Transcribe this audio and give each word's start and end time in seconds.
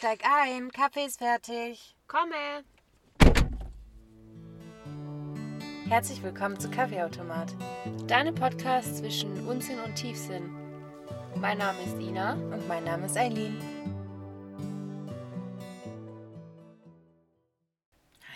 Steig 0.00 0.22
ein, 0.24 0.72
Kaffee 0.72 1.04
ist 1.04 1.18
fertig. 1.18 1.94
Komme! 2.06 2.64
Herzlich 5.90 6.22
willkommen 6.22 6.58
zu 6.58 6.70
Kaffeeautomat. 6.70 7.54
Deine 8.06 8.32
Podcast 8.32 8.96
zwischen 8.96 9.46
Unsinn 9.46 9.78
und 9.78 9.94
Tiefsinn. 9.96 10.56
Mein 11.34 11.58
Name 11.58 11.82
ist 11.82 11.98
Ina. 12.00 12.32
Und 12.32 12.66
mein 12.66 12.84
Name 12.84 13.04
ist 13.04 13.18
Eileen. 13.18 13.58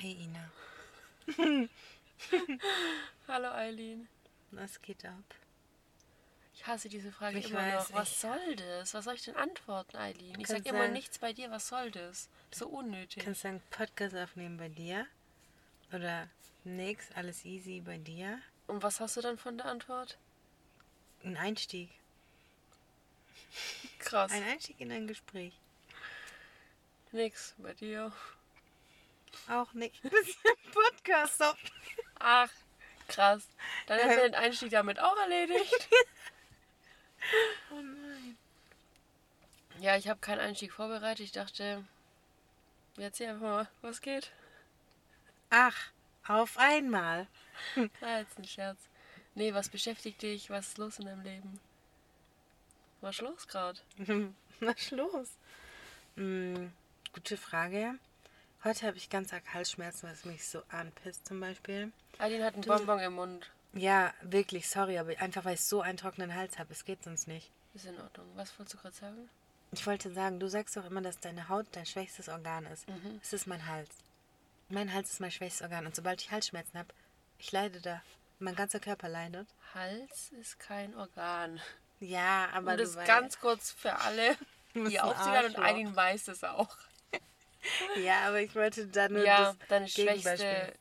Hi 0.02 0.18
Ina. 0.20 0.50
Hallo 3.26 3.48
Eileen. 3.52 4.06
Was 4.50 4.82
geht 4.82 5.02
ab? 5.06 5.24
Ich 6.64 6.68
hasse 6.68 6.88
diese 6.88 7.12
Frage 7.12 7.38
Ich 7.38 7.50
immer 7.50 7.58
weiß, 7.58 7.90
noch. 7.90 7.98
Was 7.98 8.22
soll 8.22 8.56
das? 8.56 8.94
Was 8.94 9.04
soll 9.04 9.16
ich 9.16 9.22
denn 9.22 9.36
antworten, 9.36 9.98
Eileen? 9.98 10.40
Ich 10.40 10.46
sag 10.46 10.64
immer 10.64 10.78
sagen- 10.78 10.92
nichts 10.94 11.18
bei 11.18 11.34
dir. 11.34 11.50
Was 11.50 11.68
soll 11.68 11.90
das? 11.90 12.30
So 12.54 12.68
unnötig. 12.68 13.22
Kannst 13.22 13.44
du 13.44 13.48
einen 13.48 13.60
Podcast 13.68 14.16
aufnehmen 14.16 14.56
bei 14.56 14.70
dir? 14.70 15.06
Oder 15.92 16.30
nix, 16.64 17.04
alles 17.16 17.44
easy 17.44 17.82
bei 17.84 17.98
dir? 17.98 18.40
Und 18.66 18.82
was 18.82 18.98
hast 19.00 19.14
du 19.18 19.20
dann 19.20 19.36
von 19.36 19.58
der 19.58 19.66
Antwort? 19.66 20.16
Ein 21.22 21.36
Einstieg. 21.36 21.90
Krass. 23.98 24.32
Ein 24.32 24.44
Einstieg 24.44 24.80
in 24.80 24.90
ein 24.90 25.06
Gespräch. 25.06 25.52
Nix 27.12 27.54
bei 27.58 27.74
dir. 27.74 28.10
Auch 29.50 29.74
nicht. 29.74 30.00
Bisschen 30.02 30.56
Podcast 30.72 31.42
auf. 31.42 31.58
Ach, 32.20 32.50
krass. 33.08 33.46
Dann 33.86 33.98
hätten 33.98 34.16
wir 34.16 34.28
den 34.30 34.34
Einstieg 34.34 34.70
damit 34.70 34.98
auch 34.98 35.16
erledigt. 35.18 35.88
Oh 37.70 37.80
nein. 37.80 38.36
Ja, 39.80 39.96
ich 39.96 40.08
habe 40.08 40.20
keinen 40.20 40.40
Einstieg 40.40 40.72
vorbereitet. 40.72 41.24
Ich 41.24 41.32
dachte, 41.32 41.84
erzähl 42.96 43.28
einfach 43.28 43.42
mal, 43.42 43.68
was 43.82 44.00
geht. 44.00 44.30
Ach, 45.50 45.76
auf 46.26 46.58
einmal. 46.58 47.26
Ah, 48.00 48.18
jetzt 48.18 48.38
ein 48.38 48.44
Scherz. 48.44 48.78
Nee, 49.36 49.54
was 49.54 49.68
beschäftigt 49.68 50.22
dich? 50.22 50.50
Was 50.50 50.68
ist 50.68 50.78
los 50.78 50.98
in 50.98 51.06
deinem 51.06 51.22
Leben? 51.22 51.60
Was 53.00 53.16
ist 53.16 53.22
los 53.22 53.46
gerade? 53.46 53.80
Was 54.60 54.76
ist 54.76 54.90
los? 54.92 55.28
Hm, 56.16 56.72
gute 57.12 57.36
Frage. 57.36 57.98
Heute 58.62 58.86
habe 58.86 58.96
ich 58.96 59.10
ganz 59.10 59.32
arg 59.32 59.52
Halsschmerzen, 59.52 60.08
was 60.08 60.24
mich 60.24 60.46
so 60.46 60.62
anpisst 60.70 61.26
zum 61.26 61.38
Beispiel. 61.38 61.92
Aline 62.18 62.44
hat 62.44 62.54
einen 62.54 62.62
Bonbon 62.62 63.00
im 63.00 63.12
Mund. 63.14 63.50
Ja, 63.74 64.12
wirklich, 64.22 64.68
sorry, 64.68 64.98
aber 64.98 65.18
einfach 65.20 65.44
weil 65.44 65.54
ich 65.54 65.62
so 65.62 65.80
einen 65.80 65.98
trockenen 65.98 66.34
Hals 66.34 66.58
habe. 66.58 66.72
Es 66.72 66.84
geht 66.84 67.02
sonst 67.02 67.26
nicht. 67.26 67.50
Ist 67.74 67.86
in 67.86 68.00
Ordnung. 68.00 68.26
Was 68.36 68.56
wolltest 68.58 68.74
du 68.74 68.78
gerade 68.78 68.94
sagen? 68.94 69.28
Ich 69.72 69.86
wollte 69.86 70.12
sagen, 70.12 70.38
du 70.38 70.48
sagst 70.48 70.76
doch 70.76 70.84
immer, 70.84 71.00
dass 71.00 71.18
deine 71.18 71.48
Haut 71.48 71.66
dein 71.72 71.86
schwächstes 71.86 72.28
Organ 72.28 72.66
ist. 72.66 72.88
Mhm. 72.88 73.20
Es 73.22 73.32
ist 73.32 73.46
mein 73.46 73.66
Hals. 73.66 73.90
Mein 74.68 74.92
Hals 74.92 75.10
ist 75.10 75.20
mein 75.20 75.32
schwächstes 75.32 75.62
Organ. 75.62 75.86
Und 75.86 75.96
sobald 75.96 76.20
ich 76.20 76.30
Halsschmerzen 76.30 76.78
habe, 76.78 76.88
ich 77.38 77.50
leide 77.50 77.80
da. 77.80 78.00
Mein 78.38 78.54
ganzer 78.54 78.78
Körper 78.78 79.08
leidet. 79.08 79.48
Hals 79.74 80.30
ist 80.40 80.60
kein 80.60 80.94
Organ. 80.96 81.60
Ja, 81.98 82.48
aber 82.52 82.72
Und 82.72 82.78
du 82.78 82.84
das 82.84 83.06
ganz 83.06 83.40
kurz 83.40 83.72
für 83.72 83.98
alle, 83.98 84.36
die 84.74 84.98
ein 84.98 85.04
aufzugehen 85.04 85.46
und. 85.46 85.58
Eileen 85.58 85.96
weiß 85.96 86.28
es 86.28 86.44
auch. 86.44 86.76
Ja, 87.96 88.28
aber 88.28 88.42
ich 88.42 88.54
wollte 88.54 88.86
da 88.88 89.08
nur 89.08 89.24
ja, 89.24 89.54
das 89.58 89.68
deine 89.68 89.88
schwächste 89.88 90.74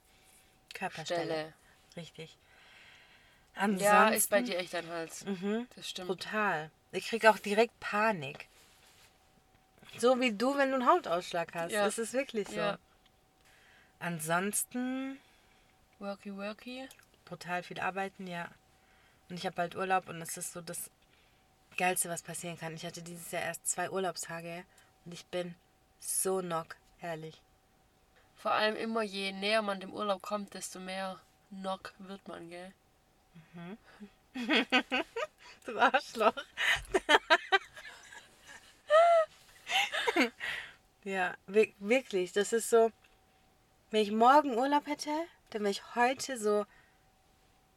Körperstelle. 0.73 1.23
Stelle. 1.23 1.53
Richtig. 1.95 2.38
Ansonsten, 3.56 3.86
Ja, 3.86 4.09
ist 4.09 4.30
bei 4.30 4.42
dir 4.42 4.58
echt 4.58 4.73
ein 4.76 4.88
Hals. 4.88 5.26
Mhm. 5.26 5.68
Das 5.76 5.90
stimmt. 5.90 6.08
Brutal. 6.08 6.72
Ich 6.92 7.08
kriege 7.08 7.30
auch 7.30 7.38
direkt 7.38 7.80
Panik. 7.80 8.48
So 9.98 10.20
wie 10.20 10.32
du, 10.32 10.58
wenn 10.58 10.70
du 10.70 10.76
einen 10.76 10.88
Hautausschlag 10.88 11.54
hast. 11.54 11.72
Ja. 11.72 11.86
Das 11.86 11.98
ist 12.00 12.14
wirklich 12.14 12.48
so. 12.48 12.56
Ja. 12.56 12.80
Ansonsten 14.00 15.20
Worky, 16.00 16.36
worky. 16.36 16.88
brutal 17.25 17.63
viel 17.63 17.80
arbeiten, 17.80 18.28
ja. 18.28 18.50
Und 19.30 19.38
ich 19.38 19.46
habe 19.46 19.56
bald 19.56 19.75
Urlaub 19.75 20.09
und 20.09 20.22
es 20.22 20.36
ist 20.36 20.52
so 20.53 20.62
das 20.62 20.90
Geilste, 21.78 22.09
was 22.09 22.22
passieren 22.22 22.58
kann. 22.58 22.75
Ich 22.75 22.86
hatte 22.86 23.02
dieses 23.02 23.31
Jahr 23.31 23.44
erst 23.44 23.68
zwei 23.68 23.90
Urlaubstage 23.90 24.66
und 25.06 25.13
ich 25.13 25.25
bin 25.28 25.56
so 26.00 26.40
knock, 26.40 26.75
ehrlich. 27.02 27.42
Vor 28.36 28.52
allem 28.52 28.75
immer 28.75 29.03
je 29.03 29.31
näher 29.31 29.62
man 29.62 29.80
dem 29.80 29.94
Urlaub 29.94 30.22
kommt, 30.22 30.53
desto 30.53 30.80
mehr 30.80 31.19
Knock 31.50 31.94
wird 32.00 32.28
man, 32.28 32.50
gell? 32.50 32.74
Du 35.66 35.79
Arschloch. 35.79 36.33
ja, 41.03 41.33
wi- 41.47 41.73
wirklich. 41.79 42.31
Das 42.33 42.53
ist 42.53 42.69
so, 42.69 42.91
wenn 43.91 44.01
ich 44.01 44.11
morgen 44.11 44.57
Urlaub 44.57 44.88
hätte, 44.88 45.09
dann 45.51 45.61
wäre 45.61 45.71
ich 45.71 45.95
heute 45.95 46.38
so, 46.38 46.66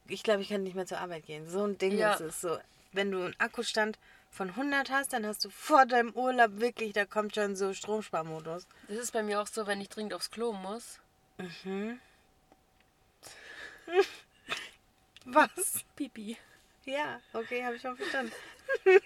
ich 0.07 0.23
glaube, 0.23 0.41
ich 0.41 0.49
kann 0.49 0.63
nicht 0.63 0.75
mehr 0.75 0.85
zur 0.85 0.99
Arbeit 0.99 1.25
gehen. 1.25 1.49
So 1.49 1.63
ein 1.65 1.77
Ding 1.77 1.97
Ja. 1.97 2.13
ist 2.13 2.21
es 2.21 2.41
so. 2.41 2.57
Wenn 2.91 3.11
du 3.11 3.23
einen 3.23 3.39
Akkustand 3.39 3.97
von 4.31 4.49
100 4.49 4.89
hast, 4.89 5.13
dann 5.13 5.25
hast 5.25 5.45
du 5.45 5.49
vor 5.49 5.85
deinem 5.85 6.11
Urlaub 6.13 6.59
wirklich, 6.59 6.93
da 6.93 7.05
kommt 7.05 7.35
schon 7.35 7.55
so 7.55 7.73
Stromsparmodus. 7.73 8.67
Das 8.89 8.97
ist 8.97 9.11
bei 9.13 9.23
mir 9.23 9.41
auch 9.41 9.47
so, 9.47 9.65
wenn 9.67 9.79
ich 9.81 9.89
dringend 9.89 10.13
aufs 10.13 10.31
Klo 10.31 10.51
muss. 10.53 10.99
Was? 15.27 15.83
Pipi. 15.95 16.37
Ja, 16.85 17.19
okay, 17.33 17.63
habe 17.65 17.75
ich 17.75 17.81
schon 17.81 17.97
verstanden. 17.97 18.31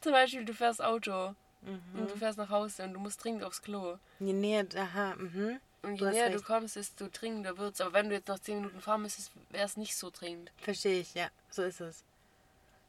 Zum 0.00 0.12
Beispiel, 0.12 0.44
du 0.44 0.54
fährst 0.54 0.82
Auto 0.82 1.34
Mhm. 1.62 1.98
und 2.00 2.10
du 2.10 2.16
fährst 2.16 2.38
nach 2.38 2.50
Hause 2.50 2.84
und 2.84 2.92
du 2.94 3.00
musst 3.00 3.24
dringend 3.24 3.42
aufs 3.42 3.60
Klo. 3.60 3.98
Je 4.20 4.32
näher, 4.32 4.66
aha, 4.76 5.16
mhm. 5.16 5.58
Und 5.82 6.00
Du 6.00 6.04
je 6.04 6.10
hast 6.10 6.14
näher 6.14 6.30
du 6.30 6.40
kommst, 6.42 6.76
desto 6.76 7.08
dringender 7.08 7.58
wird's. 7.58 7.80
Aber 7.80 7.92
wenn 7.94 8.08
du 8.08 8.14
jetzt 8.14 8.28
noch 8.28 8.38
10 8.38 8.56
Minuten 8.60 8.80
fahren 8.80 9.02
müsstest, 9.02 9.32
wäre 9.50 9.64
es 9.64 9.76
nicht 9.76 9.96
so 9.96 10.10
dringend. 10.10 10.52
Verstehe 10.58 11.00
ich, 11.00 11.14
ja, 11.14 11.28
so 11.50 11.62
ist 11.62 11.80
es. 11.80 12.04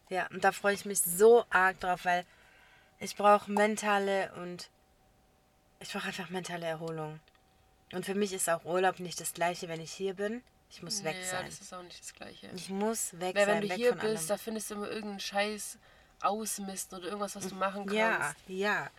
Ja, 0.10 0.28
und 0.28 0.44
da 0.44 0.52
freue 0.52 0.74
ich 0.76 0.86
mich 0.86 1.02
so 1.02 1.44
arg 1.50 1.80
drauf, 1.80 2.06
weil 2.06 2.24
ich 3.00 3.16
brauche 3.16 3.52
mentale 3.52 4.32
und 4.36 4.70
ich 5.80 5.92
brauche 5.92 6.08
einfach 6.08 6.30
mentale 6.30 6.66
Erholung. 6.66 7.20
Und 7.94 8.06
für 8.06 8.16
mich 8.16 8.32
ist 8.34 8.50
auch 8.50 8.64
Urlaub 8.66 9.00
nicht 9.00 9.20
das 9.20 9.34
gleiche, 9.34 9.68
wenn 9.70 9.82
ich 9.82 9.92
hier 9.92 10.14
bin. 10.14 10.44
Ich 10.70 10.84
muss 10.84 11.04
weg 11.04 11.16
ja, 11.20 11.26
sein. 11.26 11.46
das 11.46 11.62
ist 11.62 11.74
auch 11.74 11.82
nicht 11.82 12.00
das 12.00 12.14
Gleiche. 12.14 12.50
Ich 12.54 12.70
muss 12.70 13.14
weg 13.20 13.36
Weil 13.36 13.46
sein, 13.46 13.56
wenn 13.56 13.62
du 13.62 13.70
weg 13.70 13.78
hier 13.78 13.96
bist, 13.96 14.30
da 14.30 14.34
allem. 14.34 14.44
findest 14.44 14.70
du 14.70 14.76
immer 14.76 14.88
irgendeinen 14.88 15.20
Scheiß 15.20 15.78
ausmisten 16.22 16.98
oder 16.98 17.08
irgendwas, 17.08 17.36
was 17.36 17.48
du 17.48 17.56
machen 17.56 17.86
kannst. 17.86 18.36
Ja, 18.48 18.56
ja. 18.56 18.92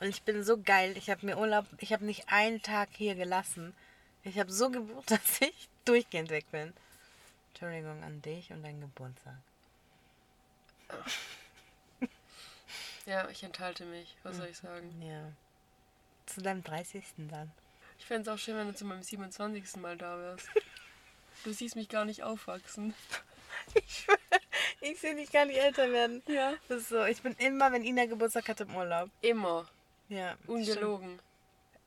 Und 0.00 0.08
ich 0.08 0.22
bin 0.22 0.44
so 0.44 0.60
geil. 0.60 0.96
Ich 0.96 1.10
habe 1.10 1.26
mir 1.26 1.38
Urlaub, 1.38 1.66
ich 1.78 1.92
habe 1.92 2.04
nicht 2.04 2.28
einen 2.28 2.62
Tag 2.62 2.90
hier 2.92 3.14
gelassen. 3.14 3.74
Ich 4.22 4.38
habe 4.38 4.52
so 4.52 4.70
gebucht, 4.70 5.10
dass 5.10 5.40
ich 5.40 5.68
durchgehend 5.84 6.30
weg 6.30 6.50
bin. 6.50 6.72
Entschuldigung 7.50 8.02
an 8.04 8.22
dich 8.22 8.50
und 8.50 8.62
deinen 8.62 8.80
Geburtstag. 8.80 9.34
Ja, 13.08 13.28
ich 13.30 13.42
enthalte 13.42 13.84
mich. 13.86 14.16
Was 14.22 14.36
soll 14.36 14.48
ich 14.48 14.58
sagen? 14.58 15.02
Ja. 15.02 15.32
Zu 16.26 16.42
deinem 16.42 16.62
30. 16.62 17.02
dann. 17.30 17.50
Ich 17.98 18.04
fände 18.04 18.22
es 18.22 18.28
auch 18.28 18.38
schön, 18.38 18.56
wenn 18.56 18.68
du 18.68 18.74
zu 18.74 18.84
meinem 18.84 19.02
27. 19.02 19.76
Mal 19.76 19.96
da 19.96 20.18
wärst. 20.18 20.48
Du 21.44 21.52
siehst 21.52 21.76
mich 21.76 21.88
gar 21.88 22.04
nicht 22.04 22.22
aufwachsen. 22.22 22.94
Ich, 23.74 24.06
ich 24.80 25.00
sehe 25.00 25.14
dich 25.14 25.30
gar 25.30 25.44
nicht 25.44 25.58
älter 25.58 25.92
werden. 25.92 26.22
Ja. 26.26 26.54
Das 26.68 26.82
ist 26.82 26.88
so. 26.88 27.04
Ich 27.04 27.20
bin 27.20 27.34
immer, 27.34 27.70
wenn 27.70 27.84
Ina 27.84 28.06
Geburtstag 28.06 28.48
hat, 28.48 28.60
im 28.60 28.74
Urlaub. 28.74 29.10
Immer. 29.20 29.68
Ja. 30.08 30.38
Ungelogen. 30.46 31.18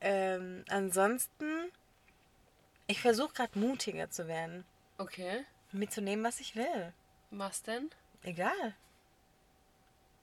Ähm, 0.00 0.64
ansonsten, 0.68 1.72
ich 2.86 3.00
versuche 3.00 3.32
gerade 3.34 3.58
mutiger 3.58 4.10
zu 4.10 4.28
werden. 4.28 4.64
Okay. 4.98 5.44
Mitzunehmen, 5.72 6.24
was 6.24 6.38
ich 6.38 6.54
will. 6.54 6.92
Was 7.30 7.62
denn? 7.62 7.90
Egal. 8.22 8.76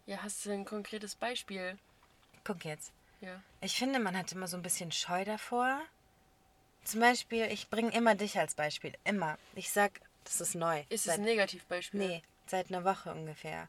Ja, 0.06 0.24
hast 0.24 0.46
du 0.46 0.52
ein 0.52 0.66
konkretes 0.66 1.16
Beispiel? 1.16 1.78
Guck 2.44 2.64
jetzt. 2.66 2.94
Ja. 3.22 3.42
Ich 3.62 3.78
finde, 3.78 4.00
man 4.00 4.18
hat 4.18 4.32
immer 4.32 4.48
so 4.48 4.58
ein 4.58 4.64
bisschen 4.64 4.92
Scheu 4.92 5.26
davor. 5.26 5.82
Zum 6.90 7.02
Beispiel, 7.02 7.46
ich 7.52 7.70
bringe 7.70 7.92
immer 7.94 8.16
dich 8.16 8.38
als 8.40 8.56
Beispiel. 8.56 8.94
Immer. 9.04 9.38
Ich 9.56 9.70
sag, 9.70 10.02
das 10.24 10.42
ist 10.42 10.56
neu. 10.56 10.80
Ist 10.90 11.02
es 11.02 11.04
Seit- 11.04 11.20
ein 11.20 11.24
Negativbeispiel? 11.26 12.00
Nee, 12.00 12.24
seit 12.48 12.70
einer 12.72 12.84
Woche 12.84 13.12
ungefähr. 13.12 13.68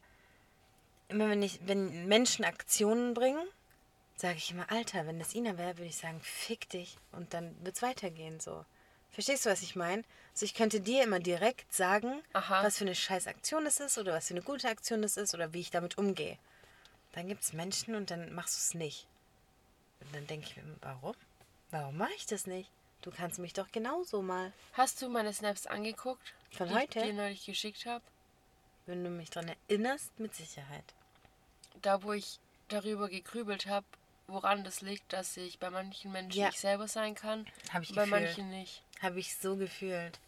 Immer 1.09 1.29
wenn 1.29 1.43
ich, 1.43 1.61
wenn 1.67 2.07
Menschen 2.07 2.45
Aktionen 2.45 3.13
bringen, 3.15 3.47
sage 4.17 4.37
ich 4.39 4.51
immer, 4.53 4.71
Alter, 4.71 5.07
wenn 5.07 5.19
das 5.19 5.35
Ina 5.35 5.59
wäre, 5.59 5.77
würde 5.77 5.89
ich 5.89 5.97
sagen, 5.97 6.21
fick 6.23 6.69
dich 6.71 6.97
und 7.13 7.35
dann 7.35 7.55
wird's 7.65 7.83
weitergehen 7.83 8.41
so. 8.41 8.65
Verstehst 9.11 9.45
du, 9.45 9.51
was 9.51 9.63
ich 9.63 9.75
meine? 9.77 10.05
Also 10.33 10.45
ich 10.45 10.55
könnte 10.55 10.81
dir 10.81 11.03
immer 11.03 11.19
direkt 11.19 11.73
sagen, 11.75 12.23
Aha. 12.33 12.63
was 12.63 12.79
für 12.79 12.85
eine 12.85 12.95
scheiß 12.95 13.27
Aktion 13.27 13.65
das 13.65 13.81
ist 13.81 13.99
oder 13.99 14.13
was 14.15 14.29
für 14.29 14.35
eine 14.35 14.43
gute 14.43 14.69
Aktion 14.69 15.03
das 15.03 15.17
ist 15.17 15.35
oder 15.35 15.53
wie 15.53 15.61
ich 15.61 15.71
damit 15.71 15.99
umgehe. 15.99 16.39
Dann 17.13 17.27
gibt's 17.29 17.53
Menschen 17.53 17.97
und 17.97 18.11
dann 18.13 18.33
machst 18.33 18.55
du 18.55 18.59
es 18.61 18.75
nicht. 18.75 19.07
Und 20.01 20.15
dann 20.15 20.27
denke 20.29 20.47
ich 20.49 20.57
mir, 20.57 20.63
warum? 20.81 21.15
Warum 21.73 21.97
mache 21.99 22.13
ich 22.17 22.25
das 22.27 22.47
nicht? 22.47 22.71
Du 23.03 23.11
kannst 23.11 23.39
mich 23.39 23.53
doch 23.55 23.71
genauso 23.73 24.21
mal. 24.23 24.53
Hast 24.75 25.01
du 25.01 25.09
meine 25.09 25.33
Snaps 25.33 25.67
angeguckt? 25.67 26.35
Von 26.51 26.69
die 26.69 26.75
heute? 26.75 26.99
ich 26.99 27.05
dir 27.07 27.13
neulich 27.15 27.45
geschickt 27.47 27.87
habe? 27.87 28.05
Wenn 28.87 29.03
du 29.05 29.11
mich 29.11 29.31
daran 29.31 29.55
erinnerst, 29.69 30.19
mit 30.19 30.35
Sicherheit. 30.35 30.85
Da, 31.83 32.03
wo 32.03 32.13
ich 32.13 32.39
darüber 32.69 33.09
gegrübelt 33.09 33.67
habe, 33.67 33.87
woran 34.27 34.65
das 34.65 34.81
liegt, 34.81 35.13
dass 35.13 35.37
ich 35.37 35.59
bei 35.59 35.71
manchen 35.71 36.13
Menschen 36.13 36.39
Ja. 36.41 36.47
nicht 36.49 36.61
selber 36.61 36.89
sein 36.89 37.15
kann. 37.15 37.47
Habe 37.73 37.85
ich 37.85 37.95
bei 37.95 38.05
gefühlt. 38.05 38.11
manchen 38.23 38.51
nicht. 38.51 38.83
Habe 39.01 39.19
ich 39.19 39.35
so 39.37 39.57
gefühlt. 39.57 40.19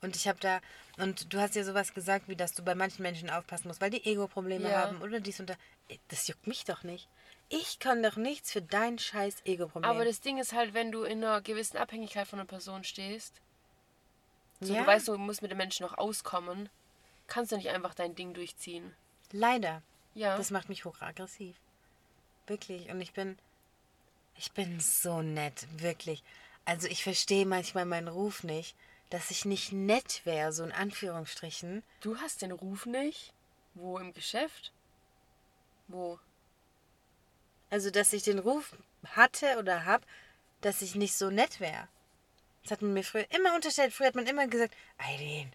Und 0.00 0.16
ich 0.16 0.28
habe 0.28 0.38
da, 0.38 0.60
und 0.98 1.32
du 1.32 1.40
hast 1.40 1.54
ja 1.56 1.64
sowas 1.64 1.94
gesagt, 1.94 2.28
wie 2.28 2.36
dass 2.36 2.52
du 2.52 2.62
bei 2.62 2.74
manchen 2.74 3.02
Menschen 3.02 3.30
aufpassen 3.30 3.68
musst, 3.68 3.80
weil 3.80 3.90
die 3.90 4.04
Ego-Probleme 4.04 4.68
Ja. 4.68 4.82
haben 4.82 5.00
oder 5.02 5.18
dies 5.20 5.40
und 5.40 5.50
das. 5.50 5.56
Das 6.08 6.26
juckt 6.28 6.46
mich 6.46 6.64
doch 6.64 6.82
nicht. 6.82 7.08
Ich 7.60 7.78
kann 7.78 8.02
doch 8.02 8.16
nichts 8.16 8.52
für 8.52 8.62
dein 8.62 8.98
scheiß 8.98 9.36
Ego-Problem. 9.44 9.88
Aber 9.88 10.04
das 10.04 10.20
Ding 10.20 10.38
ist 10.38 10.52
halt, 10.52 10.74
wenn 10.74 10.90
du 10.90 11.04
in 11.04 11.22
einer 11.22 11.40
gewissen 11.40 11.76
Abhängigkeit 11.76 12.26
von 12.26 12.40
einer 12.40 12.48
Person 12.48 12.84
stehst, 12.84 13.40
so 14.60 14.74
ja, 14.74 14.80
du 14.80 14.86
weißt, 14.86 15.08
du 15.08 15.18
musst 15.18 15.42
mit 15.42 15.50
dem 15.50 15.58
Menschen 15.58 15.84
noch 15.84 15.98
auskommen, 15.98 16.68
kannst 17.26 17.52
du 17.52 17.56
nicht 17.56 17.70
einfach 17.70 17.94
dein 17.94 18.14
Ding 18.14 18.34
durchziehen. 18.34 18.94
leider. 19.32 19.82
Ja. 20.14 20.36
Das 20.36 20.52
macht 20.52 20.68
mich 20.68 20.84
hochaggressiv. 20.84 21.56
Wirklich. 22.46 22.88
Und 22.88 23.00
ich 23.00 23.12
bin, 23.12 23.36
ich 24.36 24.52
bin 24.52 24.78
so 24.78 25.22
nett, 25.22 25.66
wirklich. 25.78 26.22
Also 26.64 26.86
ich 26.86 27.02
verstehe 27.02 27.46
manchmal 27.46 27.84
meinen 27.84 28.08
Ruf 28.08 28.44
nicht, 28.44 28.76
dass 29.10 29.30
ich 29.30 29.44
nicht 29.44 29.72
nett 29.72 30.22
wäre, 30.24 30.52
so 30.52 30.62
in 30.62 30.72
Anführungsstrichen. 30.72 31.82
du 32.00 32.16
hast 32.18 32.42
den 32.42 32.52
Ruf 32.52 32.86
nicht? 32.86 33.32
Wo 33.74 33.98
im 33.98 34.12
Geschäft? 34.12 34.72
Wo? 35.88 36.18
Also, 37.74 37.90
dass 37.90 38.12
ich 38.12 38.22
den 38.22 38.38
Ruf 38.38 38.70
hatte 39.16 39.58
oder 39.58 39.84
hab, 39.84 40.06
dass 40.60 40.80
ich 40.80 40.94
nicht 40.94 41.16
so 41.16 41.30
nett 41.30 41.58
wäre. 41.58 41.88
Das 42.62 42.70
hat 42.70 42.82
man 42.82 42.92
mir 42.92 43.02
früher 43.02 43.26
immer 43.32 43.56
unterstellt. 43.56 43.92
Früher 43.92 44.06
hat 44.06 44.14
man 44.14 44.28
immer 44.28 44.46
gesagt, 44.46 44.76
Eileen, 44.96 45.50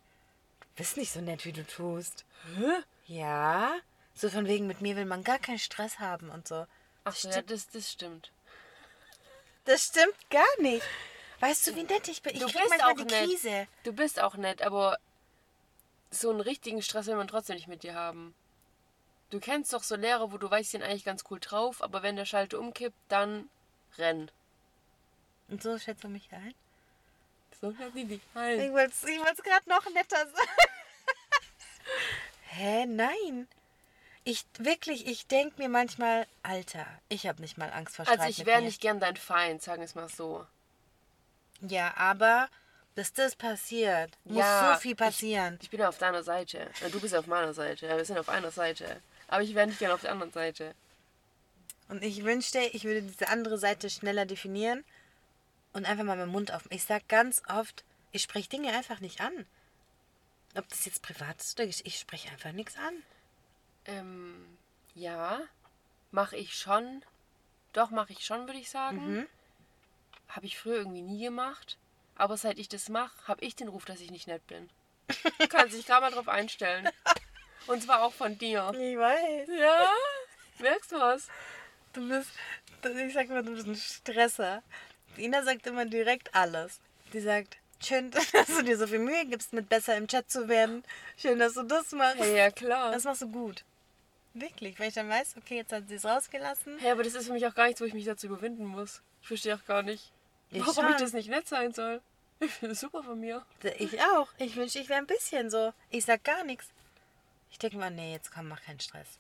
du 0.60 0.68
bist 0.75 0.98
nicht 0.98 1.13
so 1.13 1.21
nett, 1.21 1.45
wie 1.45 1.54
du 1.54 1.66
tust. 1.66 2.25
Hä? 2.57 2.83
Ja? 3.06 3.71
So 4.13 4.30
von 4.30 4.48
wegen, 4.48 4.68
mit 4.68 4.81
mir 4.81 4.98
will 4.98 5.06
man 5.06 5.24
gar 5.24 5.39
keinen 5.39 5.60
Stress 5.60 6.00
haben 6.00 6.30
und 6.30 6.45
so. 6.45 6.66
Ach 7.06 7.13
Das 7.13 7.21
so, 7.21 7.30
ja, 7.30 7.33
stimmt, 7.36 7.51
das, 7.51 7.69
das 7.69 7.89
stimmt. 7.89 8.31
das 9.63 9.86
stimmt 9.86 10.30
gar 10.30 10.62
nicht. 10.62 10.86
Weißt 11.39 11.68
du, 11.68 11.75
wie 11.77 11.83
nett 11.83 12.10
ich 12.10 12.21
bin? 12.21 12.33
Ich 12.36 12.42
Du 12.42 12.48
krieg 12.48 12.69
bist 12.69 12.83
auch 12.83 12.95
die 12.98 13.06
nett. 13.06 13.30
Krise. 13.30 13.68
Du 13.86 13.94
bist 13.94 14.19
auch 14.19 14.36
nett, 14.36 14.62
aber 14.62 14.98
so 16.12 16.31
einen 16.31 16.42
richtigen 16.42 16.81
Stress 16.81 17.07
will 17.07 17.16
man 17.16 17.30
trotzdem 17.30 17.56
nicht 17.56 17.69
mit 17.69 17.83
dir 17.83 17.94
haben. 17.94 18.36
Du 19.30 19.40
kennst 19.40 19.74
doch 19.74 19.84
so 19.84 19.96
Lehrer, 19.96 20.31
wo 20.31 20.38
du 20.38 20.50
weißt, 20.50 20.74
die 20.74 20.78
sind 20.78 20.84
eigentlich 20.84 21.06
ganz 21.06 21.24
cool 21.30 21.40
drauf, 21.40 21.84
aber 21.84 22.02
wenn 22.02 22.16
der 22.16 22.26
Schalter 22.26 22.60
umkippt, 22.60 22.98
dann 23.10 23.50
renn. 23.98 24.31
Und 25.50 25.62
so 25.62 25.78
schätzt 25.78 26.04
du 26.04 26.08
mich 26.10 26.31
ein? 26.31 26.54
So 27.62 27.76
hat 27.78 27.94
die 27.94 28.06
dich 28.06 28.22
Ich 28.34 28.38
ein. 28.40 28.74
wollte 28.74 28.94
es 28.94 29.04
ich 29.04 29.44
gerade 29.44 29.70
noch 29.70 29.86
netter 29.94 30.18
sagen. 30.18 30.50
Hä, 32.48 32.86
nein. 32.86 33.48
Ich, 34.24 34.46
wirklich, 34.58 35.08
ich 35.08 35.28
denke 35.28 35.62
mir 35.62 35.70
manchmal, 35.70 36.28
Alter, 36.44 36.86
ich 37.08 37.28
habe 37.28 37.42
nicht 37.42 37.58
mal 37.58 37.72
Angst 37.72 37.96
vor 37.96 38.06
Streit 38.06 38.20
Also 38.20 38.30
ich 38.42 38.46
wäre 38.46 38.62
nicht 38.62 38.81
gern 38.81 39.00
dein 39.00 39.16
Feind, 39.16 39.62
sagen 39.62 39.80
wir 39.81 39.86
es 39.86 39.96
mal 39.96 40.10
so. 40.10 40.46
Ja, 41.62 41.96
aber 41.98 42.50
dass 42.96 43.14
das 43.14 43.36
passiert, 43.36 44.12
muss 44.26 44.40
Ja, 44.40 44.74
so 44.74 44.81
viel 44.81 44.96
passieren. 44.96 45.58
Ich 45.62 45.70
bin 45.70 45.81
auf 45.81 45.98
deiner 45.98 46.24
Seite. 46.24 46.70
Du 46.92 47.00
bist 47.00 47.16
auf 47.16 47.28
meiner 47.28 47.54
Seite. 47.54 47.88
Wir 47.88 48.06
sind 48.06 48.18
auf 48.18 48.30
einer 48.30 48.52
Seite. 48.52 49.02
Aber 49.30 49.44
ich 49.44 49.56
wäre 49.56 49.68
nicht 49.68 49.80
gern 49.80 49.92
auf 49.92 50.02
der 50.02 50.12
anderen 50.12 50.34
Seite. 50.34 50.76
Und 51.88 52.04
ich 52.04 52.24
wünschte, 52.24 52.60
ich 52.60 52.84
würde 52.84 53.02
diese 53.02 53.30
andere 53.30 53.58
Seite 53.58 53.90
schneller 53.90 54.26
definieren 54.26 54.84
und 55.74 55.86
einfach 55.86 56.04
mal 56.04 56.18
meinen 56.18 56.31
Mund 56.31 56.52
auf. 56.52 56.64
Ich 56.70 56.84
sag 56.84 57.08
ganz 57.08 57.42
oft, 57.48 57.84
ich 58.12 58.24
spreche 58.24 58.50
Dinge 58.50 58.72
einfach 58.74 59.00
nicht 59.00 59.22
an. 59.22 59.46
Ob 60.56 60.68
das 60.70 60.86
jetzt 60.86 61.04
privat 61.04 61.40
ist 61.40 61.60
oder 61.60 61.70
ich, 61.70 61.86
ich 61.86 62.00
spreche 62.00 62.30
einfach 62.30 62.52
nichts 62.52 62.76
an. 62.78 63.04
Ähm, 63.86 64.58
ja, 64.96 65.42
mache 66.12 66.38
ich 66.38 66.56
schon. 66.56 67.04
Doch, 67.74 67.92
mache 67.92 68.14
ich 68.14 68.26
schon, 68.26 68.48
würde 68.48 68.60
ich 68.60 68.70
sagen. 68.70 69.14
Mhm. 69.14 69.28
Habe 70.28 70.48
ich 70.48 70.58
früher 70.58 70.78
irgendwie 70.78 71.02
nie 71.02 71.24
gemacht. 71.24 71.78
Aber 72.16 72.36
seit 72.36 72.60
ich 72.60 72.68
das 72.68 72.90
mache, 72.90 73.28
habe 73.28 73.46
ich 73.46 73.56
den 73.56 73.68
Ruf, 73.68 73.86
dass 73.86 74.02
ich 74.02 74.12
nicht 74.12 74.28
nett 74.28 74.46
bin. 74.48 74.70
Kannst 75.50 75.76
dich 75.76 75.86
gerade 75.86 76.02
mal 76.02 76.12
drauf 76.12 76.28
einstellen. 76.28 76.90
Und 77.67 77.83
zwar 77.83 78.03
auch 78.03 78.13
von 78.13 78.38
dir. 78.38 78.71
Ich 78.73 78.97
weiß. 78.97 79.47
Ja? 79.59 79.85
Merkst 80.59 80.91
du 80.91 81.00
was? 81.00 81.27
Du 81.94 82.07
bist, 82.07 82.29
ich 82.83 83.13
sag 83.13 83.29
mal, 83.29 83.44
du 83.44 83.53
bist 83.53 83.67
ein 83.67 83.75
Stresser. 83.75 84.61
Ina 85.17 85.44
sagt 85.44 85.67
immer 85.67 85.85
direkt 85.85 86.33
alles. 86.35 86.79
Die 87.13 87.19
sagt, 87.19 87.57
schön, 87.83 88.11
dass 88.33 88.47
du 88.47 88.63
dir 88.63 88.77
so 88.77 88.88
viel 88.88 89.00
Mühe 89.00 89.25
gibst, 89.25 89.53
mit 89.53 89.69
besser 89.69 89.95
im 89.97 90.07
Chat 90.07 90.29
zu 90.29 90.47
werden. 90.47 90.83
Schön, 91.17 91.39
dass 91.39 91.53
du 91.53 91.63
das 91.63 91.91
machst. 91.91 92.19
Ja, 92.19 92.25
ja 92.25 92.51
klar. 92.51 92.91
Das 92.91 93.03
machst 93.03 93.21
du 93.21 93.29
gut. 93.29 93.63
Wirklich, 94.33 94.79
weil 94.79 94.89
ich 94.89 94.94
dann 94.94 95.09
weiß, 95.09 95.35
okay, 95.38 95.57
jetzt 95.57 95.73
hat 95.73 95.88
sie 95.89 95.95
es 95.95 96.06
rausgelassen. 96.06 96.77
Hey, 96.79 96.91
aber 96.91 97.03
das 97.03 97.15
ist 97.15 97.27
für 97.27 97.33
mich 97.33 97.45
auch 97.47 97.56
gar 97.56 97.65
nichts, 97.65 97.81
wo 97.81 97.85
ich 97.85 97.94
mich 97.94 98.06
dazu 98.06 98.27
überwinden 98.27 98.65
muss. 98.65 99.01
Ich 99.21 99.27
verstehe 99.27 99.56
auch 99.56 99.65
gar 99.65 99.81
nicht, 99.81 100.11
Ich 100.51 100.61
warum 100.61 100.85
schon. 100.85 100.91
ich 100.91 100.97
das 101.01 101.13
nicht 101.13 101.29
nett 101.29 101.47
sein 101.47 101.73
soll. 101.73 102.01
Ich 102.39 102.51
finde 102.51 102.73
es 102.73 102.79
super 102.79 103.03
von 103.03 103.19
mir. 103.19 103.45
Ich 103.79 104.00
auch. 104.01 104.29
Ich 104.38 104.56
wünsche, 104.56 104.79
ich 104.79 104.88
wäre 104.88 105.00
ein 105.00 105.07
bisschen 105.07 105.50
so. 105.50 105.73
Ich 105.89 106.06
sag 106.06 106.23
gar 106.23 106.44
nichts. 106.45 106.67
Ich 107.51 107.60
denke 107.60 107.78
mal, 107.78 107.92
nee, 107.92 108.13
jetzt 108.13 108.31
komm, 108.31 108.48
mach 108.48 108.62
keinen 108.62 108.80
Stress. 108.80 109.18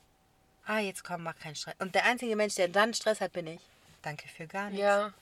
Ah, 0.65 0.79
jetzt 0.79 1.03
komm, 1.03 1.23
mach 1.23 1.37
keinen 1.37 1.55
Stress. 1.55 1.75
Und 1.79 1.95
der 1.95 2.05
einzige 2.05 2.35
Mensch, 2.35 2.55
der 2.55 2.67
dann 2.67 2.93
Stress 2.93 3.21
hat, 3.21 3.33
bin 3.33 3.47
ich. 3.47 3.61
Danke 4.01 4.27
für 4.27 4.47
gar 4.47 4.69
nichts. 4.69 4.81
Ja. 4.81 5.13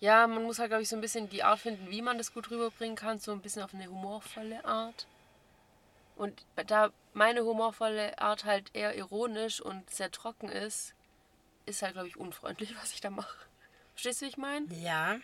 Ja, 0.00 0.26
man 0.26 0.42
muss 0.42 0.58
halt, 0.58 0.70
glaube 0.70 0.82
ich, 0.82 0.88
so 0.88 0.96
ein 0.96 1.02
bisschen 1.02 1.28
die 1.28 1.42
Art 1.42 1.60
finden, 1.60 1.90
wie 1.90 2.00
man 2.00 2.16
das 2.16 2.32
gut 2.32 2.50
rüberbringen 2.50 2.96
kann. 2.96 3.18
So 3.18 3.32
ein 3.32 3.42
bisschen 3.42 3.62
auf 3.62 3.74
eine 3.74 3.86
humorvolle 3.86 4.64
Art. 4.64 5.06
Und 6.16 6.42
da 6.66 6.90
meine 7.12 7.44
humorvolle 7.44 8.18
Art 8.18 8.44
halt 8.44 8.70
eher 8.74 8.94
ironisch 8.96 9.60
und 9.60 9.88
sehr 9.90 10.10
trocken 10.10 10.48
ist, 10.48 10.94
ist 11.66 11.82
halt, 11.82 11.92
glaube 11.92 12.08
ich, 12.08 12.16
unfreundlich, 12.16 12.74
was 12.80 12.92
ich 12.92 13.00
da 13.00 13.10
mache. 13.10 13.36
Verstehst 13.92 14.22
du, 14.22 14.24
wie 14.24 14.30
ich 14.30 14.36
meine? 14.38 14.66
Ja, 14.74 15.18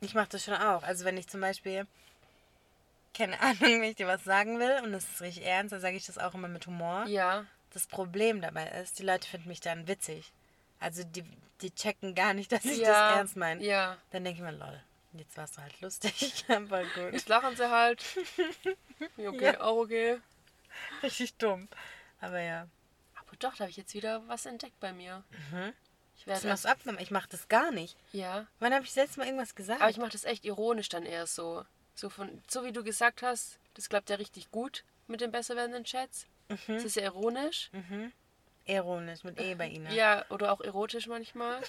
ich 0.00 0.14
mache 0.14 0.28
das 0.30 0.44
schon 0.44 0.54
auch. 0.54 0.82
Also 0.82 1.04
wenn 1.04 1.16
ich 1.16 1.28
zum 1.28 1.40
Beispiel, 1.40 1.86
keine 3.14 3.40
Ahnung, 3.40 3.58
wenn 3.60 3.82
ich 3.84 3.96
dir 3.96 4.06
was 4.06 4.24
sagen 4.24 4.58
will 4.58 4.80
und 4.82 4.94
es 4.94 5.04
ist 5.08 5.20
richtig 5.20 5.44
ernst, 5.46 5.72
dann 5.72 5.80
sage 5.80 5.96
ich 5.96 6.06
das 6.06 6.18
auch 6.18 6.34
immer 6.34 6.48
mit 6.48 6.66
Humor. 6.66 7.04
Ja. 7.06 7.44
Das 7.70 7.86
Problem 7.86 8.40
dabei 8.42 8.66
ist, 8.82 8.98
die 8.98 9.02
Leute 9.04 9.26
finden 9.28 9.48
mich 9.48 9.60
dann 9.60 9.88
witzig. 9.88 10.32
Also 10.80 11.04
die, 11.04 11.24
die 11.60 11.74
checken 11.74 12.14
gar 12.14 12.34
nicht, 12.34 12.50
dass 12.52 12.64
ich 12.64 12.78
ja. 12.78 12.88
das 12.88 13.16
ernst 13.18 13.36
meine. 13.36 13.62
Ja. 13.62 13.96
Dann 14.10 14.24
denke 14.24 14.38
ich 14.40 14.44
mir, 14.44 14.52
lol, 14.52 14.82
jetzt 15.14 15.36
warst 15.36 15.56
du 15.56 15.62
halt 15.62 15.80
lustig. 15.80 16.44
Aber 16.48 16.82
gut. 16.84 17.12
Jetzt 17.12 17.28
lachen 17.28 17.56
sie 17.56 17.70
halt. 17.70 18.02
Okay, 19.16 19.44
Ja. 19.44 19.60
auch 19.60 19.78
okay. 19.78 20.18
Richtig 21.02 21.34
dumm. 21.36 21.68
Aber 22.20 22.40
ja. 22.40 22.66
Aber 23.16 23.36
doch, 23.38 23.54
da 23.54 23.60
habe 23.60 23.70
ich 23.70 23.76
jetzt 23.76 23.94
wieder 23.94 24.26
was 24.28 24.46
entdeckt 24.46 24.78
bei 24.80 24.92
mir. 24.92 25.22
Mhm. 25.50 25.72
Ich 26.16 26.24
Das 26.24 26.44
werde 26.44 26.60
du 26.62 26.68
abnehmen. 26.68 26.98
Ich 27.00 27.10
mache 27.10 27.28
das 27.28 27.48
gar 27.48 27.72
nicht. 27.72 27.96
Ja. 28.12 28.46
Wann 28.60 28.72
habe 28.72 28.84
ich 28.84 28.92
selbst 28.92 29.16
mal 29.18 29.26
irgendwas 29.26 29.54
gesagt? 29.54 29.80
Aber 29.80 29.90
ich 29.90 29.98
mache 29.98 30.10
das 30.12 30.24
echt 30.24 30.44
ironisch 30.44 30.88
dann 30.88 31.04
eher 31.04 31.26
so. 31.26 31.64
So 31.94 32.08
von, 32.08 32.42
so 32.48 32.64
wie 32.64 32.72
du 32.72 32.82
gesagt 32.82 33.22
hast, 33.22 33.58
das 33.74 33.88
klappt 33.88 34.10
ja 34.10 34.16
richtig 34.16 34.50
gut 34.50 34.84
mit 35.06 35.20
den 35.20 35.30
besser 35.30 35.56
werdenden 35.56 35.84
Chats. 35.84 36.26
Das 36.66 36.84
ist 36.84 36.96
ja 36.96 37.02
ironisch. 37.04 37.70
Ironisch 38.66 39.24
mit 39.24 39.40
E 39.40 39.54
bei 39.54 39.68
Ihnen. 39.68 39.92
Ja, 39.92 40.24
oder 40.28 40.52
auch 40.52 40.60
erotisch 40.60 41.06
manchmal. 41.06 41.60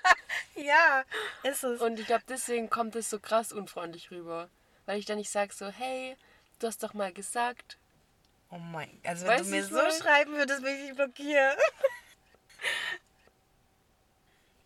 ja, 0.54 1.04
ist 1.42 1.64
es. 1.64 1.80
Und 1.80 1.98
ich 1.98 2.06
glaube, 2.06 2.24
deswegen 2.28 2.70
kommt 2.70 2.94
es 2.96 3.10
so 3.10 3.18
krass 3.18 3.52
unfreundlich 3.52 4.10
rüber. 4.10 4.48
Weil 4.86 4.98
ich 4.98 5.04
dann 5.04 5.18
nicht 5.18 5.30
sage 5.30 5.52
so, 5.52 5.68
hey, 5.68 6.16
du 6.58 6.66
hast 6.66 6.82
doch 6.82 6.94
mal 6.94 7.12
gesagt. 7.12 7.76
Oh 8.50 8.58
mein 8.58 8.98
Also 9.04 9.26
wenn 9.26 9.40
Weißt 9.40 9.50
du 9.50 9.54
mir 9.54 9.64
so 9.64 9.74
mein? 9.74 9.92
schreiben 9.92 10.32
würdest, 10.34 10.62
würde 10.62 10.76
ich 10.76 10.86
dich 10.86 10.96
blockieren. 10.96 11.56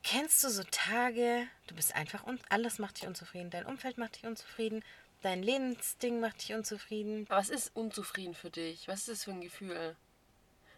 Kennst 0.05 0.43
du 0.45 0.51
so 0.51 0.63
Tage, 0.71 1.47
du 1.69 1.75
bist 1.75 1.95
einfach 1.95 2.25
und 2.25 2.41
alles 2.51 2.79
macht 2.79 3.01
dich 3.01 3.07
unzufrieden. 3.07 3.51
Dein 3.51 3.67
Umfeld 3.67 3.99
macht 3.99 4.17
dich 4.17 4.25
unzufrieden. 4.27 4.85
Dein 5.23 5.43
Lebensding 5.43 6.19
macht 6.21 6.43
dich 6.43 6.53
unzufrieden. 6.53 7.27
Aber 7.29 7.39
was 7.39 7.49
ist 7.49 7.75
unzufrieden 7.75 8.35
für 8.35 8.51
dich? 8.51 8.89
Was 8.89 9.01
ist 9.01 9.09
das 9.09 9.25
für 9.25 9.31
ein 9.31 9.41
Gefühl? 9.41 9.97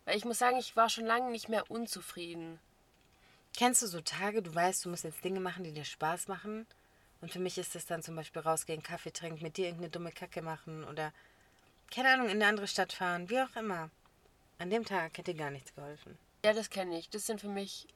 Weil 0.04 0.18
ich 0.18 0.26
muss 0.26 0.38
sagen, 0.38 0.58
ich 0.58 0.76
war 0.76 0.90
schon 0.90 1.06
lange 1.06 1.30
nicht 1.30 1.48
mehr 1.48 1.70
unzufrieden. 1.70 2.60
Kennst 3.56 3.82
du 3.82 3.86
so 3.86 4.00
Tage, 4.00 4.42
du 4.42 4.54
weißt, 4.54 4.84
du 4.84 4.90
musst 4.90 5.04
jetzt 5.04 5.24
Dinge 5.24 5.40
machen, 5.40 5.64
die 5.64 5.72
dir 5.72 5.84
Spaß 5.84 6.28
machen? 6.28 6.66
Und 7.22 7.32
für 7.32 7.38
mich 7.38 7.56
ist 7.56 7.74
das 7.74 7.86
dann 7.86 8.02
zum 8.02 8.16
Beispiel 8.16 8.42
rausgehen, 8.42 8.82
Kaffee 8.82 9.12
trinken, 9.12 9.42
mit 9.42 9.56
dir 9.56 9.66
irgendeine 9.66 9.90
dumme 9.90 10.12
Kacke 10.12 10.42
machen 10.42 10.84
oder, 10.84 11.12
keine 11.90 12.10
Ahnung, 12.10 12.26
in 12.26 12.32
eine 12.32 12.46
andere 12.46 12.68
Stadt 12.68 12.92
fahren, 12.92 13.30
wie 13.30 13.40
auch 13.40 13.56
immer. 13.56 13.90
An 14.58 14.68
dem 14.68 14.84
Tag 14.84 15.16
hätte 15.16 15.34
gar 15.34 15.50
nichts 15.50 15.74
geholfen. 15.74 16.18
Ja, 16.44 16.52
das 16.52 16.68
kenne 16.68 16.98
ich. 16.98 17.08
Das 17.08 17.24
sind 17.24 17.40
für 17.40 17.48
mich 17.48 17.86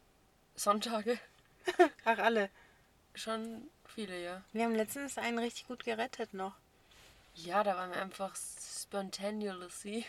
Sonntage. 0.55 1.19
Ach, 2.05 2.19
alle. 2.19 2.49
Schon 3.15 3.69
viele, 3.87 4.23
ja. 4.23 4.43
Wir 4.53 4.65
haben 4.65 4.75
letztens 4.75 5.19
einen 5.19 5.39
richtig 5.39 5.67
gut 5.67 5.85
gerettet 5.85 6.35
noch. 6.35 6.55
Ja, 7.35 7.63
da 7.63 7.77
waren 7.77 7.91
wir 7.91 8.01
einfach 8.01 8.35
spontaneously. 8.37 10.05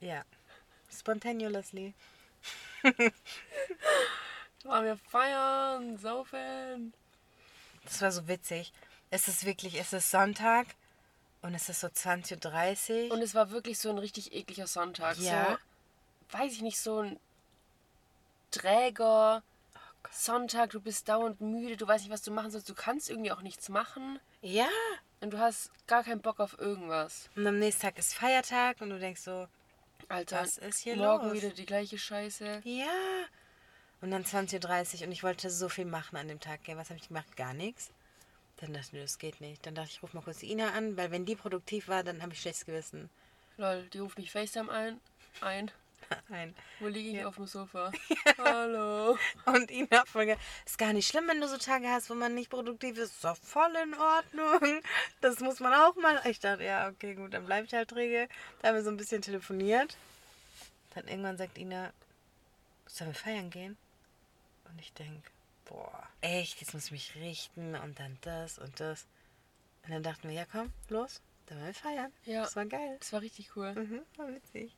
Ja. 0.00 0.24
Spontaneously. 0.90 1.94
Da 2.82 2.90
waren 4.64 4.84
wir 4.84 4.96
feiern, 4.96 5.96
saufen. 5.98 6.92
Das 7.84 8.00
war 8.02 8.12
so 8.12 8.28
witzig. 8.28 8.72
Es 9.10 9.28
ist 9.28 9.44
wirklich, 9.44 9.78
es 9.78 9.92
ist 9.92 10.10
Sonntag 10.10 10.66
und 11.42 11.54
es 11.54 11.68
ist 11.68 11.80
so 11.80 11.88
20.30 11.88 13.06
Uhr. 13.08 13.12
Und 13.14 13.22
es 13.22 13.34
war 13.34 13.50
wirklich 13.50 13.78
so 13.78 13.90
ein 13.90 13.98
richtig 13.98 14.32
ekliger 14.32 14.66
Sonntag. 14.66 15.18
Ja. 15.18 15.58
So, 16.30 16.38
weiß 16.38 16.52
ich 16.52 16.62
nicht, 16.62 16.78
so 16.78 17.00
ein 17.00 17.20
Träger, 18.50 19.42
Sonntag, 20.10 20.70
du 20.70 20.80
bist 20.80 21.08
dauernd 21.08 21.40
müde, 21.40 21.76
du 21.76 21.86
weißt 21.86 22.04
nicht, 22.04 22.12
was 22.12 22.22
du 22.22 22.30
machen 22.30 22.50
sollst, 22.50 22.68
du 22.68 22.74
kannst 22.74 23.08
irgendwie 23.10 23.32
auch 23.32 23.42
nichts 23.42 23.68
machen 23.68 24.18
Ja. 24.40 24.68
und 25.20 25.32
du 25.32 25.38
hast 25.38 25.70
gar 25.86 26.02
keinen 26.04 26.20
Bock 26.20 26.40
auf 26.40 26.58
irgendwas. 26.58 27.30
Und 27.36 27.46
am 27.46 27.58
nächsten 27.58 27.82
Tag 27.82 27.98
ist 27.98 28.14
Feiertag 28.14 28.80
und 28.80 28.90
du 28.90 28.98
denkst 28.98 29.22
so, 29.22 29.46
Alter, 30.08 30.40
Was 30.42 30.58
ist 30.58 30.80
hier 30.80 30.96
morgen 30.96 31.28
los? 31.28 31.34
wieder 31.34 31.50
die 31.50 31.66
gleiche 31.66 31.98
Scheiße. 31.98 32.62
ja. 32.64 32.86
Und 34.00 34.10
dann 34.10 34.24
20.30 34.24 34.96
Uhr 35.02 35.06
und 35.06 35.12
ich 35.12 35.22
wollte 35.22 35.48
so 35.48 35.68
viel 35.68 35.84
machen 35.84 36.16
an 36.16 36.26
dem 36.26 36.40
Tag. 36.40 36.64
Gell? 36.64 36.76
Was 36.76 36.90
habe 36.90 36.98
ich 36.98 37.06
gemacht? 37.06 37.36
Gar 37.36 37.54
nichts. 37.54 37.92
Dann 38.56 38.72
dachte 38.72 38.96
ich, 38.96 39.00
das 39.02 39.16
geht 39.18 39.40
nicht. 39.40 39.64
Dann 39.64 39.76
dachte 39.76 39.90
ich, 39.90 39.96
ich 39.98 40.02
rufe 40.02 40.16
mal 40.16 40.24
kurz 40.24 40.38
die 40.38 40.50
Ina 40.50 40.72
an, 40.72 40.96
weil 40.96 41.12
wenn 41.12 41.24
die 41.24 41.36
produktiv 41.36 41.86
war, 41.86 42.02
dann 42.02 42.20
habe 42.20 42.32
ich 42.32 42.40
schlechtes 42.40 42.66
Gewissen. 42.66 43.08
Lol, 43.58 43.88
die 43.92 44.00
ruft 44.00 44.18
mich 44.18 44.32
FaceTime 44.32 44.72
ein. 44.72 45.00
Ein. 45.40 45.70
Ein. 46.30 46.54
Wo 46.80 46.88
liege 46.88 47.18
ich 47.18 47.24
auf 47.24 47.36
dem 47.36 47.46
Sofa? 47.46 47.92
Hallo. 48.38 49.18
Und 49.46 49.70
Ina 49.70 50.04
Folge, 50.06 50.36
ist 50.64 50.78
gar 50.78 50.92
nicht 50.92 51.08
schlimm, 51.08 51.28
wenn 51.28 51.40
du 51.40 51.48
so 51.48 51.58
Tage 51.58 51.88
hast, 51.88 52.10
wo 52.10 52.14
man 52.14 52.34
nicht 52.34 52.50
produktiv 52.50 52.98
ist. 52.98 53.12
Ist 53.12 53.24
doch 53.24 53.36
voll 53.36 53.74
in 53.82 53.94
Ordnung. 53.94 54.82
Das 55.20 55.40
muss 55.40 55.60
man 55.60 55.74
auch 55.74 55.96
mal. 55.96 56.20
Ich 56.26 56.40
dachte, 56.40 56.64
ja, 56.64 56.88
okay, 56.88 57.14
gut, 57.14 57.34
dann 57.34 57.46
bleibe 57.46 57.66
ich 57.66 57.74
halt 57.74 57.90
träge. 57.90 58.28
Da 58.60 58.68
haben 58.68 58.74
wir 58.76 58.82
so 58.82 58.90
ein 58.90 58.96
bisschen 58.96 59.22
telefoniert. 59.22 59.96
Dann 60.94 61.08
irgendwann 61.08 61.38
sagt 61.38 61.58
Ina, 61.58 61.92
sollen 62.86 63.10
wir 63.10 63.14
feiern 63.14 63.50
gehen? 63.50 63.76
Und 64.70 64.80
ich 64.80 64.92
denke, 64.92 65.30
boah, 65.64 66.08
echt, 66.20 66.60
jetzt 66.60 66.74
muss 66.74 66.86
ich 66.86 66.92
mich 66.92 67.14
richten 67.16 67.74
und 67.76 67.98
dann 67.98 68.18
das 68.22 68.58
und 68.58 68.78
das. 68.80 69.06
Und 69.84 69.92
dann 69.92 70.02
dachten 70.02 70.28
wir, 70.28 70.34
ja 70.34 70.44
komm, 70.50 70.72
los, 70.88 71.20
dann 71.46 71.58
wollen 71.58 71.68
wir 71.68 71.74
feiern. 71.74 72.12
Ja. 72.24 72.42
Das 72.42 72.56
war 72.56 72.66
geil. 72.66 72.96
Das 73.00 73.12
war 73.12 73.20
richtig 73.20 73.56
cool. 73.56 73.74
Mhm, 73.74 74.02
war 74.16 74.28
witzig. 74.28 74.76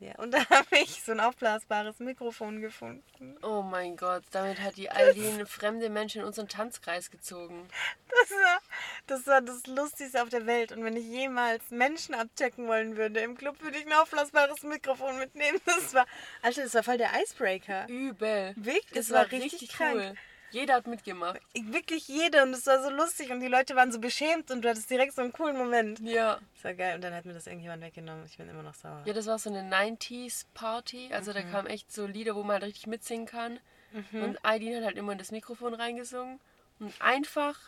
Ja, 0.00 0.14
und 0.16 0.30
da 0.34 0.48
habe 0.48 0.78
ich 0.78 1.02
so 1.02 1.12
ein 1.12 1.20
aufblasbares 1.20 1.98
Mikrofon 1.98 2.60
gefunden. 2.60 3.36
Oh 3.42 3.62
mein 3.62 3.96
Gott, 3.96 4.24
damit 4.30 4.60
hat 4.60 4.76
die 4.76 4.90
Aldin 4.90 5.46
fremde 5.46 5.90
Menschen 5.90 6.22
in 6.22 6.26
unseren 6.26 6.48
Tanzkreis 6.48 7.10
gezogen. 7.10 7.68
Das 8.08 8.30
war, 8.30 8.58
das 9.06 9.26
war 9.26 9.40
das 9.42 9.66
Lustigste 9.66 10.22
auf 10.22 10.30
der 10.30 10.46
Welt. 10.46 10.72
Und 10.72 10.82
wenn 10.84 10.96
ich 10.96 11.04
jemals 11.04 11.70
Menschen 11.70 12.14
abchecken 12.14 12.66
wollen 12.66 12.96
würde 12.96 13.20
im 13.20 13.36
Club, 13.36 13.62
würde 13.62 13.78
ich 13.78 13.86
ein 13.86 13.92
aufblasbares 13.92 14.62
Mikrofon 14.62 15.18
mitnehmen. 15.18 15.60
Das 15.66 15.94
war, 15.94 16.06
Alter, 16.42 16.62
das 16.62 16.74
war 16.74 16.82
voll 16.82 16.98
der 16.98 17.10
Icebreaker. 17.22 17.88
Übel. 17.88 18.54
Wirklich? 18.56 18.84
Das 18.92 19.08
Das 19.08 19.10
war 19.10 19.30
richtig 19.30 19.68
krank. 19.68 20.16
Jeder 20.52 20.74
hat 20.74 20.86
mitgemacht. 20.86 21.40
Ich, 21.52 21.72
wirklich 21.72 22.08
jede 22.08 22.42
und 22.42 22.52
es 22.52 22.66
war 22.66 22.82
so 22.82 22.90
lustig 22.90 23.30
und 23.30 23.40
die 23.40 23.46
Leute 23.48 23.76
waren 23.76 23.92
so 23.92 23.98
beschämt 24.00 24.50
und 24.50 24.62
du 24.62 24.68
hattest 24.68 24.90
direkt 24.90 25.14
so 25.14 25.22
einen 25.22 25.32
coolen 25.32 25.56
Moment. 25.56 26.00
Ja. 26.00 26.38
Das 26.54 26.64
war 26.64 26.74
geil 26.74 26.94
und 26.96 27.02
dann 27.02 27.14
hat 27.14 27.24
mir 27.24 27.34
das 27.34 27.46
irgendjemand 27.46 27.82
weggenommen. 27.82 28.24
Ich 28.26 28.36
bin 28.36 28.48
immer 28.48 28.62
noch 28.62 28.74
sauer. 28.74 29.02
Ja, 29.04 29.12
das 29.12 29.26
war 29.26 29.38
so 29.38 29.50
eine 29.50 29.62
90s-Party. 29.62 31.10
Also 31.12 31.30
Mhm. 31.30 31.34
da 31.34 31.42
kamen 31.42 31.66
echt 31.68 31.92
so 31.92 32.06
Lieder, 32.06 32.34
wo 32.34 32.42
man 32.42 32.54
halt 32.54 32.64
richtig 32.64 32.86
mitsingen 32.86 33.26
kann. 33.26 33.58
Mhm. 33.92 34.22
Und 34.22 34.44
Aidin 34.44 34.76
hat 34.76 34.84
halt 34.84 34.96
immer 34.96 35.12
in 35.12 35.18
das 35.18 35.30
Mikrofon 35.30 35.74
reingesungen 35.74 36.40
und 36.78 36.92
einfach 37.00 37.58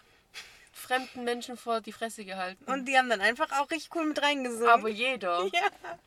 fremden 0.73 1.25
Menschen 1.25 1.57
vor 1.57 1.81
die 1.81 1.93
Fresse 1.93 2.25
gehalten. 2.25 2.65
Und 2.65 2.87
die 2.87 2.97
haben 2.97 3.09
dann 3.11 3.21
einfach 3.21 3.51
auch 3.61 3.71
richtig 3.71 3.95
cool 3.95 4.07
mit 4.07 4.21
reingesungen. 4.23 4.69
Aber 4.69 4.89
jeder. 4.89 5.45
Ja, 5.53 5.99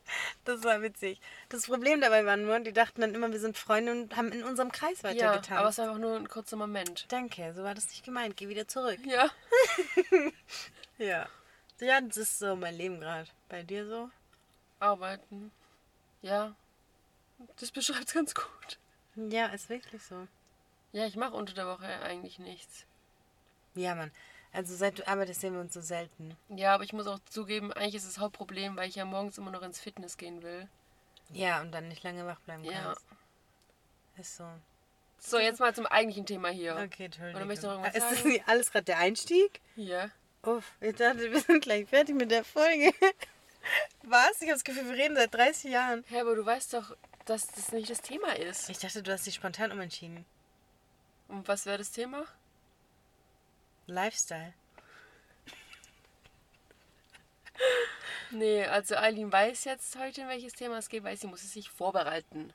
das 0.45 0.63
war 0.63 0.81
witzig. 0.81 1.19
Das 1.49 1.65
Problem 1.67 2.01
dabei 2.01 2.25
war 2.25 2.37
nur, 2.37 2.59
die 2.59 2.73
dachten 2.73 3.01
dann 3.01 3.13
immer, 3.15 3.31
wir 3.31 3.39
sind 3.39 3.57
Freunde 3.57 3.91
und 3.91 4.15
haben 4.15 4.31
in 4.31 4.43
unserem 4.43 4.71
Kreis 4.71 5.01
Ja, 5.01 5.09
weitergetanzt. 5.09 5.51
aber 5.51 5.69
es 5.69 5.77
war 5.77 5.85
einfach 5.85 5.99
nur 5.99 6.15
ein 6.15 6.27
kurzer 6.29 6.55
Moment. 6.57 7.05
Danke, 7.09 7.53
so 7.53 7.63
war 7.63 7.73
das 7.75 7.87
nicht 7.89 8.03
gemeint. 8.05 8.37
Geh 8.37 8.47
wieder 8.49 8.67
zurück. 8.67 8.99
Ja. 9.05 9.29
Ja. 10.97 11.27
Ja, 11.81 11.99
das 12.01 12.17
ist 12.17 12.39
so 12.39 12.55
mein 12.55 12.75
Leben 12.75 12.99
gerade. 13.01 13.29
Bei 13.49 13.63
dir 13.63 13.85
so? 13.87 14.09
Arbeiten. 14.79 15.51
Ja. 16.21 16.55
Das 17.59 17.71
beschreibt 17.71 18.13
ganz 18.13 18.33
gut. 18.33 18.79
Ja, 19.15 19.47
ist 19.47 19.69
wirklich 19.69 20.01
so. 20.03 20.27
Ja, 20.93 21.05
ich 21.05 21.17
mache 21.17 21.33
unter 21.33 21.53
der 21.53 21.67
Woche 21.67 21.87
eigentlich 22.01 22.39
nichts. 22.39 22.85
Ja, 23.73 23.93
Mann. 23.95 24.11
Also 24.55 24.75
seit 24.75 24.99
du 24.99 25.07
arbeitest, 25.07 25.41
sehen 25.41 25.53
wir 25.53 25.59
uns 25.61 25.73
so 25.73 25.81
selten. 25.81 26.35
Ja, 26.49 26.73
aber 26.73 26.83
ich 26.83 26.93
muss 26.93 27.07
auch 27.07 27.19
zugeben, 27.29 27.73
eigentlich 27.73 27.95
ist 27.95 28.07
das 28.07 28.19
Hauptproblem, 28.19 28.75
weil 28.77 28.87
ich 28.87 28.95
ja 28.95 29.03
morgens 29.05 29.37
immer 29.37 29.51
noch 29.51 29.61
ins 29.61 29.79
Fitness 29.79 30.17
gehen 30.17 30.41
will. 30.43 30.67
Ja, 31.31 31.61
und 31.61 31.71
dann 31.71 31.87
nicht 31.89 32.03
lange 32.03 32.25
wach 32.25 32.39
bleiben 32.41 32.63
Ja. 32.63 32.81
kannst. 32.83 33.05
Ist 34.17 34.37
so. 34.37 34.47
So, 35.19 35.39
jetzt 35.39 35.59
mal 35.59 35.73
zum 35.75 35.85
eigentlichen 35.87 36.25
Thema 36.25 36.49
hier. 36.49 36.75
Okay, 36.77 37.05
Entschuldigung. 37.05 37.35
Oder 37.37 37.45
möchtest 37.45 37.63
du 37.63 37.67
noch 37.67 37.73
irgendwas 37.83 37.95
ist 37.95 38.11
das 38.11 38.17
sagen? 38.19 38.29
nicht 38.29 38.47
alles 38.47 38.71
gerade 38.71 38.85
der 38.85 38.97
Einstieg? 38.99 39.59
Hier. 39.75 40.11
Uff, 40.43 40.71
ich 40.79 40.95
dachte, 40.95 41.31
wir 41.31 41.39
sind 41.41 41.61
gleich 41.63 41.87
fertig 41.89 42.15
mit 42.15 42.29
der 42.31 42.43
Folge. 42.43 42.93
Was? 44.03 44.33
Ich 44.41 44.41
habe 44.43 44.53
das 44.53 44.63
Gefühl, 44.63 44.85
wir 44.85 44.93
reden 44.95 45.15
seit 45.15 45.33
30 45.33 45.71
Jahren. 45.71 46.05
Hä, 46.07 46.19
aber 46.21 46.35
du 46.35 46.45
weißt 46.45 46.75
doch, 46.75 46.95
dass 47.25 47.47
das 47.47 47.71
nicht 47.71 47.89
das 47.89 48.01
Thema 48.01 48.37
ist. 48.37 48.69
Ich 48.69 48.77
dachte, 48.77 49.01
du 49.01 49.11
hast 49.11 49.25
dich 49.25 49.33
spontan 49.35 49.71
umentschieden. 49.71 50.25
Und 51.27 51.47
was 51.47 51.65
wäre 51.65 51.79
das 51.79 51.91
Thema? 51.91 52.23
Lifestyle. 53.87 54.53
Nee, 58.31 58.65
also 58.65 58.95
Eileen 58.95 59.31
weiß 59.31 59.63
jetzt 59.65 59.97
heute, 59.97 60.21
in 60.21 60.27
welches 60.27 60.53
Thema 60.53 60.77
es 60.77 60.89
geht, 60.89 61.03
weil 61.03 61.15
sie 61.15 61.27
muss 61.27 61.43
es 61.43 61.53
sich 61.53 61.69
vorbereiten. 61.69 62.51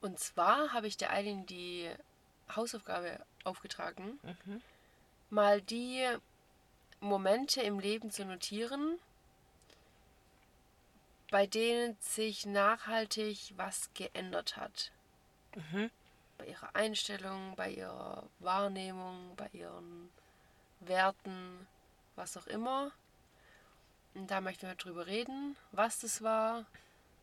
Und 0.00 0.18
zwar 0.18 0.72
habe 0.72 0.86
ich 0.86 0.96
der 0.96 1.12
Eileen 1.12 1.46
die 1.46 1.88
Hausaufgabe 2.54 3.24
aufgetragen, 3.44 4.20
mal 5.30 5.62
die 5.62 6.06
Momente 7.00 7.62
im 7.62 7.78
Leben 7.78 8.10
zu 8.10 8.24
notieren, 8.24 8.98
bei 11.30 11.46
denen 11.46 11.96
sich 12.00 12.44
nachhaltig 12.44 13.54
was 13.56 13.88
geändert 13.94 14.56
hat. 14.56 14.92
Bei 16.36 16.46
ihrer 16.46 16.74
Einstellung, 16.76 17.54
bei 17.56 17.70
ihrer 17.70 18.28
Wahrnehmung, 18.40 19.34
bei 19.36 19.48
ihren 19.52 20.10
Werten, 20.88 21.66
was 22.16 22.36
auch 22.36 22.46
immer. 22.46 22.92
Und 24.14 24.30
da 24.30 24.40
möchten 24.40 24.66
wir 24.66 24.74
drüber 24.74 25.06
reden, 25.06 25.56
was 25.72 25.98
das 26.00 26.22
war, 26.22 26.64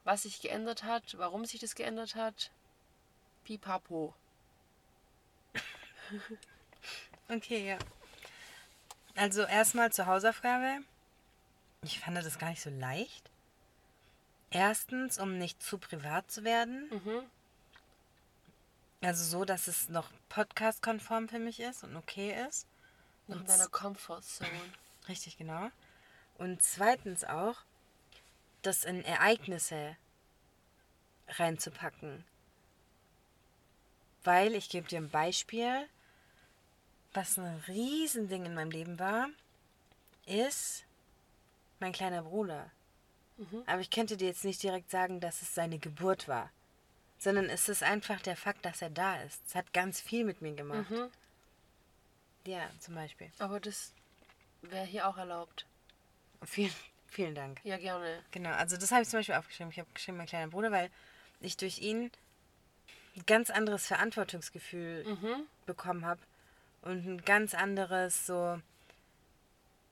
was 0.04 0.24
sich 0.24 0.42
geändert 0.42 0.84
hat, 0.84 1.18
warum 1.18 1.46
sich 1.46 1.60
das 1.60 1.76
geändert 1.76 2.16
hat. 2.16 2.52
Pipapo. 3.44 4.14
Okay, 7.30 7.66
ja. 7.66 7.78
Also 9.16 9.44
erstmal 9.44 9.94
zur 9.94 10.06
Hausaufgabe. 10.06 10.80
Ich 11.84 12.00
fand 12.00 12.18
das 12.18 12.40
gar 12.40 12.50
nicht 12.50 12.62
so 12.62 12.70
leicht. 12.70 13.30
Erstens, 14.50 15.18
um 15.18 15.38
nicht 15.38 15.64
zu 15.64 15.78
privat 15.78 16.30
zu 16.30 16.44
werden. 16.44 16.90
Mhm. 16.90 17.24
Also 19.02 19.24
so, 19.24 19.46
dass 19.46 19.68
es 19.68 19.88
noch 19.88 20.12
podcast-konform 20.28 21.30
für 21.30 21.40
mich 21.40 21.62
ist 21.62 21.86
und 21.86 21.96
okay 21.96 22.36
ist. 22.48 22.68
Noch 23.32 23.42
in 23.42 23.48
deiner 23.48 23.68
Comfortzone. 23.68 24.50
Richtig, 25.08 25.38
genau. 25.38 25.70
Und 26.38 26.62
zweitens 26.62 27.24
auch, 27.24 27.58
das 28.62 28.84
in 28.84 29.04
Ereignisse 29.04 29.96
reinzupacken. 31.28 32.24
Weil, 34.24 34.54
ich 34.54 34.70
gebe 34.70 34.88
dir 34.88 35.00
ein 35.00 35.10
Beispiel, 35.10 35.88
was 37.14 37.38
ein 37.38 37.64
Riesending 37.68 38.46
in 38.46 38.54
meinem 38.54 38.72
Leben 38.72 39.00
war, 39.00 39.28
ist 40.26 40.86
mein 41.80 41.92
kleiner 41.92 42.24
Bruder. 42.24 42.70
Aber 43.66 43.82
ich 43.82 43.90
könnte 43.90 44.18
dir 44.18 44.28
jetzt 44.28 44.46
nicht 44.46 44.62
direkt 44.62 44.92
sagen, 44.92 45.20
dass 45.20 45.42
es 45.42 45.56
seine 45.56 45.80
Geburt 45.80 46.28
war. 46.28 46.52
Sondern 47.18 47.50
es 47.50 47.70
ist 47.70 47.84
einfach 47.84 48.22
der 48.22 48.36
Fakt, 48.36 48.66
dass 48.66 48.82
er 48.82 48.90
da 48.90 49.22
ist. 49.22 49.42
Es 49.48 49.56
hat 49.56 49.74
ganz 49.74 50.00
viel 50.00 50.24
mit 50.26 50.42
mir 50.42 50.54
gemacht. 50.54 50.90
Mhm. 50.90 51.10
Ja, 52.46 52.70
zum 52.80 52.96
Beispiel. 52.96 53.30
Aber 53.40 53.60
das 53.60 53.94
wäre 54.62 54.86
hier 54.86 55.08
auch 55.08 55.18
erlaubt. 55.18 55.66
Vielen, 56.44 56.74
vielen 57.08 57.36
Dank. 57.36 57.60
Ja, 57.64 57.78
gerne. 57.78 58.24
Genau, 58.32 58.52
also 58.52 58.78
das 58.78 58.92
habe 58.92 59.04
ich 59.04 59.10
zum 59.10 59.20
Beispiel 59.20 59.36
aufgeschrieben. 59.36 59.72
Ich 59.72 59.80
habe 59.80 59.90
geschrieben, 59.94 60.18
mein 60.18 60.28
kleiner 60.28 60.50
Bruder, 60.50 60.72
weil 60.72 60.90
ich 61.40 61.58
durch 61.58 61.80
ihn 61.80 62.12
ein 63.16 63.26
ganz 63.26 63.50
anderes 63.50 63.86
Verantwortungsgefühl 63.88 65.06
Mhm. 65.06 65.44
bekommen 65.66 66.06
habe 66.06 66.22
und 66.82 67.06
ein 67.06 67.22
ganz 67.26 67.54
anderes 67.54 68.26
so, 68.26 68.60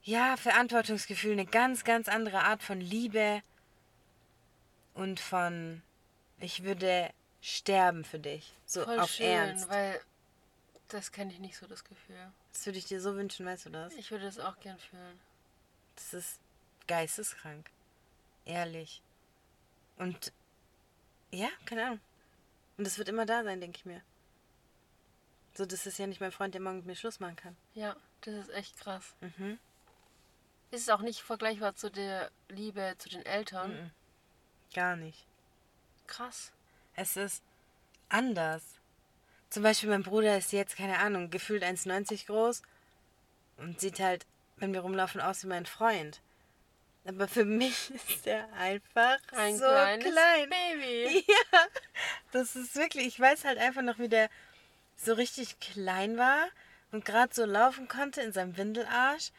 ja, 0.03 0.37
Verantwortungsgefühl, 0.37 1.33
eine 1.33 1.45
ganz, 1.45 1.83
ganz 1.83 2.07
andere 2.07 2.43
Art 2.43 2.63
von 2.63 2.79
Liebe 2.81 3.43
und 4.93 5.19
von, 5.19 5.81
ich 6.39 6.63
würde 6.63 7.11
sterben 7.41 8.03
für 8.03 8.19
dich, 8.19 8.53
so 8.65 8.83
Voll 8.85 8.99
auf 8.99 9.11
schön, 9.11 9.27
Ernst. 9.27 9.69
weil 9.69 10.01
das 10.89 11.11
kenne 11.11 11.31
ich 11.31 11.39
nicht 11.39 11.57
so, 11.57 11.67
das 11.67 11.83
Gefühl. 11.83 12.31
Das 12.51 12.65
würde 12.65 12.79
ich 12.79 12.85
dir 12.85 13.01
so 13.01 13.15
wünschen, 13.15 13.45
weißt 13.45 13.67
du 13.67 13.69
das? 13.69 13.93
Ich 13.93 14.11
würde 14.11 14.25
das 14.25 14.39
auch 14.39 14.59
gern 14.59 14.77
fühlen. 14.77 15.19
Das 15.95 16.13
ist 16.13 16.39
geisteskrank. 16.87 17.69
Ehrlich. 18.45 19.01
Und 19.97 20.33
ja, 21.31 21.49
keine 21.65 21.85
Ahnung. 21.85 21.99
Und 22.77 22.87
das 22.87 22.97
wird 22.97 23.09
immer 23.09 23.25
da 23.25 23.43
sein, 23.43 23.61
denke 23.61 23.77
ich 23.77 23.85
mir. 23.85 24.01
So, 25.53 25.65
das 25.65 25.85
ist 25.85 25.99
ja 25.99 26.07
nicht 26.07 26.21
mein 26.21 26.31
Freund, 26.31 26.53
der 26.53 26.61
morgen 26.61 26.77
mit 26.77 26.85
mir 26.85 26.95
Schluss 26.95 27.19
machen 27.19 27.35
kann. 27.35 27.57
Ja, 27.73 27.95
das 28.21 28.35
ist 28.35 28.49
echt 28.51 28.79
krass. 28.79 29.13
Mhm. 29.19 29.59
Ist 30.71 30.83
es 30.83 30.89
auch 30.89 31.01
nicht 31.01 31.21
vergleichbar 31.21 31.75
zu 31.75 31.91
der 31.91 32.31
Liebe 32.47 32.95
zu 32.97 33.09
den 33.09 33.25
Eltern? 33.25 33.71
Mhm. 33.71 33.91
Gar 34.73 34.95
nicht. 34.95 35.25
Krass. 36.07 36.51
Es 36.95 37.17
ist 37.17 37.43
anders. 38.07 38.78
Zum 39.49 39.63
Beispiel 39.63 39.89
mein 39.89 40.03
Bruder 40.03 40.37
ist 40.37 40.51
jetzt, 40.51 40.77
keine 40.77 40.99
Ahnung, 40.99 41.29
gefühlt 41.29 41.63
1,90 41.63 42.27
groß 42.27 42.61
und 43.57 43.79
sieht 43.79 43.99
halt, 43.99 44.25
wenn 44.57 44.73
wir 44.73 44.81
rumlaufen, 44.81 45.21
aus 45.21 45.43
wie 45.43 45.47
mein 45.47 45.65
Freund. 45.65 46.21
Aber 47.05 47.27
für 47.27 47.45
mich 47.45 47.91
ist 48.09 48.27
er 48.27 48.51
einfach 48.53 49.17
Ein 49.31 49.57
so 49.57 49.65
klein. 49.65 49.99
Baby. 50.49 51.25
Ja, 51.51 51.65
das 52.31 52.55
ist 52.55 52.75
wirklich, 52.75 53.07
ich 53.07 53.19
weiß 53.19 53.45
halt 53.45 53.57
einfach 53.57 53.81
noch, 53.81 53.97
wie 53.97 54.09
der 54.09 54.29
so 54.97 55.13
richtig 55.13 55.59
klein 55.59 56.17
war 56.17 56.47
und 56.91 57.05
gerade 57.05 57.33
so 57.33 57.45
laufen 57.45 57.87
konnte 57.87 58.21
in 58.21 58.33
seinem 58.33 58.57
Windelarsch. 58.57 59.31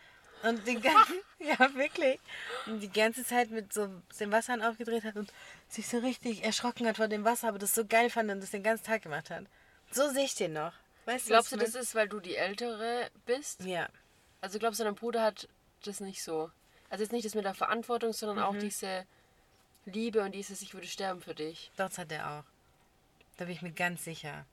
Und 0.42 0.66
die 0.66 0.74
ganze, 0.80 1.12
ja 1.38 1.74
wirklich, 1.74 2.18
und 2.66 2.80
die 2.80 2.90
ganze 2.90 3.24
Zeit 3.24 3.50
mit 3.50 3.72
so 3.72 3.88
dem 4.18 4.32
Wasserhahn 4.32 4.62
aufgedreht 4.62 5.04
hat 5.04 5.16
und 5.16 5.30
sich 5.68 5.86
so 5.86 5.98
richtig 5.98 6.42
erschrocken 6.44 6.86
hat 6.86 6.96
vor 6.96 7.08
dem 7.08 7.24
Wasser, 7.24 7.48
aber 7.48 7.58
das 7.58 7.74
so 7.74 7.84
geil 7.84 8.08
fand 8.08 8.30
und 8.30 8.40
das 8.40 8.50
den 8.50 8.62
ganzen 8.62 8.84
Tag 8.84 9.02
gemacht 9.02 9.28
hat. 9.30 9.44
So 9.90 10.08
sehe 10.10 10.24
ich 10.24 10.34
den 10.34 10.52
noch. 10.52 10.72
Weißt 11.06 11.26
Glaubst 11.26 11.52
du, 11.52 11.56
ich 11.56 11.62
das 11.62 11.74
ist, 11.74 11.94
weil 11.94 12.08
du 12.08 12.20
die 12.20 12.36
Ältere 12.36 13.10
bist? 13.26 13.62
Ja. 13.64 13.88
Also 14.40 14.58
glaubst 14.58 14.80
du, 14.80 14.84
dein 14.84 14.94
Bruder 14.94 15.22
hat 15.22 15.48
das 15.84 16.00
nicht 16.00 16.22
so? 16.22 16.50
Also 16.88 17.02
jetzt 17.02 17.12
nicht 17.12 17.24
das 17.24 17.34
mit 17.34 17.44
der 17.44 17.54
Verantwortung, 17.54 18.12
sondern 18.12 18.38
auch 18.44 18.56
diese 18.56 19.06
Liebe 19.86 20.22
und 20.22 20.34
dieses, 20.34 20.62
ich 20.62 20.74
würde 20.74 20.86
sterben 20.86 21.20
für 21.20 21.34
dich. 21.34 21.70
Das 21.76 21.98
hat 21.98 22.12
er 22.12 22.30
auch. 22.30 22.44
Da 23.36 23.46
bin 23.46 23.54
ich 23.54 23.62
mir 23.62 23.72
ganz 23.72 24.04
sicher. 24.04 24.44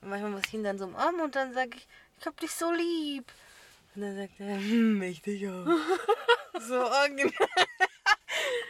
Und 0.00 0.10
manchmal 0.10 0.30
muss 0.30 0.42
ich 0.46 0.54
ihn 0.54 0.64
dann 0.64 0.78
so 0.78 0.84
umarmen 0.84 1.20
und 1.22 1.34
dann 1.34 1.54
sage 1.54 1.70
ich, 1.76 1.86
ich 2.20 2.26
hab 2.26 2.38
dich 2.38 2.52
so 2.52 2.70
lieb. 2.70 3.24
Und 3.94 4.02
dann 4.02 4.16
sagt 4.16 4.40
er, 4.40 4.56
hm, 4.56 5.02
ich 5.02 5.22
dich 5.22 5.48
auch. 5.48 5.66
so 6.60 6.80
original. 6.80 7.32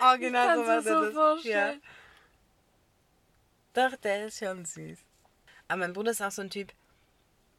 original 0.00 0.56
so 0.56 0.64
macht 0.64 0.68
du 0.68 0.70
er 0.70 0.82
so 0.82 1.04
das. 1.04 1.14
vorstellen? 1.14 1.82
Ja. 3.74 3.88
Doch, 3.90 3.96
der 3.96 4.26
ist 4.26 4.38
schon 4.38 4.64
süß. 4.64 4.98
Aber 5.72 5.78
mein 5.78 5.94
Bruder 5.94 6.10
ist 6.10 6.20
auch 6.20 6.30
so 6.30 6.42
ein 6.42 6.50
Typ, 6.50 6.70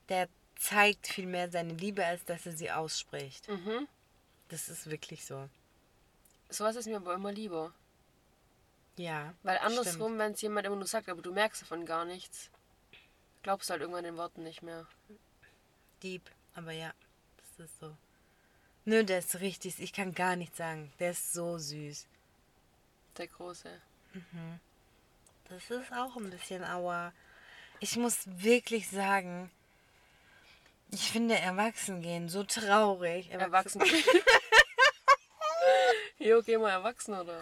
der 0.08 0.30
zeigt 0.56 1.08
viel 1.08 1.26
mehr 1.26 1.50
seine 1.50 1.74
Liebe, 1.74 2.06
als 2.06 2.24
dass 2.26 2.46
er 2.46 2.52
sie 2.52 2.70
ausspricht. 2.70 3.50
Mhm. 3.50 3.88
Das 4.50 4.70
ist 4.70 4.88
wirklich 4.88 5.26
so. 5.26 5.50
Sowas 6.48 6.76
ist 6.76 6.86
mir 6.86 6.98
aber 6.98 7.16
immer 7.16 7.32
lieber. 7.32 7.74
Ja. 8.98 9.34
Weil 9.42 9.58
andersrum, 9.58 10.20
wenn 10.20 10.34
es 10.34 10.42
jemand 10.42 10.68
immer 10.68 10.76
nur 10.76 10.86
sagt, 10.86 11.10
aber 11.10 11.24
du 11.24 11.34
merkst 11.34 11.64
davon 11.64 11.88
gar 11.88 12.06
nichts, 12.06 12.52
glaubst 13.42 13.70
du 13.70 13.72
halt 13.72 13.82
irgendwann 13.82 14.04
den 14.04 14.18
Worten 14.18 14.44
nicht 14.44 14.62
mehr. 14.62 14.86
Deep, 16.04 16.30
aber 16.54 16.72
ja, 16.72 16.94
das 17.38 17.66
ist 17.66 17.80
so. 17.80 17.98
Nö, 18.86 19.04
der 19.04 19.18
ist 19.20 19.40
richtig, 19.40 19.80
ich 19.80 19.92
kann 19.92 20.14
gar 20.14 20.36
nichts 20.36 20.60
sagen. 20.60 20.94
Der 21.00 21.12
ist 21.12 21.34
so 21.34 21.58
süß. 21.58 22.06
Der 23.18 23.28
Große. 23.28 23.82
Das 25.46 25.72
ist 25.72 25.92
auch 25.92 26.16
ein 26.16 26.30
bisschen 26.30 26.64
aua. 26.64 27.12
Ich 27.84 27.98
muss 27.98 28.20
wirklich 28.26 28.90
sagen, 28.90 29.52
ich 30.90 31.12
finde 31.12 31.36
Erwachsen 31.36 32.02
gehen 32.02 32.30
so 32.30 32.46
traurig. 32.46 33.30
Erwachsen. 33.30 33.84
jo, 36.18 36.42
geh 36.44 36.58
mal 36.58 36.70
erwachsen, 36.70 37.14
oder? 37.14 37.42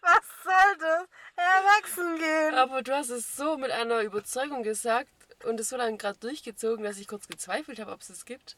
Was 0.00 0.22
soll 0.42 0.78
das? 0.78 1.08
Erwachsen 1.36 2.16
gehen. 2.16 2.54
Aber 2.54 2.80
du 2.80 2.96
hast 2.96 3.10
es 3.10 3.36
so 3.36 3.58
mit 3.58 3.70
einer 3.70 4.00
Überzeugung 4.00 4.62
gesagt 4.62 5.10
und 5.44 5.60
es 5.60 5.68
so 5.68 5.76
lange 5.76 5.98
gerade 5.98 6.18
durchgezogen, 6.20 6.82
dass 6.82 6.96
ich 6.96 7.06
kurz 7.06 7.28
gezweifelt 7.28 7.80
habe, 7.80 7.92
ob 7.92 8.00
es 8.00 8.08
es 8.08 8.24
gibt. 8.24 8.56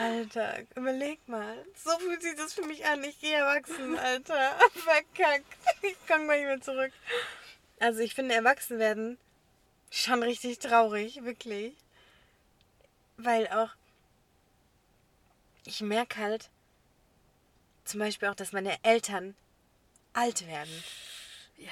Alter, 0.00 0.58
überleg 0.76 1.26
mal. 1.28 1.64
So 1.74 1.90
fühlt 1.98 2.22
sich 2.22 2.34
das 2.36 2.54
für 2.54 2.64
mich 2.66 2.86
an. 2.86 3.04
Ich 3.04 3.20
gehe 3.20 3.36
erwachsen, 3.36 3.98
Alter. 3.98 4.58
Verkackt. 4.72 5.44
Ich 5.82 5.96
komm 6.08 6.26
mal 6.26 6.38
nicht 6.38 6.46
mehr 6.46 6.60
zurück. 6.60 6.92
Also 7.78 8.00
ich 8.00 8.14
finde 8.14 8.34
erwachsen 8.34 8.78
werden 8.78 9.18
schon 9.90 10.22
richtig 10.22 10.58
traurig, 10.58 11.24
wirklich. 11.24 11.74
Weil 13.16 13.48
auch 13.48 13.70
ich 15.66 15.80
merke 15.82 16.16
halt 16.18 16.50
zum 17.84 18.00
Beispiel 18.00 18.28
auch, 18.28 18.34
dass 18.34 18.52
meine 18.52 18.76
Eltern 18.82 19.34
alt 20.12 20.46
werden. 20.46 20.84
Ja. 21.56 21.68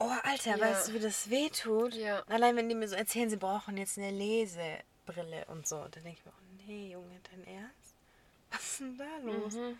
Oh, 0.00 0.10
Alter, 0.24 0.56
Ja. 0.56 0.60
weißt 0.60 0.88
du, 0.88 0.94
wie 0.94 0.98
das 1.00 1.30
weh 1.30 1.48
tut? 1.50 1.94
Ja. 1.94 2.22
Allein 2.26 2.56
wenn 2.56 2.68
die 2.68 2.74
mir 2.74 2.88
so 2.88 2.96
erzählen, 2.96 3.30
sie 3.30 3.36
brauchen 3.36 3.76
jetzt 3.76 3.96
eine 3.98 4.10
Lesebrille 4.10 5.44
und 5.46 5.66
so. 5.68 5.76
Dann 5.76 6.02
denke 6.02 6.18
ich 6.18 6.24
mir, 6.24 6.32
oh 6.36 6.53
nee, 6.66 6.92
Junge, 6.92 7.20
dein 7.30 7.46
Ernst? 7.46 7.94
Was 8.50 8.62
ist 8.62 8.80
denn 8.80 8.98
da 8.98 9.16
los? 9.18 9.54
Mhm. 9.54 9.78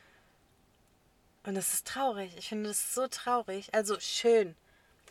Und 1.45 1.55
das 1.55 1.75
ist 1.75 1.87
traurig. 1.87 2.35
Ich 2.39 2.49
finde 2.49 2.71
das 2.71 2.95
so 2.95 3.07
traurig. 3.07 3.73
Also 3.75 4.01
schön. 4.01 4.57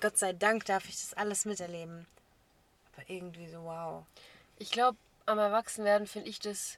Gott 0.02 0.18
sei 0.18 0.34
Dank 0.34 0.66
darf 0.66 0.86
ich 0.86 0.96
das 0.96 1.14
alles 1.14 1.46
miterleben. 1.46 2.08
Aber 2.94 3.10
irgendwie 3.10 3.48
so, 3.48 3.64
wow. 3.64 4.06
Ich 4.58 4.72
glaube, 4.72 4.98
am 5.26 5.38
Erwachsenwerden 5.38 6.08
finde 6.08 6.30
ich 6.30 6.40
das 6.40 6.78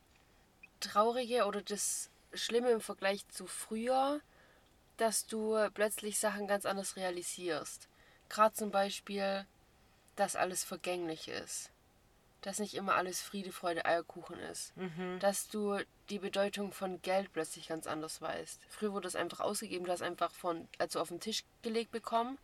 Traurige 0.80 1.46
oder 1.46 1.62
das 1.62 2.10
Schlimme 2.34 2.72
im 2.72 2.82
Vergleich 2.82 3.28
zu 3.30 3.48
früher, 3.48 4.20
dass 4.98 5.26
du 5.26 5.58
plötzlich 5.74 6.20
Sachen 6.20 6.48
ganz 6.48 6.66
anders 6.66 6.96
realisierst. 6.96 7.88
Gerade 8.30 8.56
zum 8.56 8.72
Beispiel, 8.72 9.46
dass 10.16 10.36
alles 10.36 10.64
vergänglich 10.64 11.28
ist. 11.28 11.70
Dass 12.46 12.60
nicht 12.60 12.76
immer 12.76 12.94
alles 12.94 13.22
Friede, 13.22 13.52
Freude, 13.52 13.86
Eierkuchen 13.86 14.38
ist. 14.40 14.72
Dass 15.20 15.48
du 15.50 15.80
die 16.10 16.20
Bedeutung 16.20 16.72
von 16.72 17.02
Geld 17.02 17.34
plötzlich 17.34 17.68
ganz 17.68 17.88
anders 17.88 18.22
weißt. 18.22 18.62
Früher 18.70 18.94
wurde 18.94 19.08
es 19.08 19.16
einfach 19.16 19.40
ausgegeben, 19.40 19.86
du 19.86 19.92
hast 19.92 20.04
einfach 20.04 20.32
von, 20.32 20.68
also 20.78 21.00
auf 21.00 21.08
den 21.08 21.20
Tisch 21.20 21.44
gelegt 21.64 21.92
bekommen 21.92 22.38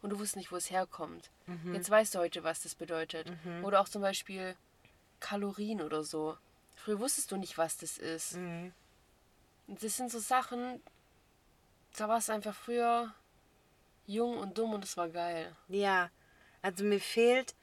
und 0.00 0.10
du 0.10 0.18
wusstest 0.20 0.36
nicht, 0.36 0.52
wo 0.52 0.56
es 0.56 0.70
herkommt. 0.70 1.30
Jetzt 1.74 1.90
weißt 1.90 2.14
du 2.14 2.20
heute, 2.20 2.44
was 2.44 2.62
das 2.62 2.76
bedeutet. 2.76 3.26
Oder 3.64 3.80
auch 3.80 3.88
zum 3.88 4.00
Beispiel 4.00 4.54
Kalorien 5.18 5.82
oder 5.82 6.04
so. 6.04 6.38
Früher 6.76 7.00
wusstest 7.00 7.32
du 7.32 7.36
nicht, 7.36 7.58
was 7.58 7.76
das 7.78 7.98
ist. 7.98 8.34
Und 9.66 9.82
das 9.82 9.96
sind 9.96 10.12
so 10.12 10.20
Sachen, 10.20 10.80
da 11.96 12.08
warst 12.08 12.28
du 12.28 12.32
einfach 12.32 12.54
früher 12.54 13.12
jung 14.06 14.38
und 14.38 14.56
dumm 14.56 14.72
und 14.72 14.84
es 14.84 14.96
war 14.96 15.08
geil. 15.08 15.56
Ja, 15.66 16.10
also 16.62 16.84
mir 16.84 17.00
fehlt 17.00 17.56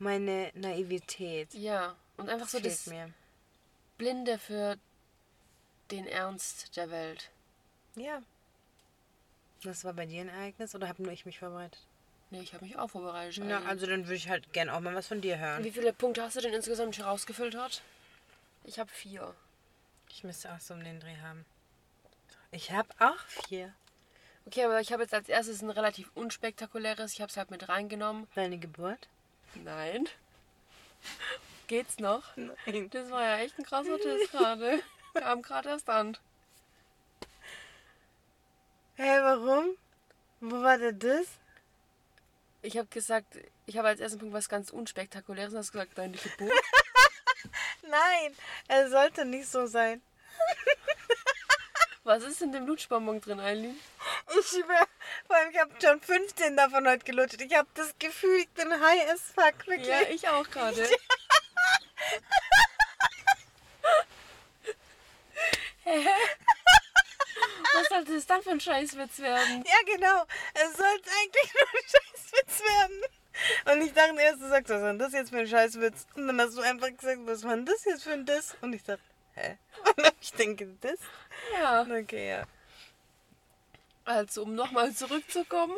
meine 0.00 0.50
Naivität. 0.54 1.52
Ja, 1.54 1.94
und 2.16 2.28
einfach 2.28 2.48
so 2.48 2.58
fehlt 2.58 2.72
das 2.72 2.86
mir. 2.86 3.10
Blinde 3.98 4.38
für 4.38 4.76
den 5.90 6.06
Ernst 6.06 6.76
der 6.76 6.90
Welt. 6.90 7.30
Ja. 7.96 8.22
Das 9.62 9.84
war 9.84 9.92
bei 9.92 10.06
dir 10.06 10.22
ein 10.22 10.28
Ereignis 10.28 10.74
oder 10.74 10.88
habe 10.88 11.02
nur 11.02 11.12
ich 11.12 11.26
mich 11.26 11.38
vorbereitet? 11.38 11.80
Nee, 12.30 12.40
ich 12.40 12.54
habe 12.54 12.64
mich 12.64 12.78
auch 12.78 12.88
vorbereitet. 12.88 13.42
Na, 13.44 13.62
also 13.64 13.86
dann 13.86 14.04
würde 14.04 14.14
ich 14.14 14.28
halt 14.28 14.52
gern 14.52 14.70
auch 14.70 14.80
mal 14.80 14.94
was 14.94 15.08
von 15.08 15.20
dir 15.20 15.38
hören. 15.38 15.64
Wie 15.64 15.72
viele 15.72 15.92
Punkte 15.92 16.22
hast 16.22 16.36
du 16.36 16.40
denn 16.40 16.54
insgesamt 16.54 16.96
schon 16.96 17.04
rausgefiltert? 17.04 17.82
Ich 18.64 18.78
habe 18.78 18.90
vier. 18.90 19.34
Ich 20.08 20.24
müsste 20.24 20.52
auch 20.52 20.60
so 20.60 20.74
um 20.74 20.82
den 20.82 21.00
Dreh 21.00 21.16
haben. 21.22 21.44
Ich 22.52 22.70
habe 22.70 22.88
auch 22.98 23.18
vier. 23.26 23.74
Okay, 24.46 24.64
aber 24.64 24.80
ich 24.80 24.92
habe 24.92 25.02
jetzt 25.02 25.14
als 25.14 25.28
erstes 25.28 25.60
ein 25.60 25.70
relativ 25.70 26.10
unspektakuläres. 26.14 27.12
Ich 27.12 27.20
habe 27.20 27.30
es 27.30 27.36
halt 27.36 27.50
mit 27.50 27.68
reingenommen. 27.68 28.26
Deine 28.34 28.58
Geburt? 28.58 29.08
Nein. 29.54 30.08
Geht's 31.66 31.98
noch? 31.98 32.36
Nein. 32.36 32.90
Das 32.90 33.10
war 33.10 33.22
ja 33.22 33.38
echt 33.38 33.58
ein 33.58 33.64
krasser 33.64 33.98
Test 33.98 34.32
gerade. 34.32 34.82
Kam 35.14 35.42
gerade 35.42 35.68
erst 35.70 35.88
an. 35.88 36.16
Hä, 38.96 39.02
hey, 39.02 39.22
warum? 39.22 39.76
Wo 40.40 40.62
war 40.62 40.78
denn 40.78 40.98
das? 40.98 41.26
Ich 42.62 42.76
habe 42.76 42.88
gesagt, 42.88 43.38
ich 43.66 43.78
habe 43.78 43.88
als 43.88 44.00
ersten 44.00 44.18
Punkt 44.18 44.34
was 44.34 44.48
ganz 44.48 44.70
Unspektakuläres. 44.70 45.52
Du 45.52 45.58
hast 45.58 45.72
gesagt, 45.72 45.96
deine 45.96 46.16
Geburt. 46.16 46.52
Nein, 47.82 48.36
es 48.68 48.90
sollte 48.90 49.24
nicht 49.24 49.48
so 49.48 49.66
sein. 49.66 50.02
Was 52.04 52.22
ist 52.22 52.42
in 52.42 52.52
dem 52.52 52.66
Lutschbonbon 52.66 53.20
drin, 53.20 53.40
Eileen? 53.40 53.78
Ich 54.38 54.46
schwör, 54.46 54.86
vor 55.30 55.38
allem, 55.38 55.50
ich 55.52 55.58
habe 55.60 55.70
schon 55.80 56.00
15 56.00 56.56
davon 56.56 56.88
heute 56.88 57.04
gelutscht. 57.04 57.40
Ich 57.40 57.56
habe 57.56 57.68
das 57.74 57.94
Gefühl, 58.00 58.40
ich 58.40 58.48
bin 58.48 58.68
high 58.68 59.08
as 59.12 59.20
fuck, 59.32 59.64
wirklich. 59.68 59.86
Ja, 59.86 60.02
ich 60.10 60.28
auch 60.28 60.50
gerade. 60.50 60.82
Hä? 65.84 66.08
Was 67.74 67.86
sollte 67.88 68.14
das 68.14 68.26
dann 68.26 68.42
für 68.42 68.50
ein 68.50 68.58
Scheißwitz 68.58 69.20
werden? 69.20 69.64
Ja, 69.64 69.76
genau. 69.94 70.24
Es 70.54 70.76
sollte 70.76 71.08
eigentlich 71.20 71.54
nur 71.54 71.68
ein 71.68 71.84
Scheißwitz 71.86 72.60
werden. 72.68 73.00
Und 73.72 73.82
ich 73.86 73.92
dachte 73.92 74.20
erst, 74.20 74.42
du 74.42 74.48
sagst, 74.48 74.70
was 74.70 74.82
war 74.82 74.88
denn 74.88 74.98
das 74.98 75.12
jetzt 75.12 75.30
für 75.30 75.38
ein 75.38 75.46
Scheißwitz? 75.46 76.08
Und 76.16 76.26
dann 76.26 76.40
hast 76.40 76.56
du 76.56 76.62
einfach 76.62 76.88
gesagt, 76.88 77.20
was 77.22 77.44
war 77.44 77.54
denn 77.54 77.66
das 77.66 77.84
jetzt 77.84 78.02
für 78.02 78.14
ein 78.14 78.26
Diss? 78.26 78.56
Und 78.62 78.72
ich 78.72 78.82
dachte, 78.82 79.04
hä? 79.34 79.58
Und 79.96 80.12
ich 80.20 80.32
denke, 80.32 80.66
das? 80.80 80.98
Ja. 81.52 81.82
Okay, 81.82 82.30
ja. 82.30 82.42
Also, 84.10 84.42
um 84.42 84.56
nochmal 84.56 84.92
zurückzukommen. 84.94 85.76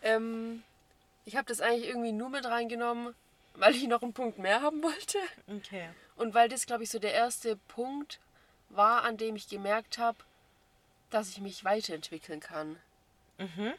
Ähm, 0.00 0.62
ich 1.24 1.34
habe 1.34 1.48
das 1.48 1.60
eigentlich 1.60 1.88
irgendwie 1.88 2.12
nur 2.12 2.28
mit 2.28 2.44
reingenommen, 2.44 3.16
weil 3.54 3.74
ich 3.74 3.88
noch 3.88 4.02
einen 4.02 4.12
Punkt 4.12 4.38
mehr 4.38 4.62
haben 4.62 4.80
wollte. 4.84 5.18
Okay. 5.48 5.88
Und 6.14 6.34
weil 6.34 6.48
das, 6.48 6.66
glaube 6.66 6.84
ich, 6.84 6.90
so 6.90 7.00
der 7.00 7.14
erste 7.14 7.56
Punkt 7.56 8.20
war, 8.68 9.02
an 9.02 9.16
dem 9.16 9.34
ich 9.34 9.48
gemerkt 9.48 9.98
habe, 9.98 10.18
dass 11.10 11.30
ich 11.30 11.40
mich 11.40 11.64
weiterentwickeln 11.64 12.38
kann. 12.38 12.78
Mhm. 13.38 13.74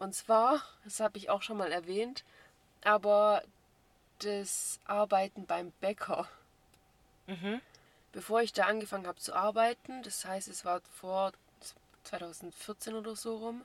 Und 0.00 0.16
zwar, 0.16 0.60
das 0.82 0.98
habe 0.98 1.18
ich 1.18 1.30
auch 1.30 1.42
schon 1.42 1.56
mal 1.56 1.70
erwähnt, 1.70 2.24
aber 2.82 3.44
das 4.18 4.80
Arbeiten 4.86 5.46
beim 5.46 5.70
Bäcker. 5.80 6.28
Mhm. 7.28 7.60
Bevor 8.10 8.42
ich 8.42 8.52
da 8.52 8.64
angefangen 8.64 9.06
habe 9.06 9.20
zu 9.20 9.34
arbeiten, 9.34 10.02
das 10.02 10.24
heißt, 10.24 10.48
es 10.48 10.64
war 10.64 10.80
vor 11.00 11.32
2014 12.04 12.94
oder 12.94 13.16
so 13.16 13.36
rum, 13.36 13.64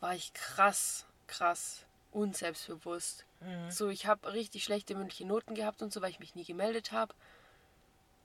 war 0.00 0.14
ich 0.14 0.32
krass, 0.32 1.04
krass 1.26 1.84
unselbstbewusst. 2.12 3.24
So, 3.70 3.88
ich 3.88 4.06
habe 4.06 4.32
richtig 4.32 4.64
schlechte 4.64 4.94
mündliche 4.94 5.26
Noten 5.26 5.54
gehabt 5.54 5.82
und 5.82 5.92
so, 5.92 6.00
weil 6.00 6.10
ich 6.10 6.20
mich 6.20 6.34
nie 6.34 6.44
gemeldet 6.44 6.92
habe. 6.92 7.14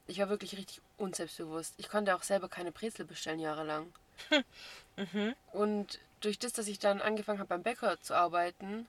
Ich 0.07 0.19
war 0.19 0.29
wirklich 0.29 0.57
richtig 0.57 0.81
unselbstbewusst. 0.97 1.75
Ich 1.77 1.89
konnte 1.89 2.15
auch 2.15 2.23
selber 2.23 2.49
keine 2.49 2.71
Brezel 2.71 3.05
bestellen 3.05 3.39
jahrelang. 3.39 3.93
Und 5.53 5.99
durch 6.19 6.39
das, 6.39 6.53
dass 6.53 6.67
ich 6.67 6.79
dann 6.79 7.01
angefangen 7.01 7.39
habe 7.39 7.49
beim 7.49 7.63
Bäcker 7.63 7.99
zu 8.01 8.13
arbeiten, 8.13 8.87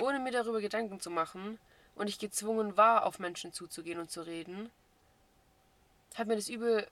ohne 0.00 0.18
mir 0.18 0.32
darüber 0.32 0.60
Gedanken 0.60 1.00
zu 1.00 1.10
machen 1.10 1.58
und 1.94 2.08
ich 2.08 2.18
gezwungen 2.18 2.76
war, 2.76 3.06
auf 3.06 3.18
Menschen 3.18 3.52
zuzugehen 3.52 4.00
und 4.00 4.10
zu 4.10 4.22
reden, 4.22 4.70
hat 6.14 6.26
mir 6.26 6.36
das 6.36 6.48
übel 6.48 6.86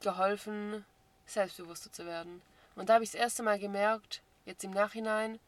geholfen, 0.00 0.84
selbstbewusster 1.32 1.92
zu 1.92 2.06
werden. 2.06 2.42
Und 2.74 2.88
da 2.88 2.94
habe 2.94 3.04
ich 3.04 3.10
das 3.10 3.20
erste 3.20 3.42
Mal 3.42 3.58
gemerkt, 3.58 4.22
jetzt 4.44 4.64
im 4.64 4.70
Nachhinein, 4.70 5.38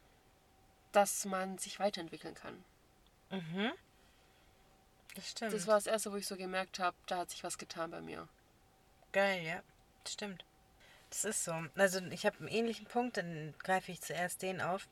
dass 0.91 1.25
man 1.25 1.57
sich 1.57 1.79
weiterentwickeln 1.79 2.35
kann. 2.35 2.63
Das 5.15 5.31
stimmt. 5.31 5.53
Das 5.53 5.67
war 5.67 5.75
das 5.75 5.87
erste, 5.87 6.11
wo 6.11 6.17
ich 6.17 6.27
so 6.27 6.35
gemerkt 6.35 6.79
habe, 6.79 6.95
da 7.07 7.17
hat 7.19 7.29
sich 7.29 7.43
was 7.43 7.57
getan 7.57 7.91
bei 7.91 8.01
mir. 8.01 8.27
Geil, 9.11 9.43
ja. 9.43 9.61
Das 10.03 10.13
stimmt. 10.13 10.45
Das 11.09 11.25
ist 11.25 11.43
so. 11.43 11.53
Also 11.75 11.99
ich 11.99 12.25
habe 12.25 12.37
einen 12.39 12.47
ähnlichen 12.49 12.85
Punkt, 12.85 13.17
dann 13.17 13.53
greife 13.59 13.91
ich 13.91 14.01
zuerst 14.01 14.41
den 14.41 14.61
auf. 14.61 14.87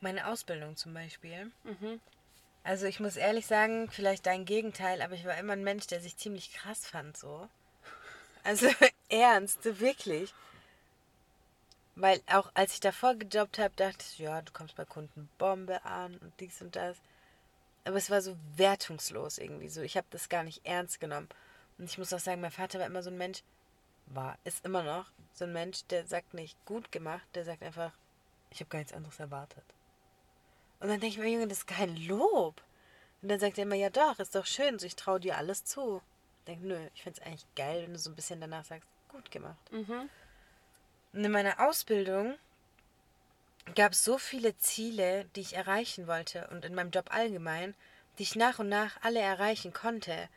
Meine 0.00 0.26
Ausbildung 0.26 0.76
zum 0.76 0.94
Beispiel. 0.94 1.52
Mhm. 1.64 2.00
Also 2.64 2.86
ich 2.86 3.00
muss 3.00 3.16
ehrlich 3.16 3.46
sagen, 3.46 3.90
vielleicht 3.90 4.26
dein 4.26 4.44
Gegenteil, 4.44 5.02
aber 5.02 5.14
ich 5.14 5.24
war 5.24 5.36
immer 5.36 5.52
ein 5.52 5.64
Mensch, 5.64 5.86
der 5.88 6.00
sich 6.00 6.16
ziemlich 6.16 6.52
krass 6.52 6.86
fand 6.86 7.16
so. 7.16 7.48
Also 8.44 8.68
ernst, 9.08 9.64
wirklich. 9.80 10.32
Weil 11.94 12.20
auch 12.26 12.50
als 12.54 12.74
ich 12.74 12.80
davor 12.80 13.14
gejobbt 13.14 13.58
habe, 13.58 13.74
dachte 13.76 14.04
ich, 14.08 14.18
ja, 14.18 14.40
du 14.40 14.52
kommst 14.52 14.76
bei 14.76 14.84
Kunden 14.84 15.28
Bombe 15.38 15.84
an 15.84 16.16
und 16.18 16.32
dies 16.40 16.62
und 16.62 16.74
das. 16.74 16.96
Aber 17.84 17.96
es 17.96 18.10
war 18.10 18.22
so 18.22 18.36
wertungslos 18.56 19.38
irgendwie 19.38 19.68
so. 19.68 19.82
Ich 19.82 19.96
habe 19.96 20.06
das 20.10 20.28
gar 20.28 20.42
nicht 20.42 20.64
ernst 20.64 21.00
genommen. 21.00 21.28
Und 21.78 21.84
ich 21.84 21.98
muss 21.98 22.12
auch 22.12 22.20
sagen, 22.20 22.40
mein 22.40 22.50
Vater 22.50 22.78
war 22.78 22.86
immer 22.86 23.02
so 23.02 23.10
ein 23.10 23.18
Mensch, 23.18 23.42
war, 24.06 24.38
ist 24.44 24.64
immer 24.64 24.82
noch 24.82 25.06
so 25.34 25.44
ein 25.44 25.52
Mensch, 25.52 25.84
der 25.86 26.06
sagt 26.06 26.34
nicht 26.34 26.56
gut 26.66 26.92
gemacht, 26.92 27.26
der 27.34 27.44
sagt 27.44 27.62
einfach, 27.62 27.92
ich 28.50 28.60
habe 28.60 28.68
gar 28.68 28.78
nichts 28.78 28.92
anderes 28.92 29.18
erwartet. 29.18 29.64
Und 30.80 30.88
dann 30.88 31.00
denke 31.00 31.14
ich 31.14 31.18
mir, 31.18 31.30
Junge, 31.30 31.48
das 31.48 31.58
ist 31.58 31.66
kein 31.66 31.96
Lob. 31.96 32.62
Und 33.22 33.28
dann 33.28 33.40
sagt 33.40 33.58
er 33.58 33.64
immer, 33.64 33.76
ja 33.76 33.90
doch, 33.90 34.18
ist 34.18 34.34
doch 34.34 34.46
schön, 34.46 34.78
so 34.78 34.86
ich 34.86 34.96
traue 34.96 35.20
dir 35.20 35.36
alles 35.36 35.64
zu. 35.64 36.02
Ich 36.42 36.46
denke, 36.46 36.66
nö, 36.66 36.88
ich 36.92 37.02
finde 37.04 37.20
es 37.20 37.26
eigentlich 37.26 37.46
geil, 37.54 37.82
wenn 37.82 37.92
du 37.92 37.98
so 38.00 38.10
ein 38.10 38.16
bisschen 38.16 38.40
danach 38.40 38.64
sagst, 38.64 38.88
gut 39.08 39.30
gemacht. 39.30 39.70
Mhm. 39.70 40.10
Und 41.12 41.24
in 41.24 41.30
meiner 41.30 41.60
Ausbildung 41.60 42.36
gab 43.76 43.92
es 43.92 44.02
so 44.02 44.18
viele 44.18 44.58
Ziele, 44.58 45.26
die 45.36 45.40
ich 45.42 45.54
erreichen 45.54 46.08
wollte 46.08 46.48
und 46.48 46.64
in 46.64 46.74
meinem 46.74 46.90
Job 46.90 47.14
allgemein, 47.14 47.74
die 48.18 48.24
ich 48.24 48.34
nach 48.34 48.58
und 48.58 48.68
nach 48.68 49.00
alle 49.02 49.20
erreichen 49.20 49.72
konnte 49.72 50.28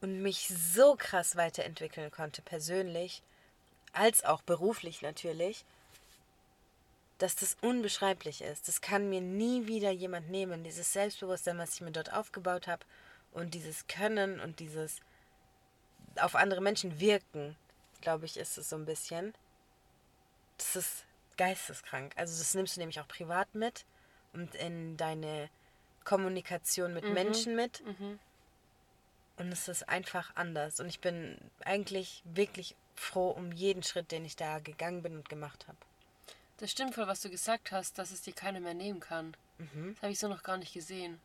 und 0.00 0.22
mich 0.22 0.48
so 0.48 0.94
krass 0.94 1.34
weiterentwickeln 1.34 2.12
konnte, 2.12 2.40
persönlich, 2.42 3.22
als 3.92 4.24
auch 4.24 4.42
beruflich 4.42 5.02
natürlich, 5.02 5.64
dass 7.18 7.34
das 7.34 7.56
unbeschreiblich 7.60 8.42
ist. 8.42 8.68
Das 8.68 8.80
kann 8.80 9.08
mir 9.08 9.20
nie 9.20 9.66
wieder 9.66 9.90
jemand 9.90 10.30
nehmen. 10.30 10.62
Dieses 10.62 10.92
Selbstbewusstsein, 10.92 11.58
was 11.58 11.74
ich 11.74 11.80
mir 11.80 11.92
dort 11.92 12.12
aufgebaut 12.12 12.68
habe 12.68 12.84
und 13.32 13.54
dieses 13.54 13.86
Können 13.86 14.40
und 14.40 14.60
dieses 14.60 15.00
auf 16.16 16.34
andere 16.34 16.60
Menschen 16.60 17.00
wirken, 17.00 17.56
glaube 18.00 18.26
ich, 18.26 18.36
ist 18.36 18.58
es 18.58 18.68
so 18.68 18.76
ein 18.76 18.84
bisschen. 18.84 19.34
Das 20.58 20.76
ist 20.76 21.04
geisteskrank. 21.36 22.12
Also 22.16 22.38
das 22.38 22.54
nimmst 22.54 22.76
du 22.76 22.80
nämlich 22.80 23.00
auch 23.00 23.08
privat 23.08 23.54
mit 23.54 23.84
und 24.32 24.54
in 24.54 24.96
deine 24.96 25.48
Kommunikation 26.04 26.94
mit 26.94 27.04
Menschen 27.04 27.56
mit. 27.56 27.82
Und 29.38 29.50
es 29.50 29.68
ist 29.68 29.88
einfach 29.88 30.32
anders. 30.36 30.80
Und 30.80 30.88
ich 30.88 31.00
bin 31.00 31.38
eigentlich 31.64 32.22
wirklich 32.24 32.76
froh 32.94 33.30
um 33.30 33.52
jeden 33.52 33.82
Schritt, 33.82 34.12
den 34.12 34.24
ich 34.24 34.36
da 34.36 34.58
gegangen 34.58 35.02
bin 35.02 35.16
und 35.16 35.28
gemacht 35.28 35.66
habe. 35.66 35.78
Das 36.58 36.70
stimmt 36.70 36.94
voll, 36.94 37.06
was 37.06 37.22
du 37.22 37.30
gesagt 37.30 37.72
hast, 37.72 37.98
dass 37.98 38.10
es 38.10 38.22
dir 38.22 38.34
keiner 38.34 38.60
mehr 38.60 38.74
nehmen 38.74 39.00
kann. 39.00 39.36
Mhm. 39.58 39.94
Das 39.94 40.02
habe 40.02 40.12
ich 40.12 40.18
so 40.18 40.28
noch 40.28 40.42
gar 40.42 40.58
nicht 40.58 40.74
gesehen. 40.74 41.20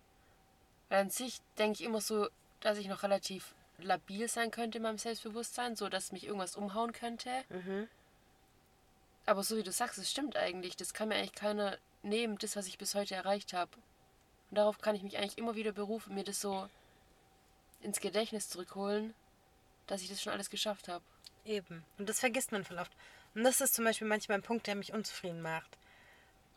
Weil 0.90 1.02
an 1.02 1.10
sich 1.10 1.40
denke 1.58 1.82
ich 1.82 1.84
immer 1.84 2.02
so, 2.02 2.28
dass 2.62 2.78
ich 2.78 2.88
noch 2.88 3.04
relativ 3.04 3.54
labil 3.80 4.28
sein 4.28 4.52
könnte 4.52 4.78
in 4.78 4.84
meinem 4.84 4.98
Selbstbewusstsein, 4.98 5.76
so 5.76 5.90
dass 5.90 6.12
mich 6.12 6.26
irgendwas 6.26 6.56
umhauen 6.56 6.94
könnte. 6.94 7.30
Mhm. 7.50 7.88
Aber 9.26 9.44
so 9.44 9.58
wie 9.58 9.64
du 9.64 9.72
sagst, 9.72 9.98
es 9.98 10.10
stimmt 10.10 10.38
eigentlich. 10.38 10.78
Das 10.78 10.94
kann 10.94 11.10
mir 11.10 11.16
eigentlich 11.16 11.36
keiner 11.36 11.78
nehmen, 12.02 12.38
das, 12.38 12.56
was 12.56 12.68
ich 12.68 12.78
bis 12.78 12.96
heute 12.96 13.16
erreicht 13.16 13.54
habe. 13.54 13.72
Und 14.50 14.58
darauf 14.58 14.80
kann 14.80 14.96
ich 14.96 15.04
mich 15.04 15.18
eigentlich 15.18 15.38
immer 15.38 15.56
wieder 15.56 15.74
berufen, 15.74 16.16
mir 16.16 16.24
das 16.24 16.40
so 16.40 16.70
ins 17.82 18.00
Gedächtnis 18.00 18.50
zurückholen, 18.50 19.14
dass 19.86 20.02
ich 20.02 20.10
das 20.10 20.22
schon 20.22 20.34
alles 20.34 20.50
geschafft 20.50 20.88
habe. 20.88 21.04
Eben. 21.46 21.84
Und 21.98 22.10
das 22.10 22.20
vergisst 22.20 22.52
man 22.52 22.64
voll 22.64 22.80
oft. 22.80 22.92
Und 23.36 23.44
das 23.44 23.62
ist 23.62 23.76
zum 23.76 23.86
Beispiel 23.86 24.08
manchmal 24.08 24.40
ein 24.40 24.44
Punkt, 24.44 24.66
der 24.68 24.76
mich 24.76 24.94
unzufrieden 24.94 25.42
macht. 25.42 25.78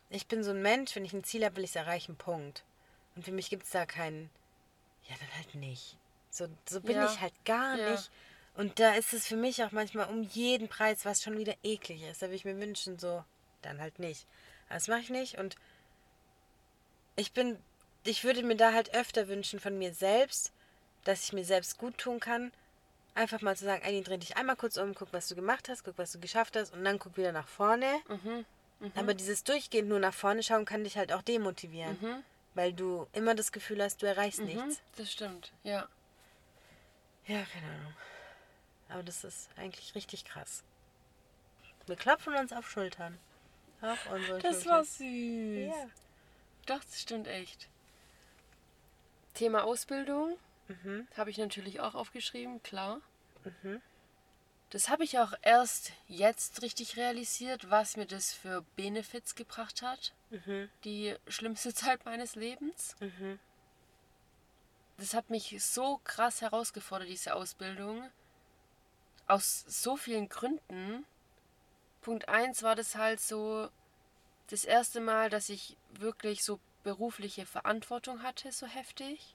Ich 0.08 0.26
bin 0.26 0.42
so 0.42 0.50
ein 0.50 0.62
Mensch, 0.62 0.94
wenn 0.96 1.04
ich 1.04 1.12
ein 1.12 1.24
Ziel 1.24 1.44
habe, 1.44 1.56
will 1.56 1.64
ich 1.64 1.70
es 1.70 1.76
erreichen, 1.76 2.16
Punkt. 2.16 2.64
Und 3.16 3.24
für 3.24 3.32
mich 3.32 3.50
gibt 3.50 3.64
es 3.64 3.70
da 3.70 3.86
keinen, 3.86 4.30
ja, 5.08 5.16
dann 5.18 5.36
halt 5.36 5.54
nicht. 5.54 5.96
So, 6.30 6.48
so 6.68 6.80
bin 6.80 6.96
Ja. 6.96 7.06
ich 7.06 7.20
halt 7.20 7.34
gar 7.44 7.76
Ja. 7.76 7.90
nicht. 7.92 8.10
Und 8.54 8.78
da 8.78 8.94
ist 8.94 9.12
es 9.12 9.26
für 9.26 9.36
mich 9.36 9.62
auch 9.64 9.72
manchmal 9.72 10.08
um 10.08 10.22
jeden 10.22 10.68
Preis, 10.68 11.04
was 11.04 11.22
schon 11.22 11.38
wieder 11.38 11.54
eklig 11.62 12.02
ist. 12.02 12.22
Da 12.22 12.26
würde 12.26 12.36
ich 12.36 12.44
mir 12.44 12.58
wünschen, 12.58 12.98
so, 12.98 13.24
dann 13.62 13.80
halt 13.80 13.98
nicht. 13.98 14.26
Aber 14.66 14.74
das 14.74 14.88
mache 14.88 15.00
ich 15.00 15.10
nicht. 15.10 15.38
Und 15.38 15.56
ich 17.16 17.32
bin, 17.32 17.58
ich 18.04 18.24
würde 18.24 18.42
mir 18.42 18.56
da 18.56 18.72
halt 18.72 18.94
öfter 18.94 19.28
wünschen 19.28 19.60
von 19.60 19.78
mir 19.78 19.92
selbst, 19.94 20.52
dass 21.04 21.24
ich 21.24 21.32
mir 21.32 21.44
selbst 21.44 21.78
gut 21.78 21.98
tun 21.98 22.20
kann. 22.20 22.52
Einfach 23.14 23.40
mal 23.40 23.56
zu 23.56 23.64
sagen, 23.64 23.82
Anni, 23.84 24.02
dreh 24.02 24.18
dich 24.18 24.36
einmal 24.36 24.56
kurz 24.56 24.76
um, 24.76 24.94
guck, 24.94 25.12
was 25.12 25.28
du 25.28 25.34
gemacht 25.34 25.68
hast, 25.68 25.84
guck, 25.84 25.98
was 25.98 26.12
du 26.12 26.20
geschafft 26.20 26.56
hast 26.56 26.72
und 26.72 26.84
dann 26.84 26.98
guck 26.98 27.16
wieder 27.16 27.32
nach 27.32 27.48
vorne. 27.48 28.00
Aber 28.94 29.14
dieses 29.14 29.44
durchgehend 29.44 29.88
nur 29.88 29.98
nach 29.98 30.14
vorne 30.14 30.42
schauen 30.42 30.64
kann 30.64 30.84
dich 30.84 30.96
halt 30.96 31.12
auch 31.12 31.22
demotivieren. 31.22 31.98
Weil 32.54 32.72
du 32.72 33.06
immer 33.12 33.34
das 33.34 33.52
Gefühl 33.52 33.82
hast, 33.82 34.02
du 34.02 34.06
erreichst 34.06 34.40
Mhm, 34.40 34.46
nichts. 34.46 34.80
das 34.96 35.12
stimmt, 35.12 35.52
ja. 35.62 35.88
Ja, 37.26 37.44
keine 37.52 37.66
Ahnung. 37.66 37.94
Aber 38.88 39.02
das 39.04 39.22
ist 39.24 39.48
eigentlich 39.56 39.94
richtig 39.94 40.24
krass. 40.24 40.64
Wir 41.86 41.96
klopfen 41.96 42.34
uns 42.34 42.52
auf 42.52 42.68
Schultern. 42.68 43.18
Auf 43.82 44.10
unsere 44.10 44.40
Das 44.40 44.56
Schultern. 44.56 44.72
war 44.72 44.84
süß. 44.84 45.68
Ja. 45.68 45.88
Doch, 46.66 46.84
das 46.84 47.00
stimmt 47.00 47.28
echt. 47.28 47.68
Thema 49.34 49.64
Ausbildung 49.64 50.36
Mhm. 50.68 51.06
habe 51.16 51.30
ich 51.30 51.38
natürlich 51.38 51.80
auch 51.80 51.94
aufgeschrieben, 51.94 52.62
klar. 52.62 53.00
Das 54.70 54.88
habe 54.88 55.02
ich 55.02 55.18
auch 55.18 55.32
erst 55.42 55.92
jetzt 56.06 56.62
richtig 56.62 56.96
realisiert, 56.96 57.70
was 57.70 57.96
mir 57.96 58.06
das 58.06 58.32
für 58.32 58.62
Benefits 58.76 59.34
gebracht 59.34 59.82
hat. 59.82 60.14
Die 60.84 61.16
schlimmste 61.28 61.74
Zeit 61.74 62.04
meines 62.04 62.36
Lebens. 62.36 62.94
Das 64.96 65.14
hat 65.14 65.28
mich 65.30 65.56
so 65.62 65.98
krass 66.04 66.40
herausgefordert, 66.40 67.08
diese 67.08 67.34
Ausbildung. 67.34 68.08
Aus 69.26 69.64
so 69.66 69.96
vielen 69.96 70.28
Gründen. 70.28 71.04
Punkt 72.02 72.28
1 72.28 72.62
war 72.62 72.76
das 72.76 72.94
halt 72.94 73.20
so 73.20 73.68
das 74.48 74.64
erste 74.64 75.00
Mal, 75.00 75.30
dass 75.30 75.48
ich 75.48 75.76
wirklich 75.90 76.44
so 76.44 76.60
berufliche 76.82 77.44
Verantwortung 77.46 78.22
hatte, 78.22 78.52
so 78.52 78.66
heftig. 78.66 79.34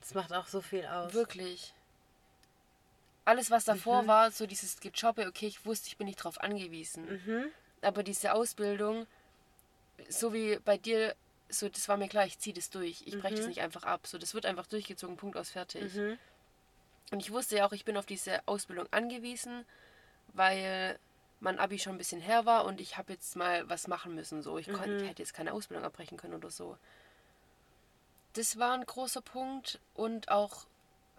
Das 0.00 0.14
macht 0.14 0.32
auch 0.32 0.46
so 0.46 0.60
viel 0.60 0.86
aus. 0.86 1.12
Wirklich. 1.12 1.74
Alles, 3.28 3.50
was 3.50 3.64
davor 3.66 4.02
war, 4.06 4.30
so 4.30 4.46
dieses 4.46 4.80
Gejobbe, 4.80 5.26
okay, 5.26 5.46
ich 5.46 5.66
wusste, 5.66 5.88
ich 5.88 5.96
bin 5.98 6.06
nicht 6.06 6.16
drauf 6.16 6.40
angewiesen. 6.40 7.06
Aber 7.82 8.02
diese 8.02 8.32
Ausbildung, 8.32 9.06
so 10.08 10.32
wie 10.32 10.58
bei 10.64 10.78
dir, 10.78 11.14
so 11.48 11.68
das 11.68 11.88
war 11.88 11.96
mir 11.96 12.08
klar, 12.08 12.24
ich 12.26 12.38
ziehe 12.38 12.54
das 12.54 12.70
durch. 12.70 13.02
Ich 13.06 13.18
breche 13.20 13.34
das 13.34 13.44
nicht 13.48 13.60
einfach 13.60 13.84
ab. 13.84 14.06
So, 14.06 14.16
das 14.18 14.34
wird 14.34 14.46
einfach 14.46 14.66
durchgezogen, 14.66 15.16
Punkt 15.16 15.36
aus, 15.36 15.50
fertig. 15.50 15.82
Und 17.10 17.20
ich 17.20 17.30
wusste 17.30 17.56
ja 17.56 17.66
auch, 17.66 17.72
ich 17.72 17.84
bin 17.84 17.96
auf 17.96 18.06
diese 18.06 18.40
Ausbildung 18.46 18.86
angewiesen, 18.90 19.64
weil 20.34 20.98
mein 21.40 21.58
Abi 21.58 21.78
schon 21.78 21.94
ein 21.94 21.98
bisschen 21.98 22.20
her 22.20 22.46
war 22.46 22.64
und 22.64 22.80
ich 22.80 22.96
habe 22.98 23.12
jetzt 23.12 23.36
mal 23.36 23.68
was 23.68 23.88
machen 23.88 24.14
müssen. 24.14 24.42
So, 24.42 24.58
ich, 24.58 24.66
kon- 24.68 24.84
ich 25.02 25.08
hätte 25.08 25.22
jetzt 25.22 25.34
keine 25.34 25.52
Ausbildung 25.52 25.84
abbrechen 25.84 26.16
können 26.18 26.34
oder 26.34 26.50
so. 26.50 26.76
Das 28.34 28.58
war 28.58 28.72
ein 28.74 28.84
großer 28.84 29.20
Punkt 29.22 29.80
und 29.94 30.28
auch 30.30 30.66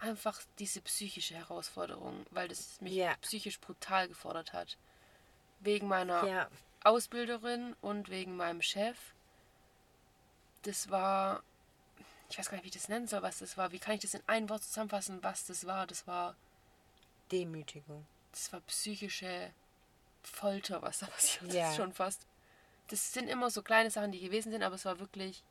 einfach 0.02 0.42
diese 0.60 0.82
psychische 0.82 1.36
Herausforderung, 1.36 2.26
weil 2.32 2.48
das 2.48 2.80
mich 2.82 2.94
Ja. 2.94 3.16
psychisch 3.22 3.60
brutal 3.60 4.08
gefordert 4.08 4.54
hat. 4.54 4.78
wegen 5.62 5.88
meiner 5.90 6.26
Ja. 6.26 6.50
Ausbilderin 6.86 7.76
und 7.82 8.08
wegen 8.10 8.38
meinem 8.38 8.62
Chef. 8.62 8.98
Das 10.62 10.90
war, 10.90 11.44
ich 12.30 12.38
weiß 12.40 12.50
gar 12.50 12.56
nicht, 12.56 12.64
wie 12.64 12.70
ich 12.70 12.74
das 12.76 12.88
nennen 12.88 13.08
soll, 13.08 13.22
was 13.22 13.40
das 13.40 13.58
war. 13.58 13.74
Wie 13.74 13.80
kann 13.80 13.96
ich 13.96 14.00
das 14.02 14.14
in 14.14 14.24
ein 14.28 14.50
Wort 14.50 14.64
zusammenfassen, 14.64 15.22
was 15.22 15.46
das 15.46 15.66
war? 15.66 15.86
Das 15.86 16.08
war, 16.08 16.36
Demütigung. 17.32 18.06
das 18.32 18.52
war 18.54 18.62
psychische 18.62 19.52
Folter, 20.24 20.82
was 20.82 21.00
da 21.00 21.06
passiert 21.08 21.44
ist 21.50 21.54
Ja. 21.56 21.74
schon 21.74 21.94
fast. 21.94 22.26
Das 22.88 23.12
sind 23.12 23.28
immer 23.28 23.50
so 23.52 23.62
kleine 23.62 23.92
Sachen, 23.92 24.12
die 24.14 24.20
gewesen 24.22 24.52
sind, 24.52 24.64
aber 24.64 24.76
es 24.76 24.86
war 24.86 25.00
wirklich 25.00 25.44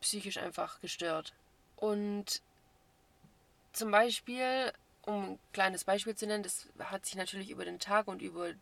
psychisch 0.00 0.38
einfach 0.38 0.80
gestört. 0.80 1.34
Und 1.76 2.42
zum 3.72 3.90
Beispiel, 3.90 4.72
um 5.02 5.32
ein 5.32 5.38
kleines 5.52 5.84
Beispiel 5.84 6.14
zu 6.14 6.26
nennen, 6.26 6.42
das 6.42 6.68
hat 6.78 7.06
sich 7.06 7.16
natürlich 7.16 7.50
über 7.50 7.64
den 7.64 7.78
Tag 7.78 8.08
und 8.08 8.22
über 8.22 8.52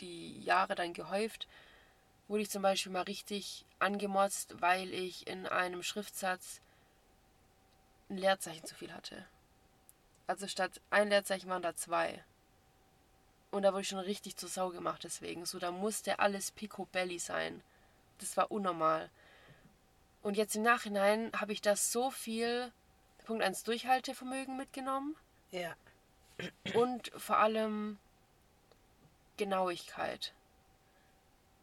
die 0.00 0.40
Jahre 0.42 0.74
dann 0.74 0.92
gehäuft, 0.92 1.46
wurde 2.28 2.42
ich 2.42 2.50
zum 2.50 2.62
Beispiel 2.62 2.92
mal 2.92 3.02
richtig 3.02 3.64
angemotzt, 3.78 4.60
weil 4.60 4.92
ich 4.92 5.26
in 5.26 5.46
einem 5.46 5.82
Schriftsatz 5.82 6.60
ein 8.08 8.18
Leerzeichen 8.18 8.64
zu 8.64 8.74
viel 8.74 8.92
hatte. 8.92 9.26
Also 10.26 10.46
statt 10.46 10.80
ein 10.90 11.08
Leerzeichen 11.08 11.50
waren 11.50 11.62
da 11.62 11.74
zwei. 11.74 12.24
Und 13.50 13.62
da 13.62 13.72
wurde 13.72 13.82
ich 13.82 13.88
schon 13.88 13.98
richtig 13.98 14.36
zur 14.36 14.48
Sau 14.48 14.70
gemacht 14.70 15.04
deswegen. 15.04 15.44
So, 15.44 15.58
da 15.58 15.70
musste 15.70 16.18
alles 16.18 16.50
picobelli 16.50 17.18
sein. 17.18 17.62
Das 18.18 18.36
war 18.36 18.50
unnormal. 18.50 19.10
Und 20.22 20.36
jetzt 20.36 20.56
im 20.56 20.62
Nachhinein 20.62 21.30
habe 21.38 21.52
ich 21.52 21.60
das 21.60 21.92
so 21.92 22.10
viel, 22.10 22.72
Punkt 23.24 23.42
1, 23.42 23.64
Durchhaltevermögen 23.64 24.56
mitgenommen 24.56 25.16
Ja. 25.50 25.74
und 26.74 27.10
vor 27.16 27.38
allem 27.38 27.98
Genauigkeit. 29.36 30.32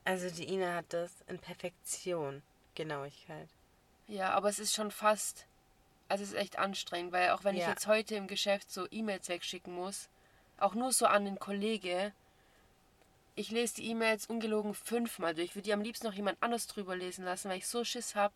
Also 0.04 0.30
die 0.30 0.52
Ina 0.52 0.76
hat 0.76 0.92
das 0.94 1.12
in 1.28 1.40
Perfektion. 1.40 2.42
Genauigkeit. 2.76 3.50
Ja, 4.08 4.32
aber 4.32 4.50
es 4.50 4.60
ist 4.60 4.74
schon 4.74 4.92
fast, 4.92 5.46
also 6.08 6.24
es 6.24 6.32
ist 6.32 6.38
echt 6.38 6.58
anstrengend, 6.58 7.12
weil 7.12 7.30
auch 7.32 7.44
wenn 7.44 7.56
ich 7.56 7.62
Ja. 7.64 7.70
jetzt 7.70 7.88
heute 7.88 8.16
im 8.16 8.28
Geschäft 8.28 8.72
so 8.72 8.88
E-Mails 8.90 9.30
wegschicken 9.30 9.74
muss, 9.74 10.10
auch 10.58 10.74
nur 10.74 10.92
so 10.92 11.06
an 11.06 11.26
den 11.26 11.40
Kollege, 11.40 12.14
ich 13.36 13.52
lese 13.52 13.76
die 13.76 13.88
E-Mails 13.90 14.26
ungelogen 14.26 14.74
fünfmal 14.74 15.34
durch. 15.36 15.50
Ich 15.50 15.56
würde 15.56 15.64
die 15.66 15.74
am 15.74 15.82
liebsten 15.82 16.08
noch 16.08 16.14
jemand 16.14 16.42
anders 16.42 16.68
drüber 16.68 16.96
lesen 16.96 17.24
lassen, 17.24 17.50
weil 17.50 17.58
ich 17.60 17.68
so 17.68 17.84
Schiss 17.84 18.16
habe, 18.16 18.34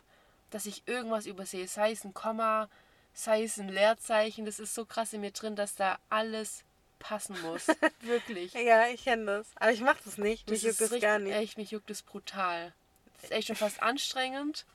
dass 0.52 0.66
ich 0.66 0.88
irgendwas 0.88 1.26
übersehe. 1.26 1.68
Sei 1.68 1.92
es 1.92 2.04
ein 2.06 2.14
Komma, 2.14 2.70
sei 3.16 3.44
es 3.44 3.58
ein 3.58 3.70
Leerzeichen. 3.70 4.46
Das 4.46 4.60
ist 4.60 4.76
so 4.76 4.86
krass 4.86 5.14
in 5.14 5.22
mir 5.22 5.32
drin, 5.32 5.56
dass 5.56 5.74
da 5.74 5.98
alles 6.10 6.64
passen 7.00 7.42
muss. 7.42 7.68
Wirklich. 8.02 8.54
Ja, 8.54 8.88
ich 8.88 9.04
kenne 9.04 9.26
das. 9.26 9.48
Aber 9.56 9.72
ich 9.72 9.82
mache 9.82 10.00
das 10.06 10.20
nicht. 10.20 10.48
Mich 10.50 10.62
Das 10.62 10.68
juckt 10.68 10.82
das 10.82 10.92
richtig, 10.92 11.02
gar 11.02 11.18
nicht. 11.18 11.34
Echt, 11.34 11.58
mich 11.58 11.72
juckt 11.72 11.90
das 11.90 12.04
brutal. 12.04 12.74
Das 13.16 13.24
ist 13.26 13.32
echt 13.32 13.48
schon 13.48 13.56
fast 13.56 13.82
anstrengend, 13.82 14.66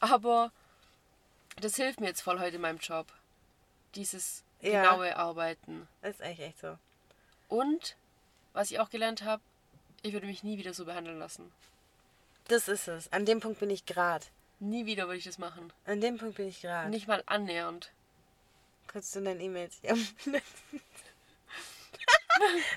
aber 0.00 0.52
das 1.60 1.76
hilft 1.76 2.00
mir 2.00 2.08
jetzt 2.08 2.20
voll 2.20 2.40
heute 2.40 2.56
in 2.56 2.62
meinem 2.62 2.78
Job. 2.78 3.06
Dieses 3.94 4.42
Ja. 4.60 4.82
genaue 4.82 5.16
Arbeiten. 5.16 5.88
Das 6.02 6.16
ist 6.16 6.20
echt, 6.20 6.40
echt 6.40 6.58
so. 6.58 6.76
Und, 7.48 7.96
was 8.52 8.70
ich 8.70 8.80
auch 8.80 8.90
gelernt 8.90 9.22
habe, 9.22 9.42
ich 10.02 10.12
würde 10.12 10.26
mich 10.26 10.42
nie 10.42 10.58
wieder 10.58 10.74
so 10.74 10.84
behandeln 10.84 11.18
lassen. 11.18 11.52
Das 12.48 12.68
ist 12.68 12.88
es. 12.88 13.10
An 13.12 13.24
dem 13.24 13.40
Punkt 13.40 13.60
bin 13.60 13.70
ich 13.70 13.86
gerade. 13.86 14.26
Nie 14.58 14.86
wieder 14.86 15.06
würde 15.06 15.18
ich 15.18 15.24
das 15.24 15.38
machen. 15.38 15.72
An 15.84 16.00
dem 16.00 16.16
Punkt 16.18 16.36
bin 16.36 16.48
ich 16.48 16.62
gerade. 16.62 16.88
Nicht 16.90 17.06
mal 17.08 17.22
annähernd. 17.26 17.92
Kurz 18.90 19.10
zu 19.10 19.22
deinen 19.22 19.40
E-Mails. 19.40 19.78
Ja. 19.82 19.94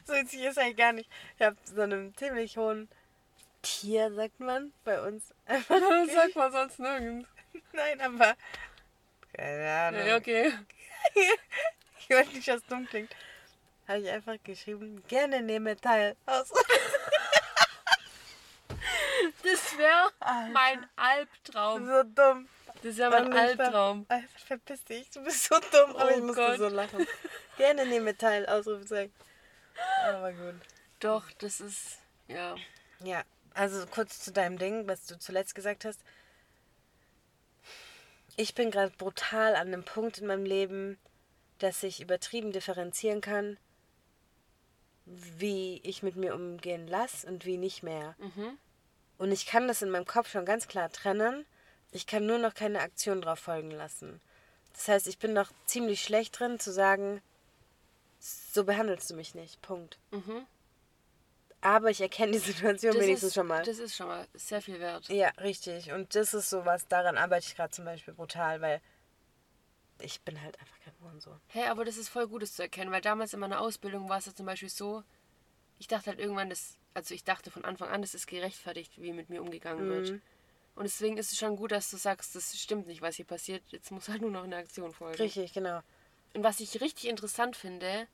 so 0.05 0.13
witzig 0.13 0.41
ist 0.41 0.57
eigentlich 0.57 0.77
gar 0.77 0.91
nicht. 0.91 1.09
Ich 1.37 1.45
habe 1.45 1.55
so 1.63 1.81
einem 1.81 2.15
ziemlich 2.17 2.57
hohen 2.57 2.89
Tier, 3.61 4.11
sagt 4.13 4.39
man, 4.39 4.73
bei 4.83 5.01
uns. 5.01 5.33
Sag 5.67 6.35
mal 6.35 6.51
sonst 6.51 6.79
nirgends. 6.79 7.29
Nein, 7.73 8.01
aber. 8.01 8.35
Keine 9.33 9.71
Ahnung. 9.71 10.05
Ja, 10.05 10.17
okay. 10.17 10.51
Ich 11.99 12.09
wollte 12.09 12.33
nicht, 12.33 12.47
dass 12.47 12.61
es 12.61 12.67
dumm 12.67 12.85
klingt. 12.87 13.15
Habe 13.87 13.99
ich 13.99 14.09
einfach 14.09 14.35
geschrieben, 14.43 15.03
gerne 15.07 15.41
nehme 15.41 15.75
teil. 15.77 16.15
Aus. 16.25 16.51
Das 19.43 19.77
wäre 19.77 20.11
mein 20.51 20.85
Albtraum. 20.95 21.85
so 21.85 22.03
dumm. 22.03 22.47
Das 22.83 22.97
wäre 22.97 23.09
mein 23.11 23.25
Und 23.25 23.31
ich 23.31 23.57
war- 23.57 23.65
Albtraum. 23.65 24.05
Alter, 24.09 24.27
verpiss 24.45 24.83
dich, 24.85 25.09
du 25.11 25.23
bist 25.23 25.43
so 25.45 25.55
dumm. 25.71 25.95
Aber 25.95 26.05
Oh 26.11 26.15
ich 26.17 26.21
musste 26.23 26.41
Gott. 26.41 26.57
so 26.57 26.67
lachen. 26.69 27.07
Gerne 27.57 27.85
nehme 27.85 28.17
teil, 28.17 28.45
Ausrufezeichen. 28.47 29.13
Aber 30.05 30.31
gut. 30.33 30.55
Doch, 30.99 31.29
das 31.39 31.61
ist, 31.61 31.99
ja. 32.27 32.55
Ja, 33.01 33.23
also 33.53 33.85
kurz 33.87 34.19
zu 34.21 34.31
deinem 34.31 34.57
Ding, 34.57 34.87
was 34.87 35.05
du 35.05 35.17
zuletzt 35.17 35.55
gesagt 35.55 35.85
hast. 35.85 36.01
Ich 38.35 38.55
bin 38.55 38.71
gerade 38.71 38.91
brutal 38.97 39.55
an 39.55 39.67
einem 39.67 39.83
Punkt 39.83 40.17
in 40.19 40.27
meinem 40.27 40.45
Leben, 40.45 40.97
dass 41.59 41.83
ich 41.83 42.01
übertrieben 42.01 42.51
differenzieren 42.53 43.19
kann, 43.21 43.57
wie 45.05 45.81
ich 45.83 46.03
mit 46.03 46.15
mir 46.15 46.33
umgehen 46.35 46.87
lasse 46.87 47.27
und 47.27 47.45
wie 47.45 47.57
nicht 47.57 47.83
mehr. 47.83 48.15
Mhm. 48.19 48.57
Und 49.19 49.31
ich 49.31 49.45
kann 49.45 49.67
das 49.67 49.83
in 49.83 49.91
meinem 49.91 50.05
Kopf 50.05 50.31
schon 50.31 50.45
ganz 50.45 50.67
klar 50.67 50.91
trennen. 50.91 51.45
Ich 51.91 52.07
kann 52.07 52.25
nur 52.25 52.39
noch 52.39 52.55
keine 52.55 52.79
Aktion 52.79 53.21
drauf 53.21 53.39
folgen 53.39 53.71
lassen. 53.71 54.21
Das 54.73 54.87
heißt, 54.87 55.07
ich 55.07 55.19
bin 55.19 55.33
noch 55.33 55.51
ziemlich 55.65 56.01
schlecht 56.01 56.39
drin 56.39 56.59
zu 56.59 56.71
sagen, 56.71 57.21
so 58.19 58.63
behandelst 58.63 59.09
du 59.09 59.15
mich 59.15 59.35
nicht. 59.35 59.61
Punkt. 59.61 59.99
Mhm. 60.11 60.45
Aber 61.61 61.89
ich 61.89 61.99
erkenne 61.99 62.31
die 62.31 62.37
Situation 62.39 62.93
Das 62.93 63.03
wenigstens 63.03 63.29
ist, 63.29 63.35
schon 63.35 63.47
mal. 63.47 63.63
Das 63.63 63.77
ist 63.77 63.95
schon 63.95 64.07
mal 64.07 64.25
sehr 64.33 64.61
viel 64.61 64.79
wert. 64.79 65.09
Ja, 65.09 65.29
richtig. 65.41 65.91
Und 65.91 66.15
das 66.15 66.33
ist 66.33 66.49
sowas, 66.49 66.87
daran 66.87 67.17
arbeite 67.17 67.45
ich 67.45 67.55
gerade 67.55 67.71
zum 67.71 67.83
Beispiel 67.85 68.13
brutal, 68.13 68.61
weil 68.61 68.81
ich 69.99 70.21
bin 70.21 70.41
halt 70.41 70.57
einfach 70.61 70.79
kein 70.79 70.93
Hurensohn. 71.01 71.41
Hey, 71.47 71.67
aber 71.67 71.83
das 71.83 71.97
ist 71.97 72.07
voll 72.07 72.27
gut, 72.27 72.41
das 72.41 72.53
zu 72.53 72.61
erkennen, 72.61 72.91
weil 72.91 73.01
damals 73.01 73.33
in 73.33 73.41
meiner 73.41 73.59
Ausbildung 73.59 74.07
war 74.07 74.19
es 74.19 74.27
ja 74.27 74.33
zum 74.33 74.45
Beispiel 74.45 74.69
so, 74.69 75.03
ich 75.77 75.87
dachte 75.87 76.11
halt 76.11 76.19
irgendwann, 76.19 76.49
das, 76.49 76.77
also 76.93 77.13
ich 77.13 77.23
dachte 77.23 77.51
von 77.51 77.65
Anfang 77.65 77.89
an, 77.89 78.01
das 78.01 78.13
ist 78.13 78.27
gerechtfertigt, 78.27 79.01
wie 79.01 79.13
mit 79.13 79.29
mir 79.29 79.41
umgegangen 79.41 79.89
wird. 79.89 80.11
Mhm. 80.11 80.21
Und 80.75 80.83
deswegen 80.83 81.17
ist 81.17 81.31
es 81.31 81.37
schon 81.37 81.57
gut, 81.57 81.71
dass 81.71 81.91
du 81.91 81.97
sagst, 81.97 82.35
das 82.35 82.57
stimmt 82.57 82.87
nicht, 82.87 83.01
was 83.01 83.15
hier 83.15 83.25
passiert, 83.25 83.63
jetzt 83.67 83.91
muss 83.91 84.07
halt 84.07 84.21
nur 84.21 84.31
noch 84.31 84.43
eine 84.43 84.57
Aktion 84.57 84.93
folgen. 84.93 85.17
Richtig, 85.21 85.53
genau. 85.53 85.81
Und 86.33 86.43
was 86.43 86.59
ich 86.59 86.79
richtig 86.79 87.09
interessant 87.09 87.55
finde, 87.55 88.07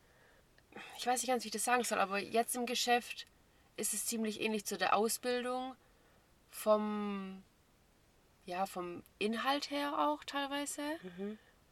ich 0.98 1.06
weiß 1.06 1.22
nicht 1.22 1.30
ganz, 1.30 1.44
wie 1.44 1.50
ich 1.50 1.54
das 1.54 1.64
sagen 1.64 1.84
soll, 1.84 2.00
aber 2.00 2.20
jetzt 2.20 2.56
im 2.56 2.66
Geschäft 2.66 3.28
ist 3.78 3.94
es 3.94 4.06
ziemlich 4.06 4.42
ähnlich 4.42 4.66
zu 4.66 4.78
der 4.78 4.96
Ausbildung 4.96 5.76
vom, 6.50 7.44
ja, 8.46 8.66
vom 8.66 9.04
Inhalt 9.20 9.70
her 9.70 10.00
auch 10.00 10.24
teilweise. 10.24 10.82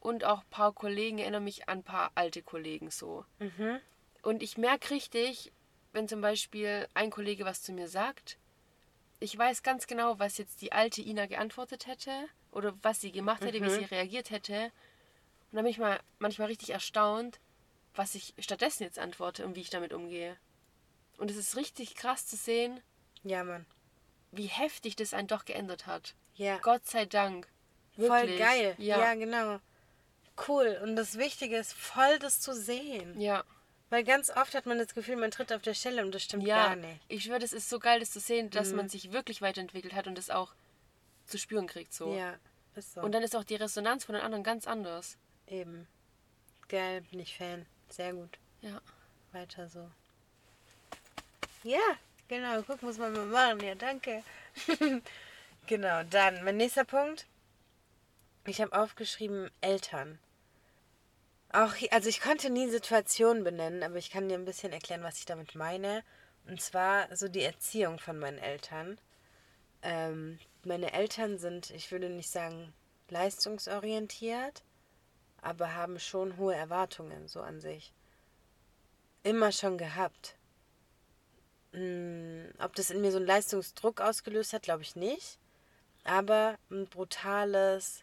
Und 0.00 0.24
auch 0.24 0.40
ein 0.40 0.50
paar 0.50 0.72
Kollegen 0.72 1.18
erinnern 1.18 1.44
mich 1.44 1.68
an 1.68 1.78
ein 1.78 1.82
paar 1.82 2.12
alte 2.14 2.42
Kollegen 2.42 2.90
so. 2.90 3.24
Mhm. 3.38 3.80
Und 4.22 4.42
ich 4.42 4.58
merke 4.58 4.90
richtig, 4.90 5.50
wenn 5.94 6.08
zum 6.08 6.20
Beispiel 6.20 6.86
ein 6.94 7.10
Kollege 7.10 7.44
was 7.44 7.62
zu 7.62 7.72
mir 7.72 7.88
sagt, 7.88 8.36
ich 9.20 9.36
weiß 9.38 9.62
ganz 9.62 9.86
genau, 9.86 10.18
was 10.18 10.36
jetzt 10.38 10.60
die 10.60 10.72
alte 10.72 11.00
Ina 11.00 11.26
geantwortet 11.26 11.86
hätte 11.86 12.10
oder 12.50 12.74
was 12.82 13.00
sie 13.00 13.12
gemacht 13.12 13.42
hätte, 13.42 13.62
wie 13.64 13.70
sie 13.70 13.84
reagiert 13.84 14.30
hätte. 14.30 14.64
Und 15.50 15.56
dann 15.56 15.64
bin 15.64 15.70
ich 15.70 15.78
mal 15.78 16.00
manchmal 16.18 16.48
richtig 16.48 16.70
erstaunt, 16.70 17.40
was 17.94 18.14
ich 18.16 18.34
stattdessen 18.38 18.82
jetzt 18.82 18.98
antworte 18.98 19.46
und 19.46 19.54
wie 19.56 19.60
ich 19.60 19.70
damit 19.70 19.92
umgehe. 19.92 20.36
Und 21.16 21.30
es 21.30 21.36
ist 21.36 21.56
richtig 21.56 21.94
krass 21.94 22.26
zu 22.26 22.36
sehen, 22.36 22.80
Ja, 23.22 23.44
Mann. 23.44 23.64
wie 24.32 24.46
heftig 24.46 24.96
das 24.96 25.14
einen 25.14 25.28
doch 25.28 25.44
geändert 25.44 25.86
hat. 25.86 26.14
Ja. 26.34 26.58
Gott 26.58 26.84
sei 26.86 27.06
Dank. 27.06 27.46
voll 27.96 28.08
Wirklich. 28.08 28.38
geil. 28.40 28.74
Ja. 28.78 28.98
ja, 28.98 29.14
genau. 29.14 29.60
Cool. 30.48 30.80
Und 30.82 30.96
das 30.96 31.16
Wichtige 31.16 31.56
ist, 31.56 31.72
voll 31.72 32.18
das 32.18 32.40
zu 32.40 32.52
sehen. 32.52 33.18
Ja. 33.20 33.44
Weil 33.90 34.04
ganz 34.04 34.30
oft 34.30 34.54
hat 34.54 34.66
man 34.66 34.78
das 34.78 34.94
Gefühl, 34.94 35.16
man 35.16 35.30
tritt 35.30 35.52
auf 35.52 35.62
der 35.62 35.74
Stelle 35.74 36.02
und 36.04 36.14
das 36.14 36.22
stimmt 36.22 36.46
Ja, 36.46 36.68
gar 36.68 36.76
nicht. 36.76 37.00
ich 37.08 37.24
schwöre, 37.24 37.38
das 37.38 37.52
ist 37.52 37.68
so 37.68 37.78
geil, 37.78 38.00
das 38.00 38.10
zu 38.10 38.20
sehen, 38.20 38.50
dass 38.50 38.72
man 38.72 38.88
sich 38.88 39.12
wirklich 39.12 39.42
weiterentwickelt 39.42 39.94
hat 39.94 40.06
und 40.06 40.16
das 40.16 40.30
auch 40.30 40.54
zu 41.26 41.38
spüren 41.38 41.66
kriegt. 41.66 41.92
So. 41.92 42.14
Ja, 42.14 42.34
ist 42.74 42.94
so. 42.94 43.00
Und 43.02 43.12
dann 43.12 43.22
ist 43.22 43.36
auch 43.36 43.44
die 43.44 43.54
Resonanz 43.56 44.04
von 44.04 44.14
den 44.14 44.24
anderen 44.24 44.42
ganz 44.42 44.66
anders. 44.66 45.16
Eben. 45.46 45.86
Geil, 46.68 47.02
bin 47.10 47.20
ich 47.20 47.36
Fan. 47.36 47.66
Sehr 47.88 48.12
gut. 48.14 48.38
Ja. 48.62 48.80
Weiter 49.32 49.68
so. 49.68 49.90
Ja, 51.62 51.78
genau. 52.28 52.62
Guck, 52.62 52.82
muss 52.82 52.98
man 52.98 53.12
mal 53.12 53.26
machen. 53.26 53.60
Ja, 53.60 53.74
danke. 53.74 54.22
genau, 55.66 56.02
dann 56.04 56.42
mein 56.44 56.56
nächster 56.56 56.84
Punkt. 56.84 57.26
Ich 58.46 58.60
habe 58.60 58.72
aufgeschrieben 58.78 59.50
Eltern. 59.60 60.18
Auch, 61.54 61.72
also 61.92 62.08
ich 62.08 62.20
konnte 62.20 62.50
nie 62.50 62.68
Situationen 62.68 63.44
benennen, 63.44 63.84
aber 63.84 63.94
ich 63.94 64.10
kann 64.10 64.28
dir 64.28 64.34
ein 64.34 64.44
bisschen 64.44 64.72
erklären, 64.72 65.04
was 65.04 65.18
ich 65.18 65.24
damit 65.24 65.54
meine. 65.54 66.02
Und 66.48 66.60
zwar 66.60 67.14
so 67.14 67.28
die 67.28 67.44
Erziehung 67.44 68.00
von 68.00 68.18
meinen 68.18 68.38
Eltern. 68.38 68.98
Ähm, 69.82 70.40
meine 70.64 70.92
Eltern 70.92 71.38
sind, 71.38 71.70
ich 71.70 71.92
würde 71.92 72.10
nicht 72.10 72.28
sagen 72.28 72.74
leistungsorientiert, 73.08 74.64
aber 75.42 75.76
haben 75.76 76.00
schon 76.00 76.38
hohe 76.38 76.56
Erwartungen 76.56 77.28
so 77.28 77.40
an 77.40 77.60
sich. 77.60 77.92
Immer 79.22 79.52
schon 79.52 79.78
gehabt. 79.78 80.34
mh, 81.70 82.46
ob 82.64 82.74
das 82.74 82.90
in 82.90 83.00
mir 83.00 83.12
so 83.12 83.18
einen 83.18 83.28
Leistungsdruck 83.28 84.00
ausgelöst 84.00 84.54
hat, 84.54 84.62
glaube 84.62 84.82
ich 84.82 84.96
nicht. 84.96 85.38
Aber 86.02 86.58
ein 86.68 86.88
brutales 86.88 88.02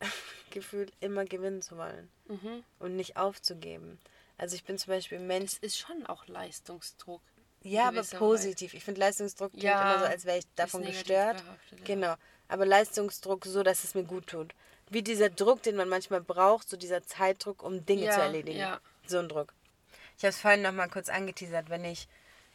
Gefühl, 0.50 0.90
immer 0.98 1.24
gewinnen 1.24 1.62
zu 1.62 1.76
wollen 1.76 2.10
Mhm. 2.26 2.64
und 2.78 2.96
nicht 2.96 3.16
aufzugeben. 3.16 3.98
Also 4.38 4.54
ich 4.56 4.64
bin 4.64 4.78
zum 4.78 4.92
Beispiel 4.92 5.18
ein 5.18 5.26
Mensch, 5.26 5.52
Es 5.52 5.58
ist 5.58 5.78
schon 5.78 6.06
auch 6.06 6.26
Leistungsdruck. 6.26 7.20
ja, 7.62 7.88
aber 7.88 8.02
positiv. 8.02 8.74
Ich 8.74 8.84
finde 8.84 9.00
Leistungsdruck 9.00 9.52
klingt 9.52 9.64
Ja, 9.64 9.80
immer 9.82 9.98
so, 10.00 10.06
als 10.06 10.24
wäre 10.24 10.38
ich 10.38 10.46
davon 10.56 10.84
gestört. 10.84 11.42
ja. 11.70 11.84
Genau. 11.84 12.14
Aber 12.48 12.66
Leistungsdruck 12.66 13.44
so, 13.44 13.62
dass 13.62 13.84
es 13.84 13.94
mir 13.94 14.04
gut 14.04 14.26
tut. 14.26 14.54
Wie 14.90 15.02
dieser 15.02 15.30
Druck, 15.30 15.62
den 15.62 15.76
man 15.76 15.88
manchmal 15.88 16.20
braucht, 16.20 16.68
so 16.68 16.76
dieser 16.76 17.02
Zeitdruck, 17.02 17.62
um 17.62 17.84
Dinge 17.86 18.06
Ja, 18.06 18.12
zu 18.12 18.20
erledigen. 18.20 18.66
So 19.06 19.18
ein 19.18 19.28
Druck. 19.28 19.54
Ich 20.18 20.24
habe 20.24 20.30
es 20.30 20.40
vorhin 20.40 20.62
noch 20.62 20.72
mal 20.72 20.88
kurz 20.88 21.08
angeteasert, 21.08 21.70
wenn 21.70 21.84
ich, 21.84 22.08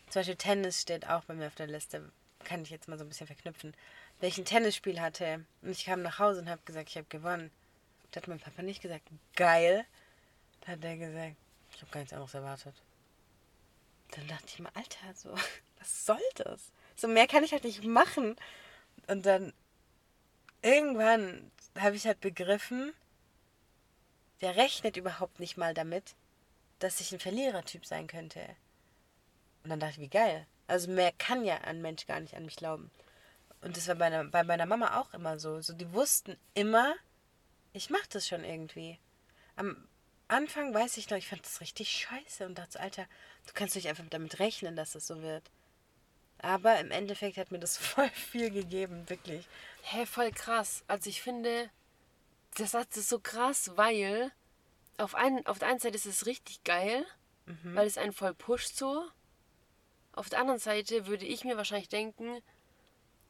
zum 0.10 0.20
Beispiel 0.20 0.36
Tennis 0.36 0.82
steht 0.82 1.08
auch 1.10 1.24
bei 1.26 1.34
mir 1.34 1.48
auf 1.48 1.56
der 1.56 1.68
Liste, 1.68 2.12
kann 2.44 2.62
ich 2.64 2.70
jetzt 2.70 2.88
mal 2.88 2.98
so 2.98 3.04
ein 3.04 3.10
bisschen 3.10 3.28
verknüpfen. 3.28 3.74
Wenn 4.20 4.30
ich 4.30 4.38
ein 4.38 4.46
Tennisspiel 4.46 5.02
hatte 5.02 5.46
und 5.62 5.72
ich 5.72 5.86
kam 5.86 6.02
nach 6.02 6.20
Hause 6.20 6.42
und 6.42 6.50
habe 6.50 6.62
gesagt, 6.66 6.90
ich 6.90 6.98
habe 6.98 7.08
gewonnen, 7.10 7.50
da 8.12 8.22
hat 8.22 8.28
mein 8.28 8.40
Papa 8.40 8.62
nicht 8.62 8.82
gesagt, 8.82 9.04
geil. 9.36 9.86
Da 10.62 10.74
hat 10.74 10.84
er 10.84 10.98
gesagt, 10.98 11.36
ich 11.74 11.82
habe 11.82 11.92
gar 11.92 12.00
nichts 12.00 12.14
anderes 12.14 12.34
erwartet. 12.34 12.76
Dann 14.12 14.28
dachte 14.28 14.46
ich 14.48 14.60
mir, 14.60 14.76
Alter, 14.76 15.14
so, 15.14 15.32
was 15.80 16.06
soll 16.06 16.22
das? 16.36 16.72
So 16.96 17.08
mehr 17.08 17.28
kann 17.28 17.44
ich 17.44 17.52
halt 17.52 17.64
nicht 17.64 17.84
machen. 17.84 18.36
Und 19.08 19.26
dann 19.26 19.54
irgendwann 20.62 21.52
habe 21.78 21.96
ich 21.96 22.06
halt 22.08 22.20
begriffen, 22.22 22.94
der 24.42 24.56
rechnet 24.56 24.98
überhaupt 24.98 25.40
nicht 25.40 25.58
mal 25.58 25.74
damit, 25.74 26.16
dass 26.80 27.00
ich 27.02 27.12
ein 27.12 27.20
Verlierertyp 27.20 27.86
sein 27.86 28.08
könnte. 28.08 28.42
Und 29.64 29.70
dann 29.72 29.80
dachte 29.80 29.94
ich, 29.96 30.00
wie 30.00 30.08
geil. 30.10 30.46
Also 30.68 30.90
mehr 30.92 31.12
kann 31.18 31.44
ja 31.44 31.56
ein 31.60 31.82
Mensch 31.82 32.06
gar 32.06 32.20
nicht 32.20 32.36
an 32.36 32.46
mich 32.46 32.56
glauben. 32.56 32.92
Und 33.62 33.76
das 33.78 33.88
war 33.88 33.96
bei, 33.96 34.10
meiner- 34.10 34.30
bei 34.30 34.44
meiner 34.44 34.66
Mama 34.66 35.00
auch 35.00 35.14
immer 35.14 35.40
so. 35.40 35.60
So, 35.62 35.74
die 35.74 35.92
wussten 35.94 36.38
immer, 36.54 36.94
ich 37.78 37.90
mache 37.90 38.08
das 38.10 38.28
schon 38.28 38.44
irgendwie. 38.44 39.00
Am 39.56 39.88
Anfang 40.28 40.74
weiß 40.74 40.98
ich 40.98 41.10
noch, 41.10 41.18
ich 41.18 41.28
fand 41.28 41.46
das 41.46 41.62
richtig 41.62 41.90
scheiße 41.90 42.46
und 42.46 42.58
dachte, 42.58 42.80
Alter, 42.80 43.08
du 43.46 43.54
kannst 43.54 43.76
nicht 43.76 43.88
einfach 43.88 44.04
damit 44.10 44.40
rechnen, 44.40 44.76
dass 44.76 44.92
das 44.92 45.08
so 45.08 45.22
wird. 45.22 45.50
Aber 46.40 46.80
im 46.80 46.92
Endeffekt 46.92 47.38
hat 47.38 47.52
mir 47.52 47.60
das 47.60 47.78
voll 47.78 48.10
viel 48.10 48.52
gegeben, 48.52 49.10
wirklich. 49.10 49.48
Hä, 49.84 50.06
voll 50.06 50.32
krass. 50.32 50.84
Also 50.88 51.10
ich 51.10 51.22
finde, 51.22 51.70
der 52.58 52.68
Satz 52.68 52.98
ist 52.98 53.10
so 53.10 53.20
krass, 53.20 53.72
weil 53.76 54.32
auf, 54.98 55.16
ein, 55.16 55.46
auf 55.46 55.60
der 55.60 55.70
einen 55.70 55.80
Seite 55.80 55.96
ist 55.96 56.06
es 56.06 56.26
richtig 56.26 56.64
geil, 56.64 57.06
Mhm. 57.48 57.76
weil 57.76 57.88
es 57.88 57.98
einen 57.98 58.12
voll 58.12 58.34
pusht 58.34 58.76
so. 58.76 59.06
Auf 60.12 60.30
der 60.30 60.40
anderen 60.40 60.60
Seite 60.60 61.08
würde 61.08 61.26
ich 61.26 61.46
mir 61.46 61.56
wahrscheinlich 61.56 61.88
denken, 61.88 62.42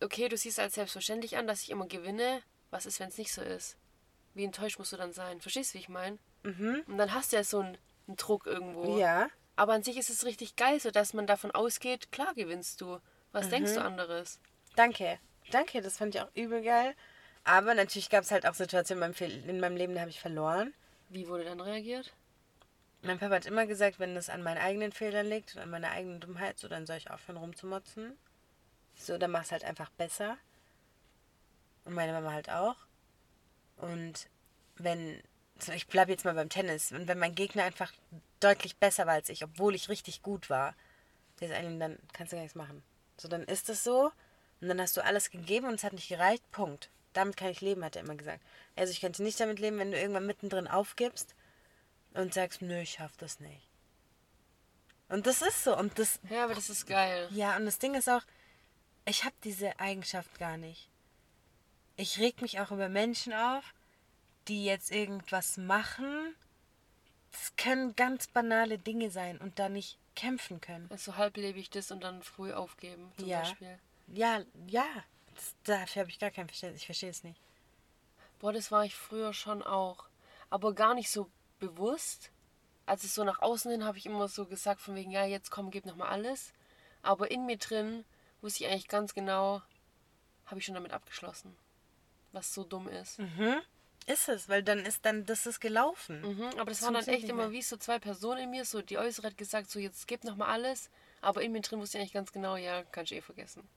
okay, 0.02 0.28
du 0.28 0.36
siehst 0.38 0.60
als 0.60 0.74
selbstverständlich 0.74 1.38
an, 1.38 1.46
dass 1.46 1.62
ich 1.62 1.70
immer 1.70 1.86
gewinne. 1.88 2.42
Was 2.72 2.86
ist, 2.86 3.00
wenn 3.00 3.10
es 3.10 3.18
nicht 3.18 3.32
so 3.32 3.42
ist? 3.42 3.78
Wie 4.38 4.46
enttäuscht 4.46 4.78
musst 4.80 4.94
du 4.94 4.98
dann 4.98 5.14
sein? 5.14 5.42
Verstehst 5.42 5.74
du, 5.74 5.78
wie 5.78 5.82
ich 5.82 5.90
meine? 5.90 6.18
Mhm. 6.44 6.84
Und 6.88 6.98
dann 6.98 7.14
hast 7.14 7.32
du 7.32 7.38
ja 7.38 7.44
so 7.44 7.60
einen, 7.60 7.78
einen 8.08 8.18
Druck 8.18 8.46
irgendwo. 8.46 8.98
Ja. 8.98 9.30
Aber 9.56 9.74
an 9.74 9.82
sich 9.84 9.98
ist 9.98 10.10
es 10.12 10.24
richtig 10.26 10.56
geil, 10.56 10.80
so 10.80 10.92
dass 10.92 11.14
man 11.14 11.26
davon 11.26 11.52
ausgeht, 11.52 12.12
klar 12.12 12.34
gewinnst 12.36 12.80
du. 12.82 13.00
Was 13.32 13.50
denkst 13.50 13.72
Mhm. 13.72 13.76
du 13.76 13.82
anderes? 13.84 14.40
Danke. 14.76 15.20
Danke, 15.52 15.82
das 15.82 15.98
fand 15.98 16.14
ich 16.14 16.22
auch 16.22 16.30
übel 16.36 16.62
geil. 16.62 16.94
Aber 17.44 17.74
natürlich 17.74 18.10
gab 18.10 18.24
es 18.24 18.32
halt 18.32 18.46
auch 18.46 18.54
Situationen 18.54 19.14
in 19.48 19.60
meinem, 19.60 19.76
Leben, 19.76 19.96
da 19.96 20.02
habe 20.02 20.10
ich 20.12 20.20
verloren. 20.20 20.74
Wie 21.10 21.28
wurde 21.28 21.46
dann 21.46 21.62
reagiert? 21.62 22.14
Mein 23.02 23.18
Papa 23.20 23.36
hat 23.36 23.46
immer 23.46 23.66
gesagt, 23.66 24.00
wenn 24.00 24.16
es 24.18 24.30
an 24.30 24.44
meinen 24.44 24.58
eigenen 24.58 24.92
Fehlern 24.92 25.26
liegt 25.26 25.56
und 25.56 25.62
an 25.62 25.70
meiner 25.70 25.92
eigenen 25.92 26.20
Dummheit, 26.20 26.60
so 26.60 26.68
dann 26.68 26.86
soll 26.86 26.98
ich 26.98 27.10
aufhören 27.10 27.38
rumzumotzen. 27.38 28.18
So, 28.96 29.18
dann 29.18 29.32
mach's 29.32 29.52
halt 29.52 29.64
einfach 29.64 29.90
besser. 29.92 30.38
Und 31.86 31.94
meine 31.94 32.12
Mama 32.14 32.34
halt 32.34 32.50
auch. 32.50 32.76
Und 33.78 34.28
wenn, 34.76 35.22
so 35.60 35.72
ich 35.72 35.88
bleibe 35.88 36.12
jetzt 36.12 36.26
mal 36.26 36.34
beim 36.34 36.50
Tennis, 36.50 36.92
und 36.92 37.08
wenn 37.08 37.20
mein 37.20 37.36
Gegner 37.36 37.64
einfach 37.64 37.92
deutlich 38.40 38.78
besser 38.78 39.06
war 39.08 39.14
als 39.14 39.30
ich, 39.30 39.44
obwohl 39.44 39.76
ich 39.76 39.90
richtig 39.90 40.22
gut 40.22 40.50
war, 40.50 40.76
dann 41.40 41.98
kannst 42.14 42.32
du 42.34 42.38
gar 42.38 42.44
nichts 42.44 42.56
machen. 42.56 42.84
So, 43.18 43.28
dann 43.28 43.44
ist 43.44 43.70
es 43.70 43.84
so. 43.84 44.12
Und 44.60 44.68
dann 44.70 44.82
hast 44.82 44.98
du 44.98 45.04
alles 45.04 45.30
gegeben 45.30 45.68
und 45.68 45.76
es 45.76 45.84
hat 45.84 45.94
nicht 45.94 46.10
gereicht. 46.10 46.44
Punkt. 46.52 46.90
Damit 47.14 47.38
kann 47.38 47.50
ich 47.50 47.62
leben, 47.62 47.84
hat 47.84 47.96
er 47.96 48.04
immer 48.04 48.16
gesagt. 48.16 48.44
Also 48.76 48.92
ich 48.92 49.02
könnte 49.02 49.24
nicht 49.24 49.40
damit 49.40 49.60
leben, 49.60 49.78
wenn 49.78 49.92
du 49.92 50.00
irgendwann 50.00 50.26
mittendrin 50.26 50.68
aufgibst 50.68 51.36
und 52.14 52.34
sagst, 52.34 52.62
nö, 52.62 52.80
ich 52.82 52.94
schaff 52.94 53.16
das 53.18 53.40
nicht. 53.40 53.68
Und 55.10 55.26
das 55.26 55.42
ist 55.42 55.64
so. 55.64 55.78
Und 55.78 55.98
das, 56.00 56.20
Ja, 56.30 56.44
aber 56.44 56.56
das 56.56 56.70
ist 56.70 56.86
geil. 56.86 57.28
ja, 57.32 57.56
und 57.56 57.66
das 57.66 57.80
Ding 57.80 57.96
ist 57.96 58.10
auch, 58.10 58.24
ich 59.06 59.24
habe 59.24 59.36
diese 59.44 59.80
Eigenschaft 59.80 60.38
gar 60.38 60.58
nicht. 60.58 60.90
Ich 61.98 62.20
reg 62.20 62.42
mich 62.42 62.60
auch 62.60 62.72
über 62.72 62.90
Menschen 62.90 63.34
auf, 63.34 63.74
die 64.48 64.64
jetzt 64.64 64.92
irgendwas 64.92 65.58
machen. 65.58 66.36
Das 67.32 67.56
können 67.56 67.96
ganz 67.96 68.28
banale 68.28 68.78
Dinge 68.78 69.10
sein 69.10 69.40
und 69.40 69.60
da 69.60 69.68
nicht 69.68 69.98
kämpfen 70.16 70.62
können. 70.62 70.88
Also 70.92 71.18
halblebig 71.18 71.70
das 71.72 71.92
und 71.92 72.04
dann 72.04 72.22
früh 72.22 72.54
aufgeben, 72.54 73.12
zum 73.18 73.28
Ja. 73.28 73.40
Beispiel. 73.40 73.80
Ja, 74.14 74.42
ja, 74.68 74.86
das, 75.36 75.56
dafür 75.64 76.02
habe 76.02 76.12
ich 76.12 76.20
gar 76.20 76.32
kein 76.32 76.48
Verständnis. 76.48 76.82
Ich 76.82 76.86
verstehe 76.86 77.10
es 77.10 77.24
nicht. 77.24 77.42
Boah, 78.40 78.54
das 78.54 78.72
war 78.72 78.86
ich 78.86 78.96
früher 78.96 79.34
schon 79.34 79.64
auch. 79.64 80.06
Aber 80.50 80.74
gar 80.74 80.94
nicht 80.94 81.10
so 81.10 81.30
bewusst. 81.60 82.32
Also 82.86 83.08
so 83.08 83.24
nach 83.24 83.42
außen 83.42 83.72
hin 83.72 83.84
habe 83.84 83.98
ich 83.98 84.06
immer 84.06 84.28
so 84.28 84.46
gesagt, 84.46 84.82
von 84.82 84.96
wegen, 84.96 85.12
ja, 85.12 85.26
jetzt 85.26 85.50
komm, 85.50 85.72
gib 85.72 85.86
nochmal 85.86 86.10
alles. 86.10 86.54
Aber 87.02 87.32
in 87.32 87.46
mir 87.46 87.58
drin 87.58 88.06
wusste 88.42 88.64
ich 88.64 88.70
eigentlich 88.70 88.88
ganz 88.88 89.14
genau, 89.14 89.62
habe 90.46 90.60
ich 90.60 90.66
schon 90.66 90.76
damit 90.76 90.94
abgeschlossen. 90.94 91.58
Was 92.38 92.54
so 92.54 92.64
dumm 92.64 92.88
ist. 92.88 93.18
Mhm. 93.18 93.62
Ist 94.06 94.30
es, 94.30 94.48
weil 94.48 94.62
dann 94.64 94.86
ist 94.86 95.04
dann, 95.06 95.26
das 95.26 95.46
ist 95.48 95.60
gelaufen. 95.60 96.22
Mhm, 96.22 96.44
aber 96.60 96.66
das 96.72 96.80
Das 96.80 96.82
waren 96.84 96.94
dann 96.94 97.08
echt 97.08 97.28
immer 97.28 97.52
wie 97.52 97.62
so 97.64 97.78
zwei 97.78 97.98
Personen 98.00 98.44
in 98.44 98.50
mir. 98.52 98.64
So 98.64 98.82
die 98.82 98.98
Äußere 98.98 99.28
hat 99.28 99.38
gesagt, 99.38 99.70
so 99.72 99.80
jetzt 99.80 100.08
gib 100.08 100.24
nochmal 100.24 100.50
alles. 100.50 100.90
Aber 101.22 101.42
in 101.42 101.52
mir 101.52 101.62
drin 101.62 101.80
wusste 101.80 101.98
ich 101.98 102.02
eigentlich 102.02 102.14
ganz 102.14 102.32
genau, 102.32 102.56
ja, 102.56 102.84
kannst 102.92 103.12
du 103.12 103.16
eh 103.16 103.22
vergessen. 103.22 103.68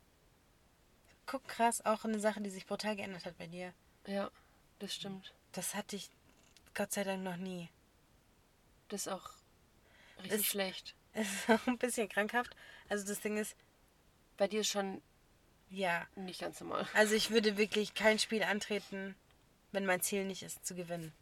Guck, 1.27 1.47
krass, 1.49 1.85
auch 1.87 2.05
eine 2.05 2.21
Sache, 2.21 2.41
die 2.43 2.51
sich 2.51 2.67
brutal 2.67 2.97
geändert 2.97 3.25
hat 3.25 3.39
bei 3.39 3.47
dir. 3.47 3.73
Ja, 4.07 4.31
das 4.79 4.95
stimmt. 4.95 5.33
Das 5.53 5.75
hatte 5.75 5.97
ich 5.97 6.11
Gott 6.75 6.93
sei 6.93 7.03
Dank 7.05 7.23
noch 7.23 7.37
nie. 7.37 7.69
Das 8.89 9.03
ist 9.07 9.09
auch 9.09 9.31
richtig 10.23 10.41
Ist- 10.41 10.47
schlecht. 10.47 10.95
Es 11.13 11.27
ist 11.33 11.51
auch 11.51 11.67
ein 11.67 11.79
bisschen 11.79 12.09
krankhaft. 12.09 12.55
Also 12.89 13.07
das 13.07 13.21
Ding 13.21 13.37
ist, 13.39 13.57
Bei 14.37 14.47
dir 14.49 14.61
ist 14.61 14.69
schon 14.69 15.03
ja, 15.71 16.07
nicht 16.17 16.41
ganz 16.41 16.61
normal. 16.61 16.87
also 16.95 17.15
ich 17.15 17.31
würde 17.31 17.57
wirklich 17.57 17.95
kein 17.95 18.19
Spiel 18.19 18.43
antreten, 18.43 19.15
wenn 19.73 19.87
mein 19.87 20.01
Ziel 20.01 20.25
nicht 20.25 20.43
ist, 20.43 20.65
zu 20.67 20.75
gewinnen. 20.75 21.13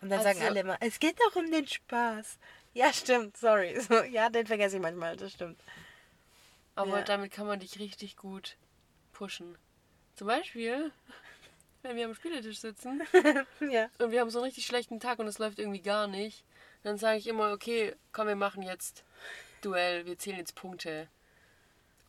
Und 0.00 0.10
dann 0.10 0.18
Also- 0.18 0.30
sagen 0.32 0.46
alle 0.46 0.60
immer, 0.60 0.76
es 0.80 0.98
geht 1.00 1.18
doch 1.20 1.36
um 1.36 1.50
den 1.50 1.66
Spaß. 1.66 2.38
Ja, 2.74 2.92
stimmt, 2.92 3.36
sorry. 3.36 3.78
So, 3.80 3.94
ja, 4.04 4.28
den 4.28 4.46
vergesse 4.46 4.76
ich 4.76 4.82
manchmal, 4.82 5.16
das 5.16 5.32
stimmt. 5.32 5.60
Aber 6.74 6.98
Ja. 6.98 7.02
damit 7.04 7.30
kann 7.32 7.46
man 7.46 7.60
dich 7.60 7.78
richtig 7.78 8.16
gut 8.16 8.56
pushen. 9.12 9.56
Zum 10.16 10.26
Beispiel, 10.26 10.90
wenn 11.82 11.96
wir 11.96 12.04
am 12.06 12.14
Spieletisch 12.14 12.58
sitzen 12.58 13.02
Ja. 13.60 13.88
und 13.98 14.10
wir 14.10 14.20
haben 14.20 14.30
so 14.30 14.38
einen 14.40 14.46
richtig 14.46 14.66
schlechten 14.66 14.98
Tag 15.00 15.20
und 15.20 15.28
es 15.28 15.38
läuft 15.38 15.58
irgendwie 15.60 15.82
gar 15.82 16.08
nicht, 16.08 16.44
dann 16.82 16.98
sage 16.98 17.18
ich 17.18 17.28
immer, 17.28 17.52
okay, 17.52 17.94
komm, 18.12 18.26
wir 18.26 18.36
machen 18.36 18.62
jetzt 18.62 19.04
Duell, 19.62 20.04
wir 20.04 20.18
zählen 20.18 20.38
jetzt 20.38 20.56
Punkte. 20.56 21.08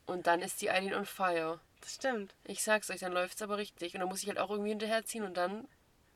Und 0.08 0.28
dann 0.28 0.42
ist 0.42 0.62
die 0.62 0.70
Eileen 0.70 0.94
on 0.96 1.06
fire. 1.06 1.60
Das 1.86 1.94
stimmt. 1.94 2.34
Ich 2.46 2.64
sag's 2.64 2.90
euch, 2.90 3.02
dann 3.02 3.12
läuft's 3.14 3.44
aber 3.44 3.58
richtig. 3.58 3.94
Und 3.94 4.00
dann 4.00 4.10
muss 4.10 4.24
ich 4.24 4.28
halt 4.28 4.40
auch 4.40 4.50
irgendwie 4.50 4.72
hinterherziehen 4.72 5.24
und 5.24 5.38
dann, 5.38 5.68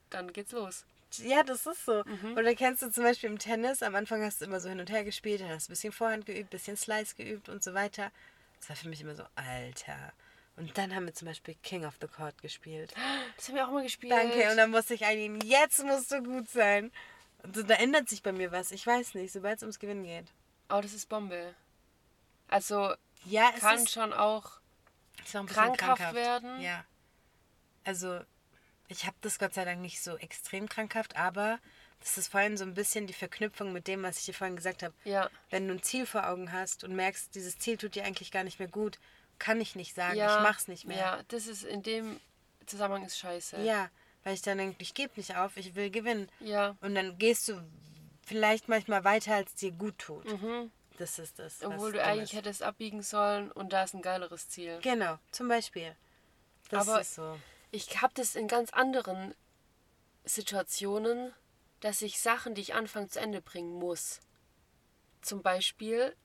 dann 0.09 0.33
geht's 0.33 0.51
los. 0.51 0.83
Ja, 1.17 1.43
das 1.43 1.67
ist 1.67 1.85
so. 1.85 2.03
Mhm. 2.05 2.37
Oder 2.37 2.55
kennst 2.55 2.81
du 2.81 2.89
zum 2.89 3.03
Beispiel 3.03 3.29
im 3.29 3.37
Tennis, 3.37 3.83
am 3.83 3.93
Anfang 3.93 4.23
hast 4.23 4.41
du 4.41 4.45
immer 4.45 4.59
so 4.59 4.67
hin 4.67 4.79
und 4.79 4.89
her 4.89 5.03
gespielt, 5.03 5.41
dann 5.41 5.49
hast 5.49 5.67
du 5.67 5.71
ein 5.71 5.73
bisschen 5.73 5.93
Vorhand 5.93 6.25
geübt, 6.25 6.47
ein 6.47 6.49
bisschen 6.49 6.75
Slice 6.75 7.15
geübt 7.15 7.49
und 7.49 7.63
so 7.63 7.75
weiter. 7.75 8.11
Das 8.59 8.69
war 8.69 8.75
für 8.77 8.89
mich 8.89 9.01
immer 9.01 9.13
so, 9.13 9.23
Alter. 9.35 10.11
Und 10.57 10.75
dann 10.75 10.95
haben 10.95 11.05
wir 11.05 11.13
zum 11.13 11.27
Beispiel 11.27 11.55
King 11.61 11.85
of 11.85 11.93
the 12.01 12.07
Court 12.07 12.41
gespielt. 12.41 12.93
Das 13.37 13.47
haben 13.47 13.55
wir 13.55 13.67
auch 13.67 13.71
mal 13.71 13.83
gespielt. 13.83 14.11
Danke. 14.11 14.49
Und 14.49 14.57
dann 14.57 14.71
musste 14.71 14.95
ich 14.95 15.05
eingeben, 15.05 15.39
jetzt 15.45 15.83
musst 15.85 16.11
du 16.11 16.23
gut 16.23 16.49
sein. 16.49 16.91
Und 17.43 17.55
so, 17.55 17.61
da 17.61 17.75
ändert 17.75 18.09
sich 18.09 18.23
bei 18.23 18.31
mir 18.31 18.51
was. 18.51 18.71
Ich 18.71 18.85
weiß 18.85 19.13
nicht, 19.13 19.31
sobald 19.31 19.57
es 19.57 19.63
ums 19.63 19.77
Gewinnen 19.79 20.03
geht. 20.03 20.25
oh, 20.69 20.81
das 20.81 20.93
ist 20.93 21.07
Bombe. 21.07 21.53
Also 22.47 22.95
Ja, 23.25 23.51
kann 23.51 23.87
schon 23.87 24.13
auch 24.13 24.58
bisschen 25.23 25.45
krankhaft 25.45 26.13
werden. 26.13 26.59
Ja. 26.61 26.83
Also, 27.83 28.21
ich 28.87 29.05
habe 29.05 29.15
das 29.21 29.39
Gott 29.39 29.53
sei 29.53 29.65
Dank 29.65 29.81
nicht 29.81 30.01
so 30.01 30.17
extrem 30.17 30.67
krankhaft, 30.67 31.15
aber 31.15 31.59
das 31.99 32.17
ist 32.17 32.29
vorhin 32.29 32.57
so 32.57 32.63
ein 32.63 32.73
bisschen 32.73 33.07
die 33.07 33.13
Verknüpfung 33.13 33.73
mit 33.73 33.87
dem, 33.87 34.03
was 34.03 34.19
ich 34.19 34.25
dir 34.25 34.33
vorhin 34.33 34.55
gesagt 34.55 34.83
habe. 34.83 34.93
Ja. 35.03 35.29
Wenn 35.49 35.67
du 35.67 35.73
ein 35.73 35.83
Ziel 35.83 36.05
vor 36.05 36.27
Augen 36.27 36.51
hast 36.51 36.83
und 36.83 36.95
merkst, 36.95 37.35
dieses 37.35 37.57
Ziel 37.57 37.77
tut 37.77 37.95
dir 37.95 38.05
eigentlich 38.05 38.31
gar 38.31 38.43
nicht 38.43 38.59
mehr 38.59 38.67
gut, 38.67 38.99
kann 39.37 39.61
ich 39.61 39.75
nicht 39.75 39.95
sagen, 39.95 40.17
ja, 40.17 40.37
ich 40.37 40.43
mach's 40.43 40.67
nicht 40.67 40.85
mehr. 40.85 40.97
Ja, 40.97 41.23
das 41.29 41.47
ist 41.47 41.63
in 41.63 41.83
dem 41.83 42.19
Zusammenhang 42.65 43.05
ist 43.05 43.17
scheiße. 43.17 43.61
Ja, 43.63 43.89
weil 44.23 44.33
ich 44.33 44.41
dann 44.41 44.57
denke, 44.57 44.75
ich 44.79 44.93
gebe 44.93 45.13
nicht 45.15 45.35
auf, 45.35 45.57
ich 45.57 45.75
will 45.75 45.89
gewinnen. 45.89 46.29
Ja. 46.39 46.75
Und 46.81 46.95
dann 46.95 47.17
gehst 47.17 47.47
du 47.47 47.61
vielleicht 48.25 48.67
manchmal 48.67 49.03
weiter, 49.03 49.35
als 49.35 49.55
dir 49.55 49.71
gut 49.71 49.97
tut. 49.97 50.25
Mhm. 50.25 50.71
Das 50.99 51.17
ist 51.17 51.39
das. 51.39 51.63
Obwohl 51.63 51.93
du 51.93 52.03
eigentlich 52.03 52.33
ist. 52.33 52.39
hättest 52.39 52.61
abbiegen 52.61 53.01
sollen 53.01 53.51
und 53.53 53.71
da 53.71 53.83
ist 53.83 53.93
ein 53.93 54.01
geileres 54.01 54.49
Ziel. 54.49 54.79
Genau, 54.81 55.17
zum 55.31 55.47
Beispiel. 55.47 55.95
Das 56.69 56.87
Aber- 56.89 56.99
ist 56.99 57.15
so. 57.15 57.39
Ich 57.71 58.01
habe 58.01 58.13
das 58.15 58.35
in 58.35 58.47
ganz 58.49 58.71
anderen 58.73 59.33
Situationen, 60.25 61.33
dass 61.79 62.01
ich 62.01 62.19
Sachen, 62.19 62.53
die 62.53 62.61
ich 62.61 62.73
anfange, 62.73 63.07
zu 63.07 63.19
Ende 63.21 63.41
bringen 63.41 63.73
muss. 63.79 64.19
Zum 65.21 65.41
Beispiel, 65.41 66.15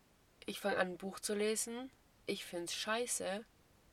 ich 0.44 0.58
fange 0.58 0.78
an, 0.78 0.88
ein 0.92 0.98
Buch 0.98 1.20
zu 1.20 1.34
lesen. 1.34 1.90
Ich 2.26 2.44
finde 2.44 2.64
es 2.64 2.74
scheiße. 2.74 3.44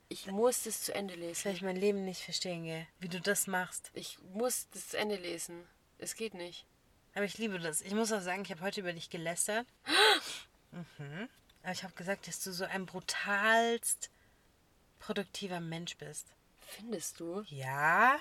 Ich 0.10 0.26
muss 0.28 0.64
das 0.64 0.82
zu 0.82 0.96
Ende 0.96 1.14
lesen. 1.14 1.46
werde 1.46 1.56
ich 1.58 1.62
mein 1.62 1.76
Leben 1.76 2.04
nicht 2.06 2.24
verstehen, 2.24 2.64
gell? 2.64 2.88
wie 3.00 3.08
du 3.08 3.22
das 3.22 3.46
machst. 3.48 3.92
Ich 3.94 4.18
muss 4.34 4.68
das 4.72 4.90
zu 4.90 4.98
Ende 4.98 5.16
lesen. 5.16 5.64
Es 6.00 6.16
geht 6.16 6.34
nicht. 6.34 6.66
Aber 7.14 7.26
ich 7.26 7.38
liebe 7.38 7.60
das. 7.60 7.82
Ich 7.82 7.94
muss 7.94 8.12
auch 8.12 8.22
sagen, 8.22 8.42
ich 8.44 8.52
habe 8.52 8.62
heute 8.62 8.80
über 8.82 8.94
dich 8.94 9.10
gelästert. 9.12 9.68
mhm. 10.72 11.30
Aber 11.64 11.72
ich 11.72 11.84
habe 11.84 11.94
gesagt, 11.94 12.28
dass 12.28 12.44
du 12.44 12.52
so 12.52 12.66
ein 12.66 12.86
brutalst 12.86 14.10
produktiver 15.00 15.60
Mensch 15.60 15.98
bist. 15.98 16.28
Findest 16.60 17.20
du? 17.20 17.44
Ja? 17.48 18.20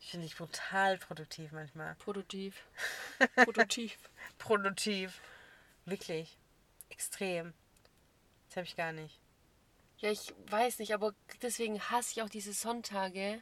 Ich 0.00 0.10
finde 0.10 0.26
dich 0.26 0.36
brutal 0.36 0.98
produktiv 0.98 1.52
manchmal. 1.52 1.94
Produktiv. 1.96 2.66
Produktiv. 3.36 3.96
Produktiv. 4.38 5.20
Wirklich. 5.84 6.36
Extrem. 6.88 7.54
Das 8.48 8.56
habe 8.56 8.66
ich 8.66 8.76
gar 8.76 8.92
nicht. 8.92 9.20
Ja, 9.98 10.10
ich 10.10 10.34
weiß 10.48 10.80
nicht, 10.80 10.92
aber 10.92 11.14
deswegen 11.40 11.80
hasse 11.80 12.12
ich 12.12 12.22
auch 12.22 12.28
diese 12.28 12.52
Sonntage, 12.52 13.40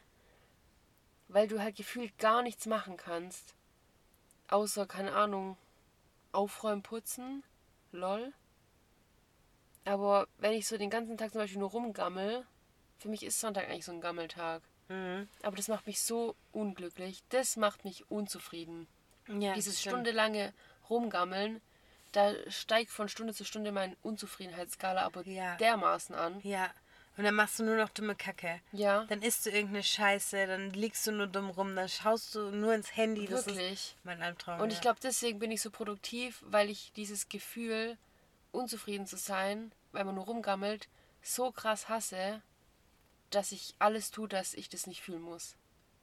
weil 1.27 1.47
du 1.47 1.59
halt 1.59 1.75
gefühlt 1.75 2.17
gar 2.19 2.43
nichts 2.43 2.67
machen 2.67 2.97
kannst. 2.97 3.55
Außer, 4.47 4.85
keine 4.85 5.13
Ahnung, 5.15 5.57
aufräumen, 6.31 6.83
putzen, 6.83 7.43
lol. 7.91 8.33
Aber 9.85 10.27
wenn 10.37 10.53
ich 10.53 10.67
so 10.67 10.77
den 10.77 10.89
ganzen 10.89 11.17
Tag 11.17 11.31
zum 11.31 11.41
Beispiel 11.41 11.59
nur 11.59 11.71
rumgammel, 11.71 12.45
für 12.99 13.09
mich 13.09 13.23
ist 13.23 13.39
Sonntag 13.39 13.67
eigentlich 13.67 13.85
so 13.85 13.91
ein 13.91 14.01
Gammeltag. 14.01 14.61
Mhm. 14.89 15.27
Aber 15.41 15.55
das 15.55 15.67
macht 15.67 15.87
mich 15.87 16.01
so 16.01 16.35
unglücklich, 16.51 17.23
das 17.29 17.57
macht 17.57 17.83
mich 17.83 18.09
unzufrieden. 18.11 18.87
Ja, 19.27 19.53
Dieses 19.53 19.81
stundenlange 19.81 20.53
Rumgammeln, 20.89 21.61
da 22.11 22.33
steigt 22.49 22.91
von 22.91 23.07
Stunde 23.07 23.33
zu 23.33 23.45
Stunde 23.45 23.71
meine 23.71 23.95
Unzufriedenheitsskala 24.03 25.01
aber 25.03 25.25
Ja. 25.25 25.55
dermaßen 25.57 26.13
an. 26.13 26.41
Ja. 26.41 26.69
Und 27.21 27.25
dann 27.25 27.35
machst 27.35 27.59
du 27.59 27.63
nur 27.63 27.75
noch 27.75 27.89
dumme 27.89 28.15
Kacke. 28.15 28.61
Ja. 28.71 29.05
Dann 29.05 29.21
isst 29.21 29.45
du 29.45 29.51
irgendeine 29.51 29.83
Scheiße, 29.83 30.47
dann 30.47 30.71
liegst 30.71 31.05
du 31.05 31.11
nur 31.11 31.27
dumm 31.27 31.51
rum, 31.51 31.75
dann 31.75 31.87
schaust 31.87 32.33
du 32.33 32.49
nur 32.49 32.73
ins 32.73 32.95
Handy. 32.95 33.27
Das 33.27 33.45
Wirklich. 33.45 33.73
ist 33.73 33.95
mein 34.03 34.23
Albtraum. 34.23 34.59
Und 34.59 34.69
ich 34.69 34.77
ja. 34.77 34.81
glaube, 34.81 35.01
deswegen 35.03 35.37
bin 35.37 35.51
ich 35.51 35.61
so 35.61 35.69
produktiv, 35.69 36.43
weil 36.47 36.71
ich 36.71 36.91
dieses 36.93 37.29
Gefühl, 37.29 37.95
unzufrieden 38.51 39.05
zu 39.05 39.17
sein, 39.17 39.71
weil 39.91 40.03
man 40.03 40.15
nur 40.15 40.25
rumgammelt, 40.25 40.89
so 41.21 41.51
krass 41.51 41.89
hasse, 41.89 42.41
dass 43.29 43.51
ich 43.51 43.75
alles 43.77 44.09
tue, 44.09 44.27
dass 44.27 44.55
ich 44.55 44.67
das 44.67 44.87
nicht 44.87 45.01
fühlen 45.01 45.21
muss. 45.21 45.55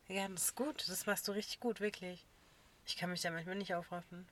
Ja, 0.07 0.29
das 0.29 0.45
ist 0.45 0.55
gut. 0.55 0.89
Das 0.89 1.07
machst 1.07 1.27
du 1.27 1.33
richtig 1.33 1.59
gut, 1.59 1.81
wirklich. 1.81 2.25
Ich 2.87 2.97
kann 2.97 3.11
mich 3.11 3.23
da 3.23 3.33
manchmal 3.33 3.57
nicht 3.57 3.75
aufraffen. 3.75 4.29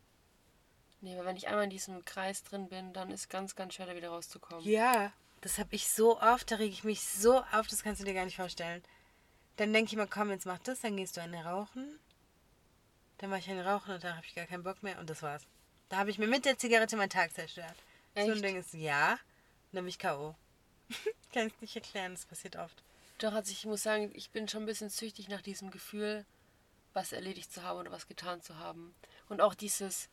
Nee, 1.00 1.18
weil 1.18 1.24
wenn 1.24 1.36
ich 1.36 1.48
einmal 1.48 1.64
in 1.64 1.70
diesem 1.70 2.04
Kreis 2.04 2.44
drin 2.44 2.68
bin, 2.68 2.92
dann 2.92 3.10
ist 3.10 3.28
ganz, 3.28 3.56
ganz 3.56 3.74
schwer, 3.74 3.86
da 3.86 3.96
wieder 3.96 4.10
rauszukommen. 4.10 4.64
Ja, 4.64 5.12
das 5.46 5.58
habe 5.60 5.76
ich 5.76 5.86
so 5.88 6.20
oft, 6.20 6.50
da 6.50 6.56
rege 6.56 6.72
ich 6.72 6.82
mich 6.82 7.02
so 7.02 7.38
auf, 7.52 7.68
das 7.68 7.84
kannst 7.84 8.00
du 8.00 8.04
dir 8.04 8.14
gar 8.14 8.24
nicht 8.24 8.34
vorstellen. 8.34 8.82
Dann 9.58 9.72
denke 9.72 9.92
ich 9.92 9.96
mal, 9.96 10.08
komm, 10.08 10.30
jetzt 10.30 10.44
mach 10.44 10.58
das, 10.58 10.80
dann 10.80 10.96
gehst 10.96 11.16
du 11.16 11.20
eine 11.20 11.44
rauchen. 11.44 12.00
Dann 13.18 13.30
mache 13.30 13.38
ich 13.38 13.50
eine 13.50 13.64
rauchen 13.64 13.94
und 13.94 14.02
da 14.02 14.16
habe 14.16 14.26
ich 14.26 14.34
gar 14.34 14.46
keinen 14.46 14.64
Bock 14.64 14.82
mehr 14.82 14.98
und 14.98 15.08
das 15.08 15.22
war's. 15.22 15.46
Da 15.88 15.98
habe 15.98 16.10
ich 16.10 16.18
mir 16.18 16.26
mit 16.26 16.46
der 16.46 16.58
Zigarette 16.58 16.96
meinen 16.96 17.10
Tag 17.10 17.32
zerstört. 17.32 17.76
So 18.16 18.22
ein 18.22 18.32
Echt? 18.32 18.44
Ding 18.44 18.56
ist, 18.56 18.74
ja, 18.74 19.12
und 19.12 19.18
dann 19.70 19.84
bin 19.84 19.88
ich 19.88 20.00
K.O. 20.00 20.34
kann 21.32 21.46
ich 21.46 21.60
nicht 21.60 21.76
erklären, 21.76 22.14
das 22.14 22.26
passiert 22.26 22.56
oft. 22.56 22.82
Doch, 23.18 23.32
also 23.32 23.52
ich 23.52 23.64
muss 23.66 23.84
sagen, 23.84 24.10
ich 24.14 24.30
bin 24.30 24.48
schon 24.48 24.64
ein 24.64 24.66
bisschen 24.66 24.90
süchtig 24.90 25.28
nach 25.28 25.42
diesem 25.42 25.70
Gefühl, 25.70 26.26
was 26.92 27.12
erledigt 27.12 27.52
zu 27.52 27.62
haben 27.62 27.78
oder 27.78 27.92
was 27.92 28.08
getan 28.08 28.42
zu 28.42 28.58
haben. 28.58 28.96
Und 29.28 29.40
auch 29.40 29.54
dieses 29.54 30.08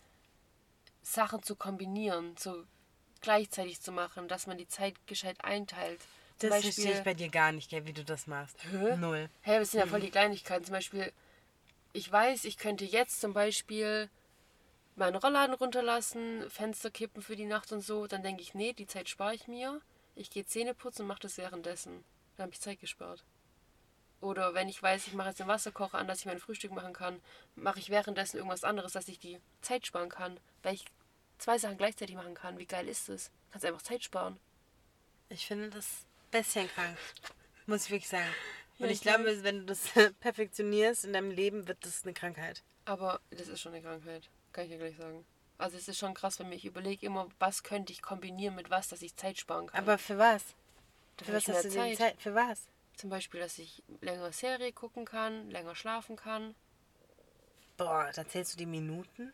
Sachen 1.02 1.42
zu 1.42 1.56
kombinieren, 1.56 2.38
so 2.38 2.66
gleichzeitig 3.24 3.82
zu 3.82 3.92
machen, 3.92 4.28
dass 4.28 4.46
man 4.46 4.58
die 4.58 4.68
Zeit 4.68 4.96
gescheit 5.08 5.44
einteilt. 5.44 6.00
Zum 6.38 6.50
Das 6.50 6.62
verstehe 6.62 6.94
ich 6.94 7.04
bei 7.04 7.14
dir 7.14 7.30
gar 7.30 7.52
nicht, 7.52 7.70
gell, 7.70 7.86
wie 7.86 7.94
du 7.94 8.04
das 8.04 8.28
machst. 8.28 8.58
Hä? 8.72 8.98
Null. 8.98 9.30
Hey, 9.42 9.60
das 9.60 9.72
sind 9.72 9.80
ja 9.80 9.88
voll 9.88 10.02
die 10.02 10.12
Kleinigkeiten. 10.12 10.66
Zum 10.66 10.74
Beispiel, 10.74 11.12
ich 11.94 12.12
weiß, 12.12 12.46
ich 12.46 12.58
könnte 12.58 12.86
jetzt 12.86 13.22
zum 13.22 13.34
Beispiel 13.34 14.10
meinen 14.96 15.16
Rollladen 15.16 15.56
runterlassen, 15.56 16.50
Fenster 16.50 16.92
kippen 16.92 17.22
für 17.22 17.36
die 17.36 17.46
Nacht 17.46 17.72
und 17.72 17.82
so. 17.82 18.08
Dann 18.08 18.24
denke 18.24 18.42
ich, 18.42 18.54
nee, 18.54 18.74
die 18.74 18.88
Zeit 18.88 19.10
spare 19.10 19.34
ich 19.34 19.48
mir. 19.48 19.82
Ich 20.16 20.30
gehe 20.30 20.46
Zähne 20.46 20.74
putzen 20.74 21.04
und 21.04 21.08
mache 21.08 21.22
das 21.22 21.38
währenddessen. 21.38 22.04
Dann 22.36 22.46
habe 22.46 22.54
ich 22.54 22.62
Zeit 22.62 22.80
gespart. 22.80 23.24
Oder 24.22 24.54
wenn 24.54 24.70
ich 24.70 24.82
weiß, 24.82 25.08
ich 25.08 25.14
mache 25.14 25.30
jetzt 25.30 25.40
den 25.40 25.48
Wasserkocher 25.48 25.98
an, 25.98 26.08
dass 26.08 26.20
ich 26.20 26.26
mein 26.26 26.40
Frühstück 26.40 26.72
machen 26.72 26.94
kann, 26.94 27.20
mache 27.56 27.80
ich 27.80 27.90
währenddessen 27.90 28.38
irgendwas 28.38 28.64
anderes, 28.64 28.94
dass 28.94 29.08
ich 29.08 29.20
die 29.20 29.40
Zeit 29.62 29.86
sparen 29.86 30.10
kann. 30.10 30.40
Weil 30.62 30.76
ich 30.76 30.86
zwei 31.44 31.58
Sachen 31.58 31.78
gleichzeitig 31.78 32.16
machen 32.16 32.34
kann. 32.34 32.58
Wie 32.58 32.66
geil 32.66 32.88
ist 32.88 33.10
das? 33.10 33.30
Kannst 33.52 33.66
einfach 33.66 33.82
Zeit 33.82 34.04
sparen. 34.04 34.40
Ich 35.30 35.46
finde 35.46 35.70
das 35.70 36.06
ein 36.32 36.32
bisschen 36.32 36.68
krank. 36.70 36.98
Muss 37.66 37.86
ich 37.86 37.92
wirklich 37.92 38.08
sagen. 38.10 38.30
Und 38.80 38.86
Ja, 38.86 38.92
ich 38.92 38.94
ich 38.94 39.02
glaube, 39.02 39.44
wenn 39.44 39.60
du 39.60 39.66
das 39.66 39.90
perfektionierst 40.22 41.06
in 41.06 41.14
deinem 41.14 41.32
Leben, 41.32 41.68
wird 41.68 41.86
das 41.86 42.04
eine 42.04 42.14
Krankheit. 42.14 42.64
Aber 42.86 43.20
das 43.30 43.48
ist 43.50 43.60
schon 43.60 43.74
eine 43.74 43.84
Krankheit, 43.84 44.30
kann 44.54 44.66
ich 44.66 44.72
dir 44.72 44.78
gleich 44.78 44.96
sagen. 44.96 45.26
Also 45.58 45.78
es 45.78 45.88
ist 45.88 45.98
schon 45.98 46.14
krass 46.14 46.40
mich. 46.40 46.60
Ich 46.60 46.66
überlege 46.66 47.06
immer, 47.06 47.28
was 47.40 47.64
könnte 47.64 47.94
ich 47.94 48.02
kombinieren 48.02 48.56
mit 48.56 48.70
was, 48.70 48.88
dass 48.88 49.02
ich 49.02 49.16
Zeit 49.16 49.38
sparen 49.38 49.68
kann. 49.68 49.80
Aber 49.82 49.98
für 49.98 50.18
was? 50.18 50.44
Dann 51.18 51.28
Für 51.28 51.34
was 51.34 51.48
hast 51.48 51.66
du 51.66 51.70
die 51.70 51.96
Zeit? 51.96 52.22
Für 52.22 52.36
was? 52.36 52.68
Zum 52.98 53.10
Beispiel, 53.10 53.40
dass 53.40 53.58
ich 53.60 53.84
länger 54.02 54.32
Serie 54.32 54.72
gucken 54.72 55.06
kann, 55.06 55.50
länger 55.50 55.76
schlafen 55.76 56.16
kann. 56.16 56.56
Boah, 57.78 58.12
da 58.14 58.28
zählst 58.28 58.54
du 58.54 58.58
die 58.58 58.66
Minuten? 58.66 59.34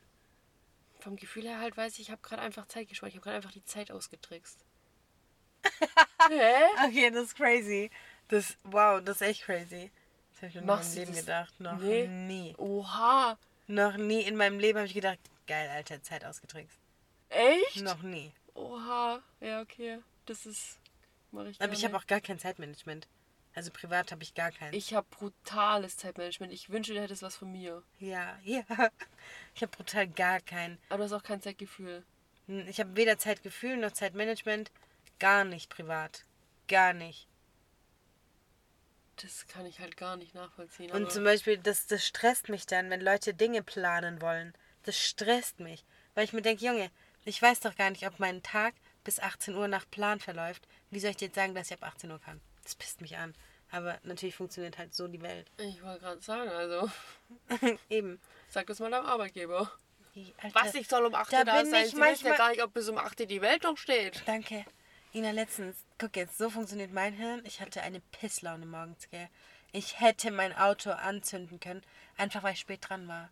Vom 1.00 1.16
Gefühl 1.16 1.44
her 1.48 1.60
halt 1.60 1.78
weiß 1.78 1.94
ich, 1.94 2.02
ich 2.02 2.12
habe 2.12 2.22
gerade 2.22 2.42
einfach 2.42 2.68
Zeit 2.68 2.90
gespart. 2.90 3.10
Ich 3.10 3.16
habe 3.16 3.24
gerade 3.24 3.38
einfach 3.38 3.52
die 3.52 3.64
Zeit 3.66 3.92
ausgetrickst. 3.92 4.66
Hä? 6.30 6.54
Okay, 6.88 7.10
das 7.12 7.26
ist 7.28 7.36
crazy. 7.36 7.90
Das, 8.28 8.58
wow, 8.64 9.02
das 9.04 9.18
ist 9.18 9.28
echt 9.28 9.44
crazy. 9.44 9.92
Das 10.32 10.42
habe 10.42 10.48
ich 10.48 10.56
noch 10.56 10.62
nie 10.62 10.64
in 10.64 10.68
meinem 10.68 10.96
Leben 10.96 11.16
gedacht. 11.16 11.60
Noch 11.60 11.78
Nee. 11.80 12.08
nie. 12.08 12.56
Oha. 12.58 13.38
Noch 13.68 13.98
nie 13.98 14.22
in 14.22 14.36
meinem 14.36 14.60
Leben 14.60 14.78
habe 14.80 14.88
ich 14.88 14.94
gedacht, 14.94 15.20
geil, 15.48 15.70
Alter, 15.70 16.02
Zeit 16.02 16.26
ausgetrickst. 16.26 16.78
Echt? 17.30 17.82
Noch 17.82 18.02
nie. 18.02 18.32
Oha. 18.54 19.22
Ja, 19.40 19.62
okay. 19.62 20.00
Das 20.26 20.46
ist... 20.46 20.80
Mach 21.32 21.46
ich 21.46 21.62
Aber 21.62 21.74
ich 21.74 21.86
habe 21.86 21.96
auch 21.96 22.08
gar 22.08 22.22
kein 22.22 22.40
Zeitmanagement. 22.40 23.08
Also 23.56 23.72
privat 23.72 24.12
habe 24.12 24.24
ich 24.24 24.34
gar 24.36 24.52
keins. 24.52 24.76
Ich 24.76 24.94
habe 24.94 25.08
brutales 25.10 25.98
Zeitmanagement. 25.98 26.54
Ich 26.54 26.70
wünsche, 26.70 26.94
du 26.94 27.02
hättest 27.02 27.24
was 27.24 27.36
von 27.36 27.52
mir. 27.52 27.84
ja, 28.00 28.38
ja. 28.44 28.64
Ich 29.56 29.62
habe 29.62 29.76
brutal 29.76 30.08
gar 30.08 30.40
kein. 30.40 30.78
Aber 30.90 31.00
du 31.00 31.04
hast 31.06 31.14
auch 31.14 31.24
kein 31.24 31.42
Zeitgefühl. 31.42 32.04
Ich 32.68 32.80
habe 32.80 32.96
weder 32.96 33.18
Zeitgefühl 33.18 33.78
noch 33.78 33.92
Zeitmanagement. 33.92 34.72
Gar 35.20 35.44
nicht 35.44 35.70
privat. 35.70 36.26
Gar 36.68 36.94
nicht. 36.94 37.28
Das 39.18 39.48
kann 39.48 39.66
ich 39.66 39.80
halt 39.80 39.98
gar 39.98 40.16
nicht 40.16 40.34
nachvollziehen. 40.34 40.92
Und 40.92 41.12
zum 41.12 41.26
Beispiel, 41.26 41.58
das, 41.58 41.88
das 41.88 42.06
stresst 42.06 42.48
mich 42.48 42.66
dann, 42.66 42.90
wenn 42.90 43.02
Leute 43.02 43.34
Dinge 43.34 43.62
planen 43.62 44.22
wollen. 44.22 44.54
Das 44.84 44.98
stresst 44.98 45.60
mich. 45.60 45.84
Weil 46.16 46.24
ich 46.24 46.34
mir 46.34 46.42
denke, 46.42 46.66
Junge, 46.66 46.90
ich 47.26 47.42
weiß 47.42 47.60
doch 47.60 47.76
gar 47.76 47.90
nicht, 47.90 48.08
ob 48.08 48.20
mein 48.20 48.42
Tag 48.42 48.74
bis 49.04 49.20
18 49.20 49.56
Uhr 49.56 49.68
nach 49.68 49.90
Plan 49.90 50.20
verläuft. 50.20 50.68
Wie 50.90 51.00
soll 51.00 51.12
ich 51.12 51.18
dir 51.18 51.26
jetzt 51.26 51.36
sagen, 51.36 51.54
dass 51.54 51.68
ich 51.68 51.74
ab 51.74 51.84
18 51.84 52.10
Uhr 52.12 52.20
kann? 52.20 52.40
Das 52.70 52.76
pisst 52.76 53.02
mich 53.02 53.18
an. 53.18 53.34
Aber 53.72 53.98
natürlich 54.04 54.36
funktioniert 54.36 54.78
halt 54.78 54.94
so 54.94 55.08
die 55.08 55.22
Welt. 55.24 55.50
Ich 55.58 55.82
wollte 55.84 56.02
gerade 56.02 56.22
sagen, 56.22 56.50
also, 56.52 56.90
Eben. 57.90 58.20
sag 58.50 58.68
das 58.68 58.80
mal 58.80 58.92
deinem 58.92 59.08
Arbeitgeber. 59.08 59.72
Die 60.14 60.34
alte- 60.40 60.54
Was, 60.56 60.76
ich 60.76 60.88
soll 60.88 61.06
um 61.06 61.16
8 61.16 61.34
Da 61.34 61.40
Uhr 61.40 61.46
da 61.46 61.62
bin 61.62 61.72
sein? 61.72 61.86
ich 61.86 61.92
Sie 61.92 61.98
wissen 62.00 62.28
ja 62.28 62.36
gar 62.36 62.50
nicht, 62.50 62.62
ob 62.64 62.74
bis 62.74 62.88
um 62.90 62.98
8 63.00 63.20
Uhr 63.22 63.26
die 63.26 63.42
Welt 63.42 63.64
noch 63.64 63.76
steht. 63.78 64.22
Danke. 64.28 64.66
Ina, 65.16 65.32
letztens, 65.32 65.78
guck 65.98 66.16
jetzt, 66.16 66.38
so 66.38 66.52
funktioniert 66.52 66.92
mein 66.94 67.14
Hirn. 67.14 67.42
Ich 67.44 67.60
hatte 67.60 67.82
eine 67.82 68.00
Pisslaune 68.00 68.68
morgens, 68.68 69.10
gell. 69.10 69.30
Ich 69.72 70.00
hätte 70.00 70.30
mein 70.30 70.56
Auto 70.56 70.92
anzünden 70.92 71.60
können, 71.60 71.82
einfach 72.18 72.44
weil 72.44 72.54
ich 72.54 72.60
spät 72.60 72.88
dran 72.88 73.08
war. 73.08 73.30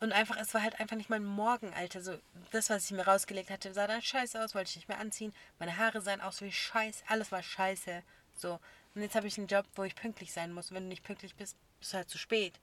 Und 0.00 0.12
einfach, 0.12 0.36
es 0.38 0.52
war 0.52 0.62
halt 0.62 0.78
einfach 0.80 0.96
nicht 0.96 1.08
mein 1.08 1.24
Morgen, 1.24 1.72
Alter. 1.72 2.02
So, 2.02 2.18
das, 2.50 2.68
was 2.68 2.84
ich 2.84 2.90
mir 2.92 3.06
rausgelegt 3.06 3.48
hatte, 3.48 3.72
sah 3.72 3.86
dann 3.86 4.02
scheiße 4.02 4.42
aus, 4.42 4.54
wollte 4.54 4.68
ich 4.70 4.76
nicht 4.76 4.88
mehr 4.90 4.98
anziehen. 5.00 5.34
Meine 5.58 5.78
Haare 5.78 6.02
sahen 6.02 6.20
aus 6.20 6.42
wie 6.42 6.52
scheiße, 6.52 7.04
alles 7.08 7.32
war 7.32 7.42
scheiße. 7.42 8.02
So. 8.36 8.58
Und 8.94 9.02
jetzt 9.02 9.14
habe 9.14 9.26
ich 9.26 9.36
einen 9.38 9.46
Job, 9.46 9.66
wo 9.74 9.84
ich 9.84 9.94
pünktlich 9.94 10.32
sein 10.32 10.52
muss. 10.52 10.70
Und 10.70 10.76
wenn 10.76 10.84
du 10.84 10.88
nicht 10.88 11.04
pünktlich 11.04 11.34
bist, 11.34 11.56
bist 11.78 11.92
du 11.92 11.96
halt 11.98 12.08
zu 12.08 12.18
spät. 12.18 12.54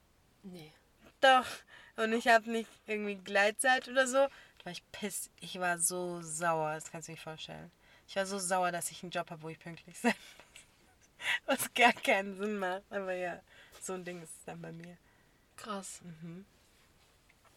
Nee. 0.43 0.71
Doch. 1.21 1.45
Und 1.95 2.11
ich 2.13 2.27
habe 2.27 2.49
nicht 2.51 2.69
irgendwie 2.87 3.15
Gleitzeit 3.15 3.87
oder 3.87 4.07
so. 4.07 4.17
Da 4.17 4.65
war 4.65 4.71
ich 4.71 4.83
piss. 4.91 5.29
Ich 5.41 5.59
war 5.59 5.77
so 5.77 6.21
sauer, 6.21 6.73
das 6.75 6.91
kannst 6.91 7.07
du 7.07 7.11
dir 7.11 7.15
nicht 7.15 7.23
vorstellen. 7.23 7.71
Ich 8.07 8.15
war 8.15 8.25
so 8.25 8.39
sauer, 8.39 8.71
dass 8.71 8.91
ich 8.91 9.03
einen 9.03 9.11
Job 9.11 9.29
habe, 9.29 9.41
wo 9.43 9.49
ich 9.49 9.59
pünktlich 9.59 9.97
sein 9.99 10.13
muss. 11.47 11.59
Was 11.59 11.73
gar 11.73 11.93
keinen 11.93 12.37
Sinn 12.37 12.57
macht. 12.57 12.83
Aber 12.89 13.13
ja, 13.13 13.39
so 13.81 13.93
ein 13.93 14.03
Ding 14.03 14.21
ist 14.21 14.35
es 14.39 14.45
dann 14.45 14.61
bei 14.61 14.71
mir. 14.71 14.97
Krass. 15.55 16.01
Mhm. 16.03 16.45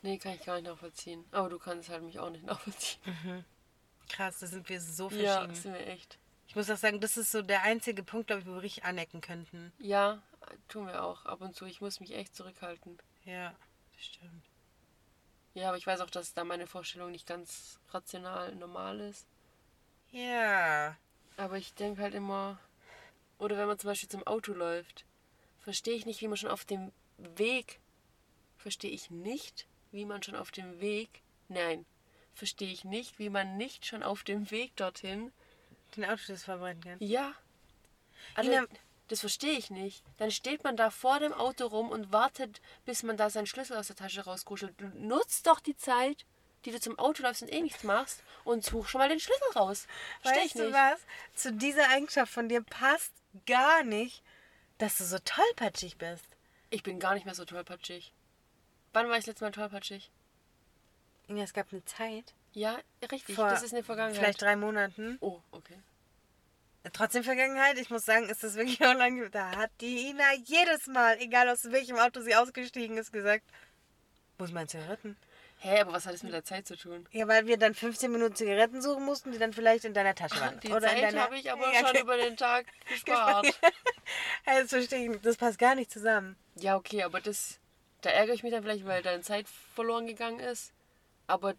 Nee, 0.03 0.19
kann 0.19 0.35
ich 0.35 0.45
gar 0.45 0.57
nicht 0.61 0.69
nachvollziehen. 0.69 1.25
Aber 1.33 1.49
du 1.49 1.59
kannst 1.59 1.89
halt 1.89 2.03
mich 2.03 2.19
auch 2.19 2.31
nicht 2.31 2.45
nachvollziehen. 2.47 3.45
Krass, 4.09 4.39
da 4.39 4.47
sind 4.47 4.69
wir 4.69 4.81
so 4.81 5.09
Ja, 5.11 5.33
verschieden. 5.39 5.55
sind 5.57 5.73
wir 5.75 5.87
echt. 5.89 6.19
Ich 6.57 6.59
muss 6.59 6.71
auch 6.71 6.81
sagen, 6.81 7.03
das 7.03 7.19
ist 7.19 7.33
so 7.33 7.43
der 7.43 7.65
einzige 7.65 8.03
Punkt, 8.03 8.29
glaube 8.29 8.41
ich, 8.41 8.49
wo 8.49 8.55
wir 8.55 8.63
richtig 8.63 8.85
anecken 8.85 9.21
könnten. 9.21 9.75
Ja, 9.79 10.23
tun 10.69 10.87
wir 10.87 11.05
auch 11.05 11.27
ab 11.27 11.43
und 11.43 11.55
zu. 11.55 11.67
Ich 11.67 11.83
muss 11.83 12.01
mich 12.01 12.15
echt 12.15 12.35
zurückhalten. 12.35 12.97
Ja, 13.27 13.55
das 13.95 14.07
stimmt. 14.07 14.43
Ja, 15.53 15.69
aber 15.69 15.77
ich 15.77 15.87
weiß 15.87 16.01
auch, 16.01 16.09
dass 16.09 16.33
da 16.33 16.45
meine 16.45 16.67
Vorstellung 16.67 17.11
nicht 17.11 17.27
ganz 17.27 17.79
rational 17.91 18.55
normal 18.55 19.01
ist. 19.01 19.27
Ja. 20.13 20.97
Aber 21.37 21.59
ich 21.59 21.75
denke 21.75 22.01
halt 22.01 22.15
immer, 22.15 22.59
oder 23.39 23.59
wenn 23.59 23.67
man 23.67 23.79
zum 23.79 23.89
Beispiel 23.91 24.09
zum 24.09 24.27
Auto 24.27 24.55
läuft, 24.55 25.05
verstehe 25.61 25.95
ich 25.95 26.07
nicht, 26.07 26.23
wie 26.23 26.29
man 26.29 26.39
schon 26.39 26.51
auf 26.51 26.65
dem 26.65 26.91
Weg, 27.19 27.81
verstehe 28.57 28.93
ich 28.93 29.11
nicht, 29.11 29.67
wie 29.93 30.07
man 30.07 30.23
schon 30.23 30.37
auf 30.37 30.53
dem 30.53 30.81
Weg, 30.81 31.21
nein, 31.49 31.85
verstehe 32.33 32.73
ich 32.73 32.85
nicht, 32.85 33.19
wie 33.19 33.29
man 33.29 33.59
nicht 33.59 33.85
schon 33.85 34.03
auf 34.03 34.25
dem 34.25 34.51
Weg 34.51 34.75
dorthin, 34.77 35.33
Den 35.97 36.05
Autoschuss 36.05 36.45
verbrennen 36.45 36.83
kann. 36.83 36.97
ja, 37.01 37.33
also, 38.35 38.51
Ina- 38.51 38.67
das 39.09 39.21
verstehe 39.21 39.57
ich 39.57 39.71
nicht. 39.71 40.03
Dann 40.19 40.31
steht 40.31 40.65
man 40.65 40.77
da 40.77 40.91
vor 40.91 41.21
dem 41.21 41.33
Auto 41.33 41.67
rum 41.67 41.91
und 41.91 42.13
wartet, 42.13 42.61
bis 42.85 43.03
man 43.03 43.17
da 43.17 43.31
seinen 43.31 43.47
Schlüssel 43.47 43.77
aus 43.77 43.87
der 43.87 43.97
Tasche 43.97 44.25
rauskuschelt. 44.25 44.75
Du 44.81 44.87
nutzt 44.89 45.47
doch 45.47 45.61
die 45.61 45.77
Zeit, 45.77 46.27
die 46.65 46.73
du 46.73 46.81
zum 46.81 46.99
Auto 46.99 47.23
läufst 47.23 47.43
und 47.43 47.49
eh 47.53 47.61
nichts 47.63 47.85
machst 47.85 48.23
und 48.45 48.65
such 48.65 48.89
schon 48.89 48.99
mal 48.99 49.09
den 49.09 49.21
Schlüssel 49.21 49.53
raus. 49.55 49.87
Verstehe 50.23 50.45
ich 50.45 50.55
Weißt 50.55 50.59
du 50.59 50.65
nicht. 50.65 50.75
was? 50.75 51.01
Zu 51.35 51.53
dieser 51.53 51.89
Eigenschaft 51.91 52.33
von 52.33 52.49
dir 52.49 52.63
passt 52.63 53.13
gar 53.47 53.85
nicht, 53.85 54.23
dass 54.79 54.99
du 54.99 55.05
so 55.05 55.19
tollpatschig 55.21 55.97
bist. 55.99 56.27
Ich 56.71 56.83
bin 56.83 56.99
gar 56.99 57.15
nicht 57.15 57.25
mehr 57.27 57.35
so 57.37 57.45
tollpatschig. 57.45 58.13
Wann 58.93 59.07
war 59.09 59.13
ich 59.15 59.21
das 59.21 59.27
letzte 59.29 59.45
Mal 59.45 59.53
tollpatschig? 59.53 60.11
Inga, 61.29 61.43
es 61.45 61.53
gab 61.55 61.73
eine 61.73 61.85
Zeit, 61.85 62.35
Ja, 62.57 62.79
richtig. 63.13 63.35
vor 63.35 63.51
das 63.51 63.63
ist 63.63 63.75
eine 63.75 63.83
Vergangenheit. 63.85 64.19
vielleicht 64.19 64.41
drei 64.41 64.57
Monaten. 64.57 65.19
Oh, 65.21 65.41
okay. 65.53 65.79
Trotzdem 66.93 67.23
Vergangenheit, 67.23 67.77
ich 67.79 67.91
muss 67.91 68.05
sagen, 68.07 68.29
ist 68.31 68.43
das 68.43 68.55
wirklich 68.55 68.81
auch 68.87 68.95
lange. 68.95 69.29
Da 69.29 69.51
hat 69.57 69.71
die 69.81 70.09
Ina 70.09 70.35
jedes 70.45 70.87
Mal, 70.87 71.19
egal 71.21 71.49
aus 71.51 71.71
welchem 71.71 71.97
Auto 71.99 72.21
sie 72.23 72.35
ausgestiegen 72.35 72.97
ist, 72.97 73.13
gesagt, 73.13 73.45
wo 74.39 74.45
ist 74.45 74.55
mein 74.55 74.69
Zigaretten? 74.69 75.17
Hä, 75.59 75.81
aber 75.81 75.93
was 75.93 76.07
hat 76.07 76.15
das 76.15 76.23
mit 76.23 76.33
der 76.33 76.45
Zeit 76.45 76.67
zu 76.67 76.77
tun? 76.77 77.07
Ja, 77.13 77.29
weil 77.29 77.47
wir 77.47 77.59
dann 77.59 77.75
15 77.75 78.11
Minuten 78.11 78.35
Zigaretten 78.37 78.81
suchen 78.81 79.05
mussten, 79.05 79.33
die 79.33 79.39
dann 79.39 79.53
vielleicht 79.53 79.85
in 79.85 79.93
deiner 79.95 80.15
Tasche 80.15 80.39
waren. 80.41 80.59
Die 80.63 80.69
Oder 80.71 80.89
Zeit 80.89 81.03
deiner... 81.03 81.23
habe 81.23 81.37
ich 81.37 81.51
aber 81.51 81.73
Ja, 81.73 81.81
schon 81.81 81.89
okay. 81.91 82.01
über 82.03 82.17
den 82.17 82.37
Tag 82.37 82.67
gespart. 82.89 83.47
Ja, 84.47 84.61
Das 84.61 84.69
verstehe 84.71 85.03
ich 85.05 85.09
nicht. 85.11 85.27
Das 85.27 85.37
passt 85.37 85.59
gar 85.59 85.75
nicht 85.75 85.91
zusammen. 85.91 86.37
ja, 86.55 86.77
okay, 86.77 87.03
aber 87.03 87.21
das. 87.21 87.59
Da 88.03 88.11
ärgere 88.11 88.35
ich 88.35 88.43
mich 88.43 88.53
dann 88.53 88.63
vielleicht, 88.63 88.87
weil 88.87 89.03
deine 89.03 89.23
Zeit 89.23 89.47
verloren 89.75 90.07
gegangen 90.07 90.41
ist. 90.41 90.73
Aber 91.27 91.55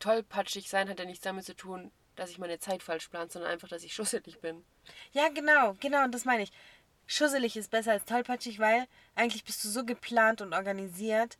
tollpatschig 0.00 0.68
sein 0.68 0.88
hat 0.88 0.98
ja 0.98 1.04
nichts 1.04 1.22
damit 1.22 1.44
zu 1.44 1.54
tun, 1.54 1.92
dass 2.16 2.30
ich 2.30 2.38
meine 2.38 2.58
Zeit 2.58 2.82
falsch 2.82 3.08
plane, 3.08 3.30
sondern 3.30 3.50
einfach, 3.50 3.68
dass 3.68 3.84
ich 3.84 3.94
schusselig 3.94 4.40
bin. 4.40 4.64
Ja, 5.12 5.28
genau, 5.28 5.74
genau, 5.80 6.04
und 6.04 6.12
das 6.12 6.24
meine 6.24 6.42
ich. 6.42 6.52
Schusselig 7.06 7.56
ist 7.56 7.70
besser 7.70 7.92
als 7.92 8.04
tollpatschig, 8.04 8.58
weil 8.60 8.86
eigentlich 9.16 9.44
bist 9.44 9.64
du 9.64 9.68
so 9.68 9.84
geplant 9.84 10.42
und 10.42 10.52
organisiert, 10.54 11.38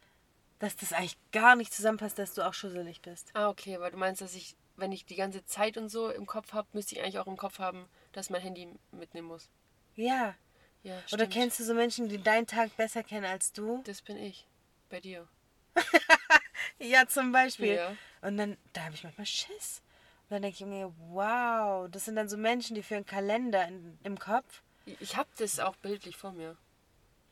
dass 0.59 0.77
das 0.77 0.93
eigentlich 0.93 1.17
gar 1.33 1.55
nicht 1.55 1.73
zusammenpasst, 1.73 2.19
dass 2.19 2.35
du 2.35 2.43
auch 2.43 2.55
schusselig 2.55 3.01
bist. 3.03 3.31
Ah, 3.35 3.49
okay, 3.49 3.79
weil 3.79 3.93
du 3.93 3.97
meinst, 3.97 4.21
dass 4.21 4.35
ich, 4.35 4.57
wenn 4.77 4.91
ich 4.91 5.07
die 5.07 5.15
ganze 5.15 5.45
Zeit 5.45 5.77
und 5.77 5.89
so 5.89 6.11
im 6.11 6.27
Kopf 6.27 6.53
habe, 6.53 6.69
müsste 6.73 6.97
ich 6.97 7.03
eigentlich 7.03 7.19
auch 7.19 7.29
im 7.29 7.37
Kopf 7.37 7.61
haben, 7.61 7.89
dass 8.13 8.31
mein 8.31 8.43
Handy 8.43 8.69
mitnehmen 8.91 9.29
muss. 9.29 9.49
Ja. 9.95 10.35
Ja, 10.83 10.99
Oder 11.13 11.27
kennst 11.27 11.61
du 11.61 11.65
so 11.65 11.75
Menschen, 11.75 12.09
die 12.09 12.23
deinen 12.23 12.47
Tag 12.47 12.75
besser 12.77 13.03
kennen 13.03 13.27
als 13.27 13.53
du? 13.53 13.83
Das 13.85 14.01
bin 14.01 14.17
ich. 14.17 14.47
Bei 14.89 14.99
dir. 14.99 15.29
Ja, 16.81 17.07
zum 17.07 17.31
Beispiel. 17.31 17.75
Ja. 17.75 17.97
Und 18.23 18.37
dann, 18.37 18.57
da 18.73 18.85
habe 18.85 18.95
ich 18.95 19.05
manchmal 19.05 19.27
Schiss. 19.27 19.83
Und 20.29 20.35
dann 20.35 20.43
denke 20.43 20.59
ich 20.61 20.67
mir, 20.67 20.93
wow, 21.11 21.89
das 21.91 22.07
sind 22.07 22.17
dann 22.17 22.29
so 22.29 22.37
Menschen, 22.37 22.75
die 22.75 22.83
für 22.83 22.97
einen 22.97 23.07
Kalender 23.07 23.67
in, 23.69 23.99
im 24.03 24.19
Kopf. 24.19 24.63
Ich 24.99 25.17
habe 25.17 25.29
das 25.39 25.61
auch 25.61 25.77
bildlich 25.77 26.17
vor 26.17 26.33
mir. 26.33 26.57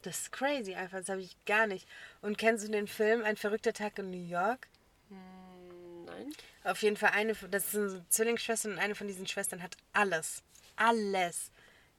Das 0.02 0.20
ist 0.20 0.32
crazy 0.32 0.74
einfach, 0.74 0.98
das 0.98 1.08
habe 1.08 1.20
ich 1.20 1.36
gar 1.44 1.66
nicht. 1.66 1.88
Und 2.20 2.38
kennst 2.38 2.66
du 2.66 2.70
den 2.70 2.86
Film 2.86 3.24
Ein 3.24 3.36
verrückter 3.36 3.72
Tag 3.72 3.98
in 3.98 4.10
New 4.10 4.28
York? 4.28 4.68
Hm, 5.08 6.04
Nein? 6.04 6.32
Auf 6.64 6.82
jeden 6.82 6.96
Fall 6.96 7.10
eine, 7.14 7.34
das 7.34 7.72
sind 7.72 7.88
so 7.88 8.00
Zwillingsschwestern 8.08 8.72
und 8.72 8.78
eine 8.78 8.94
von 8.94 9.06
diesen 9.06 9.26
Schwestern 9.26 9.62
hat 9.62 9.76
alles, 9.92 10.42
alles 10.76 11.50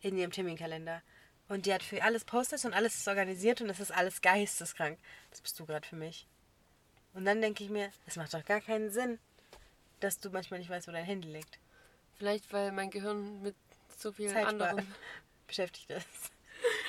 in 0.01 0.17
ihrem 0.17 0.31
Terminkalender. 0.31 1.01
Und 1.47 1.65
die 1.65 1.73
hat 1.73 1.83
für 1.83 2.03
alles 2.03 2.25
Posters 2.25 2.63
und 2.65 2.73
alles 2.73 2.95
ist 2.95 3.07
organisiert 3.07 3.59
und 3.61 3.67
das 3.67 3.79
ist 3.79 3.91
alles 3.91 4.21
geisteskrank. 4.21 4.99
Das 5.31 5.41
bist 5.41 5.59
du 5.59 5.65
gerade 5.65 5.87
für 5.87 5.95
mich. 5.95 6.27
Und 7.19 7.25
dann 7.25 7.41
denke 7.41 7.65
ich 7.65 7.69
mir, 7.69 7.91
es 8.05 8.15
macht 8.15 8.33
doch 8.33 8.45
gar 8.45 8.61
keinen 8.61 8.91
Sinn, 8.91 9.19
dass 9.99 10.21
du 10.21 10.29
manchmal 10.29 10.61
nicht 10.61 10.69
weißt, 10.69 10.87
wo 10.87 10.93
dein 10.93 11.03
Handy 11.03 11.27
liegt. 11.27 11.59
Vielleicht, 12.17 12.53
weil 12.53 12.71
mein 12.71 12.89
Gehirn 12.91 13.41
mit 13.41 13.55
so 13.97 14.13
vielen 14.13 14.31
Zeit 14.31 14.45
anderen. 14.45 14.87
beschäftigt 15.47 15.89
ist. 15.89 16.07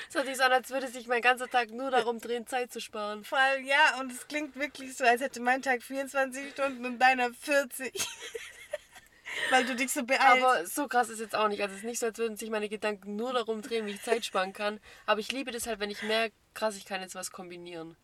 Es 0.07 0.15
hört 0.15 0.27
sich 0.27 0.37
so 0.37 0.43
an, 0.43 0.53
als 0.53 0.69
würde 0.69 0.87
sich 0.87 1.05
mein 1.07 1.21
ganzer 1.21 1.49
Tag 1.49 1.71
nur 1.71 1.91
darum 1.91 2.19
drehen, 2.19 2.47
Zeit 2.47 2.71
zu 2.71 2.79
sparen. 2.79 3.25
Vor 3.25 3.39
allem, 3.39 3.65
ja, 3.65 3.99
und 3.99 4.09
es 4.09 4.25
klingt 4.29 4.55
wirklich 4.55 4.95
so, 4.95 5.03
als 5.03 5.19
hätte 5.19 5.41
mein 5.41 5.61
Tag 5.61 5.83
24 5.83 6.51
Stunden 6.51 6.85
und 6.85 6.97
deiner 6.97 7.33
40. 7.33 7.91
Weil 9.49 9.65
du 9.65 9.75
dich 9.75 9.91
so 9.91 10.05
beeilst. 10.05 10.45
Aber 10.45 10.65
so 10.65 10.87
krass 10.87 11.09
ist 11.09 11.19
jetzt 11.19 11.35
auch 11.35 11.49
nicht. 11.49 11.61
Also 11.61 11.73
es 11.73 11.79
ist 11.79 11.85
nicht 11.85 11.99
so, 11.99 12.05
als 12.05 12.17
würden 12.17 12.37
sich 12.37 12.49
meine 12.49 12.69
Gedanken 12.69 13.17
nur 13.17 13.33
darum 13.33 13.61
drehen, 13.61 13.85
wie 13.85 13.91
ich 13.91 14.01
Zeit 14.01 14.23
sparen 14.23 14.53
kann. 14.53 14.79
Aber 15.05 15.19
ich 15.19 15.33
liebe 15.33 15.51
das 15.51 15.67
halt, 15.67 15.81
wenn 15.81 15.91
ich 15.91 16.03
merke, 16.03 16.33
krass, 16.53 16.77
ich 16.77 16.85
kann 16.85 17.01
jetzt 17.01 17.15
was 17.15 17.31
kombinieren. 17.31 17.97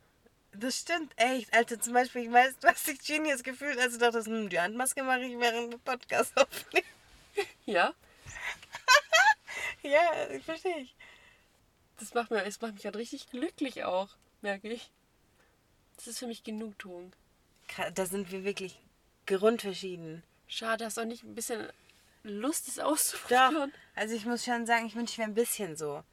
Das 0.54 0.80
stimmt 0.80 1.14
echt. 1.18 1.54
Alter, 1.54 1.80
zum 1.80 1.94
Beispiel, 1.94 2.24
ich 2.24 2.32
weiß, 2.32 2.60
du 2.60 2.68
hast 2.68 2.88
dich 2.88 3.00
Genius 3.00 3.44
gefühlt, 3.44 3.78
als 3.78 3.94
du 3.94 4.00
dachtest, 4.00 4.28
hm, 4.28 4.50
die 4.50 4.60
Handmaske 4.60 5.04
mache 5.04 5.24
ich 5.24 5.40
während 5.40 5.74
dem 5.74 5.80
Podcast 5.82 6.36
aufnehmen. 6.38 6.88
Ja? 7.66 7.94
Ja, 9.84 10.30
ich 10.32 10.44
verstehe 10.44 10.80
ich. 10.80 10.96
Das 12.00 12.14
macht, 12.14 12.30
mir, 12.32 12.44
es 12.44 12.60
macht 12.60 12.74
mich 12.74 12.84
gerade 12.84 13.00
richtig 13.00 13.30
glücklich 13.30 13.84
auch, 13.84 14.10
merke 14.42 14.68
ich. 14.70 14.92
Das 15.96 16.08
ist 16.08 16.20
für 16.20 16.28
mich 16.28 16.44
Genugtuung. 16.44 17.14
Da 17.94 18.06
sind 18.06 18.32
wir 18.32 18.44
wirklich 18.44 18.80
grundverschieden. 19.26 20.24
Schade, 20.48 20.86
hast 20.86 20.98
du 20.98 21.02
auch 21.02 21.06
nicht 21.06 21.24
ein 21.24 21.36
bisschen 21.36 21.70
Lust, 22.24 22.68
es 22.68 22.76
Doch. 22.76 22.86
auszuprobieren? 22.86 23.74
Also 23.96 24.16
ich 24.16 24.26
muss 24.26 24.44
schon 24.46 24.66
sagen, 24.66 24.88
ich 24.88 24.96
wünsche, 24.96 25.18
wäre 25.18 25.30
ein 25.30 25.36
bisschen 25.36 25.76
so. 25.76 26.04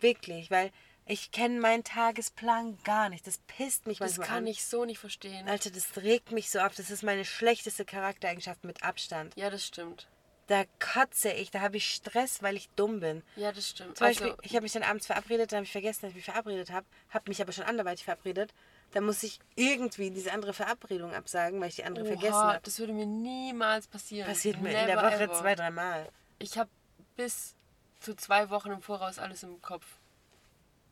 Wirklich, 0.00 0.50
weil 0.50 0.72
ich 1.06 1.30
kenne 1.32 1.60
meinen 1.60 1.84
Tagesplan 1.84 2.78
gar 2.84 3.08
nicht. 3.08 3.26
Das 3.26 3.38
pisst 3.46 3.86
mich 3.86 3.98
Das 3.98 4.10
manchmal 4.16 4.28
kann 4.28 4.44
an. 4.44 4.46
ich 4.46 4.64
so 4.64 4.84
nicht 4.84 4.98
verstehen. 4.98 5.48
Alter, 5.48 5.70
das 5.70 5.96
regt 5.96 6.30
mich 6.32 6.50
so 6.50 6.60
auf. 6.60 6.74
Das 6.74 6.90
ist 6.90 7.02
meine 7.02 7.24
schlechteste 7.24 7.84
Charaktereigenschaft 7.84 8.64
mit 8.64 8.82
Abstand. 8.84 9.34
Ja, 9.36 9.50
das 9.50 9.66
stimmt. 9.66 10.06
Da 10.46 10.64
kotze 10.80 11.30
ich, 11.30 11.52
da 11.52 11.60
habe 11.60 11.76
ich 11.76 11.94
Stress, 11.94 12.42
weil 12.42 12.56
ich 12.56 12.68
dumm 12.70 12.98
bin. 12.98 13.22
Ja, 13.36 13.52
das 13.52 13.68
stimmt. 13.68 13.96
Zum 13.98 14.06
Beispiel, 14.08 14.30
also, 14.30 14.42
ich 14.42 14.52
habe 14.56 14.62
mich 14.64 14.72
dann 14.72 14.82
abends 14.82 15.06
verabredet, 15.06 15.52
dann 15.52 15.58
habe 15.58 15.64
ich 15.64 15.70
vergessen, 15.70 16.00
dass 16.02 16.10
ich 16.10 16.16
mich 16.16 16.24
verabredet 16.24 16.70
habe, 16.72 16.86
habe 17.10 17.28
mich 17.30 17.40
aber 17.40 17.52
schon 17.52 17.64
anderweitig 17.64 18.04
verabredet. 18.04 18.52
Dann 18.92 19.04
muss 19.04 19.22
ich 19.22 19.38
irgendwie 19.54 20.10
diese 20.10 20.32
andere 20.32 20.52
Verabredung 20.52 21.14
absagen, 21.14 21.60
weil 21.60 21.68
ich 21.68 21.76
die 21.76 21.84
andere 21.84 22.04
vergessen 22.04 22.34
oha, 22.34 22.54
habe. 22.54 22.60
das 22.64 22.80
würde 22.80 22.92
mir 22.92 23.06
niemals 23.06 23.86
passieren. 23.86 24.26
Passiert 24.26 24.60
mir 24.60 24.70
in 24.70 24.86
der 24.88 24.96
Never 24.96 25.06
Woche 25.06 25.22
ever. 25.22 25.34
zwei, 25.34 25.54
dreimal. 25.54 26.08
Ich 26.40 26.58
habe 26.58 26.70
bis 27.14 27.54
zu 28.00 28.16
zwei 28.16 28.50
Wochen 28.50 28.72
im 28.72 28.82
Voraus 28.82 29.20
alles 29.20 29.44
im 29.44 29.62
Kopf. 29.62 29.86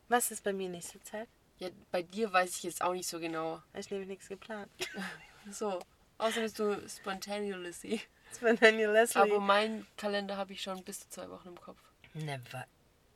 Was 0.09 0.30
ist 0.30 0.42
bei 0.42 0.52
mir 0.52 0.68
nächste 0.68 1.02
Zeit? 1.02 1.28
Ja, 1.59 1.68
bei 1.90 2.02
dir 2.02 2.32
weiß 2.32 2.56
ich 2.56 2.62
jetzt 2.62 2.82
auch 2.82 2.92
nicht 2.92 3.09
so 3.09 3.18
genau. 3.18 3.62
Ich 3.74 3.90
nehme 3.90 4.06
nichts 4.06 4.28
geplant. 4.28 4.70
So. 5.50 5.80
Außerdem 6.18 6.42
bist 6.42 6.59
du 6.59 6.88
spontaneously. 6.88 8.02
Leslie. 8.42 9.20
Aber 9.22 9.40
meinen 9.40 9.86
Kalender 9.96 10.36
habe 10.36 10.52
ich 10.52 10.61
schon 10.61 10.84
bis 10.84 11.00
zu 11.00 11.09
zwei 11.09 11.30
Wochen 11.30 11.48
im 11.48 11.59
Kopf. 11.59 11.78
Never. 12.12 12.66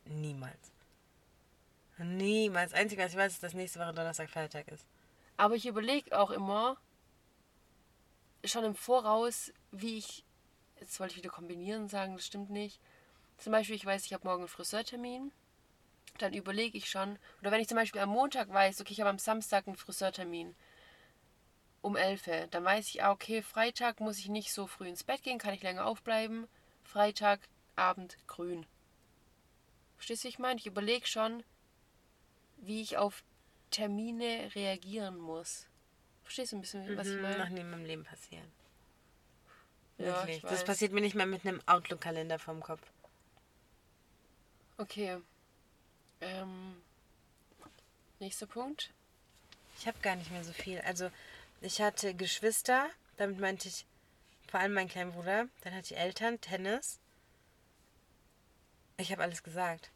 Niemals. 0.05 0.71
Niemals. 1.99 2.73
Einzig, 2.73 2.97
was 2.97 3.11
ich 3.11 3.17
weiß, 3.17 3.33
ist, 3.33 3.43
dass 3.43 3.53
nächste 3.53 3.79
Woche 3.79 3.93
Donnerstag 3.93 4.31
Feiertag 4.31 4.67
ist. 4.69 4.87
Aber 5.37 5.53
ich 5.55 5.67
überlege 5.67 6.17
auch 6.17 6.31
immer 6.31 6.77
schon 8.43 8.63
im 8.63 8.75
Voraus, 8.75 9.53
wie 9.71 9.97
ich. 9.97 10.23
Jetzt 10.79 10.99
wollte 10.99 11.11
ich 11.11 11.17
wieder 11.17 11.29
kombinieren 11.29 11.87
sagen, 11.87 12.15
das 12.15 12.25
stimmt 12.25 12.49
nicht. 12.49 12.79
Zum 13.37 13.51
Beispiel, 13.51 13.75
ich 13.75 13.85
weiß, 13.85 14.05
ich 14.05 14.13
habe 14.13 14.27
morgen 14.27 14.41
einen 14.41 14.49
Friseurtermin. 14.49 15.31
Dann 16.19 16.33
überlege 16.33 16.77
ich 16.77 16.89
schon. 16.89 17.17
Oder 17.41 17.51
wenn 17.51 17.61
ich 17.61 17.67
zum 17.67 17.77
Beispiel 17.77 18.01
am 18.01 18.09
Montag 18.09 18.49
weiß, 18.49 18.81
okay, 18.81 18.93
ich 18.93 18.99
habe 19.01 19.09
am 19.09 19.19
Samstag 19.19 19.67
einen 19.67 19.75
Friseurtermin 19.77 20.55
um 21.81 21.95
11 21.97 22.27
Uhr, 22.27 22.47
dann 22.47 22.63
weiß 22.63 22.87
ich, 22.89 23.03
ah, 23.03 23.11
okay, 23.11 23.41
Freitag 23.41 23.99
muss 23.99 24.17
ich 24.19 24.29
nicht 24.29 24.53
so 24.53 24.67
früh 24.67 24.87
ins 24.87 25.03
Bett 25.03 25.21
gehen, 25.23 25.37
kann 25.39 25.53
ich 25.53 25.63
länger 25.63 25.85
aufbleiben. 25.85 26.47
Freitagabend 26.83 28.17
grün. 28.27 28.65
Verstehst 29.97 30.23
du, 30.23 30.27
wie 30.27 30.29
ich 30.29 30.39
meine? 30.39 30.59
Ich 30.59 30.67
überlege 30.67 31.07
schon, 31.07 31.43
wie 32.57 32.81
ich 32.81 32.97
auf 32.97 33.23
Termine 33.71 34.51
reagieren 34.55 35.17
muss. 35.17 35.67
Verstehst 36.23 36.51
du 36.51 36.57
ein 36.57 36.61
bisschen, 36.61 36.95
was 36.95 37.09
ich 37.09 37.17
Mhm, 37.17 37.21
meine? 37.21 37.37
Noch 37.37 37.49
nie 37.49 37.61
in 37.61 37.69
meinem 37.69 37.85
Leben 37.85 38.03
passieren. 38.03 38.51
Ja, 39.97 40.25
Wirklich. 40.27 40.37
ich 40.37 40.41
das 40.43 40.63
passiert 40.63 40.91
mir 40.91 41.01
nicht 41.01 41.15
mal 41.15 41.25
mit 41.25 41.45
einem 41.47 41.61
Outlook-Kalender 41.65 42.37
vom 42.37 42.61
Kopf. 42.61 42.81
Okay. 44.79 45.17
Ähm, 46.23 46.81
nächster 48.19 48.47
Punkt. 48.47 48.91
Ich 49.77 49.87
habe 49.87 49.99
gar 50.01 50.15
nicht 50.15 50.31
mehr 50.31 50.43
so 50.43 50.53
viel. 50.53 50.79
Also, 50.81 51.09
ich 51.61 51.81
hatte 51.81 52.13
Geschwister, 52.13 52.89
damit 53.17 53.39
meinte 53.39 53.67
ich 53.67 53.85
vor 54.47 54.59
allem 54.59 54.73
mein 54.73 54.87
kleiner 54.87 55.11
Bruder, 55.11 55.47
dann 55.61 55.73
hatte 55.73 55.93
ich 55.93 55.99
Eltern, 55.99 56.39
Tennis. 56.39 56.99
Ich 58.97 59.11
habe 59.11 59.23
alles 59.23 59.43
gesagt. 59.43 59.91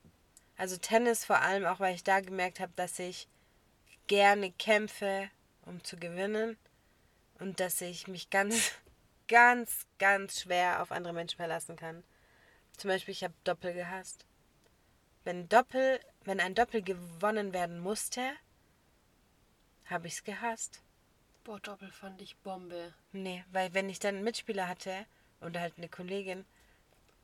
Also 0.57 0.77
Tennis 0.77 1.23
vor 1.23 1.41
allem 1.41 1.65
auch, 1.65 1.79
weil 1.79 1.93
ich 1.93 2.03
da 2.03 2.19
gemerkt 2.19 2.59
habe, 2.59 2.73
dass 2.75 2.97
ich 2.97 3.27
gerne 4.07 4.51
kämpfe, 4.51 5.29
um 5.65 5.83
zu 5.83 5.97
gewinnen 5.97 6.57
und 7.39 7.59
dass 7.59 7.81
ich 7.81 8.07
mich 8.07 8.31
ganz, 8.31 8.71
ganz, 9.27 9.85
ganz 9.99 10.41
schwer 10.41 10.81
auf 10.81 10.91
andere 10.91 11.13
Menschen 11.13 11.37
verlassen 11.37 11.75
kann. 11.75 12.03
Zum 12.77 12.89
Beispiel, 12.89 13.11
ich 13.11 13.23
habe 13.23 13.33
Doppel 13.43 13.73
gehasst. 13.73 14.25
Wenn 15.23 15.49
Doppel, 15.49 15.99
wenn 16.27 16.41
ein 16.41 16.55
Doppel 16.55 16.81
gewonnen 16.81 17.53
werden 17.53 17.79
musste, 17.79 18.21
habe 19.85 20.07
ich 20.07 20.15
es 20.15 20.23
gehasst. 20.25 20.81
Boah, 21.45 21.57
Doppel 21.61 21.89
fand 21.89 22.21
ich 22.21 22.35
Bombe. 22.39 22.93
Nee, 23.13 23.45
weil 23.53 23.73
wenn 23.73 23.89
ich 23.89 23.99
dann 23.99 24.15
einen 24.15 24.23
Mitspieler 24.25 24.67
hatte 24.67 25.05
oder 25.39 25.61
halt 25.61 25.75
eine 25.77 25.87
Kollegin, 25.87 26.43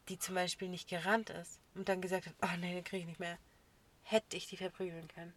die 0.08 0.18
zum 0.18 0.36
Beispiel 0.36 0.70
nicht 0.70 0.88
gerannt 0.88 1.30
ist 1.30 1.60
und 1.76 1.90
dann 1.90 2.02
gesagt 2.02 2.28
hat, 2.28 2.34
oh 2.42 2.58
nee, 2.60 2.74
den 2.74 2.84
kriege 2.86 3.02
ich 3.02 3.08
nicht 3.08 3.20
mehr, 3.20 3.38
hätte 4.04 4.38
ich 4.38 4.48
die 4.48 4.56
verprügeln 4.56 5.10
können. 5.10 5.34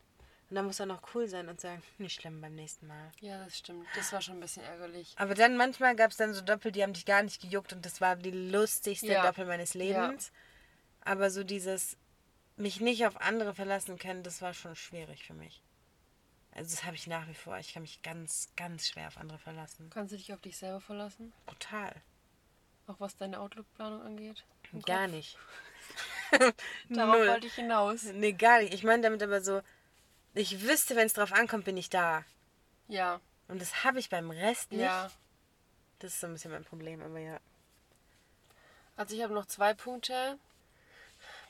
Und 0.49 0.55
dann 0.55 0.67
muss 0.67 0.79
er 0.79 0.87
noch 0.87 1.03
cool 1.15 1.27
sein 1.27 1.49
und 1.49 1.61
sagen, 1.61 1.83
nicht 1.99 2.21
schlimm 2.21 2.41
beim 2.41 2.55
nächsten 2.55 2.87
Mal. 2.87 3.11
Ja, 3.21 3.45
das 3.45 3.59
stimmt. 3.59 3.85
Das 3.97 4.13
war 4.13 4.21
schon 4.23 4.37
ein 4.37 4.41
bisschen 4.41 4.63
ärgerlich. 4.63 5.13
Aber 5.19 5.35
dann 5.35 5.57
manchmal 5.57 5.97
gab 5.97 6.13
es 6.13 6.19
dann 6.19 6.35
so 6.35 6.41
Doppel, 6.41 6.71
die 6.71 6.85
haben 6.85 6.93
dich 6.93 7.05
gar 7.05 7.25
nicht 7.25 7.43
gejuckt 7.43 7.73
und 7.73 7.85
das 7.85 8.01
war 8.01 8.15
die 8.15 8.31
lustigste 8.31 9.09
Ja. 9.09 9.27
Doppel 9.27 9.45
meines 9.45 9.75
Lebens. 9.75 10.31
Aber 11.01 11.31
so 11.31 11.43
dieses 11.43 11.97
mich 12.57 12.81
nicht 12.81 13.07
auf 13.07 13.21
andere 13.21 13.55
verlassen 13.55 13.99
können, 13.99 14.23
das 14.23 14.43
war 14.43 14.55
schon 14.55 14.77
schwierig 14.77 15.25
für 15.25 15.35
mich. 15.35 15.63
Also 16.53 16.71
das 16.75 16.85
habe 16.85 16.97
ich 16.97 17.07
nach 17.07 17.29
wie 17.29 17.35
vor. 17.35 17.59
Ich 17.59 17.75
kann 17.75 17.83
mich 17.83 18.03
ganz, 18.03 18.49
ganz 18.57 18.89
schwer 18.89 19.09
auf 19.09 19.19
andere 19.19 19.39
verlassen. 19.39 19.91
Kannst 19.93 20.13
du 20.13 20.17
dich 20.17 20.33
auf 20.33 20.41
dich 20.41 20.57
selber 20.57 20.81
verlassen? 20.81 21.33
Total. 21.47 21.95
Auch 22.87 22.99
was 22.99 23.17
deine 23.17 23.41
Outlook-Planung 23.41 24.01
angeht? 24.01 24.45
Gar 24.87 25.09
nicht. 25.09 25.37
Darauf 26.89 27.17
Null. 27.17 27.29
wollte 27.29 27.47
ich 27.47 27.55
hinaus. 27.55 28.05
Nee, 28.05 28.33
gar 28.33 28.61
nicht. 28.61 28.73
Ich 28.73 28.85
meine 28.85 29.03
damit 29.03 29.23
aber 29.23 29.43
so, 29.43 29.61
ich 30.35 30.63
wüsste, 30.63 30.97
wenn 30.97 31.07
es 31.07 31.13
drauf 31.13 31.33
ankommt, 31.33 31.65
bin 31.67 31.77
ich 31.77 31.91
da. 31.91 32.25
Ja, 32.89 33.21
Und 33.49 33.61
das 33.61 33.85
habe 33.85 33.99
ich 33.99 34.09
beim 34.09 34.31
Rest 34.31 34.73
nicht. 34.73 34.81
ja. 34.81 35.11
Das 35.99 36.13
ist 36.13 36.21
so 36.21 36.27
ein 36.27 36.35
bisschen 36.35 36.51
mein 36.53 36.65
Problem, 36.65 37.03
aber 37.03 37.19
ja. 37.19 37.39
Also 38.97 39.15
ich 39.17 39.23
habe 39.23 39.33
noch 39.35 39.47
zwei 39.47 39.73
Punkte. 39.75 40.39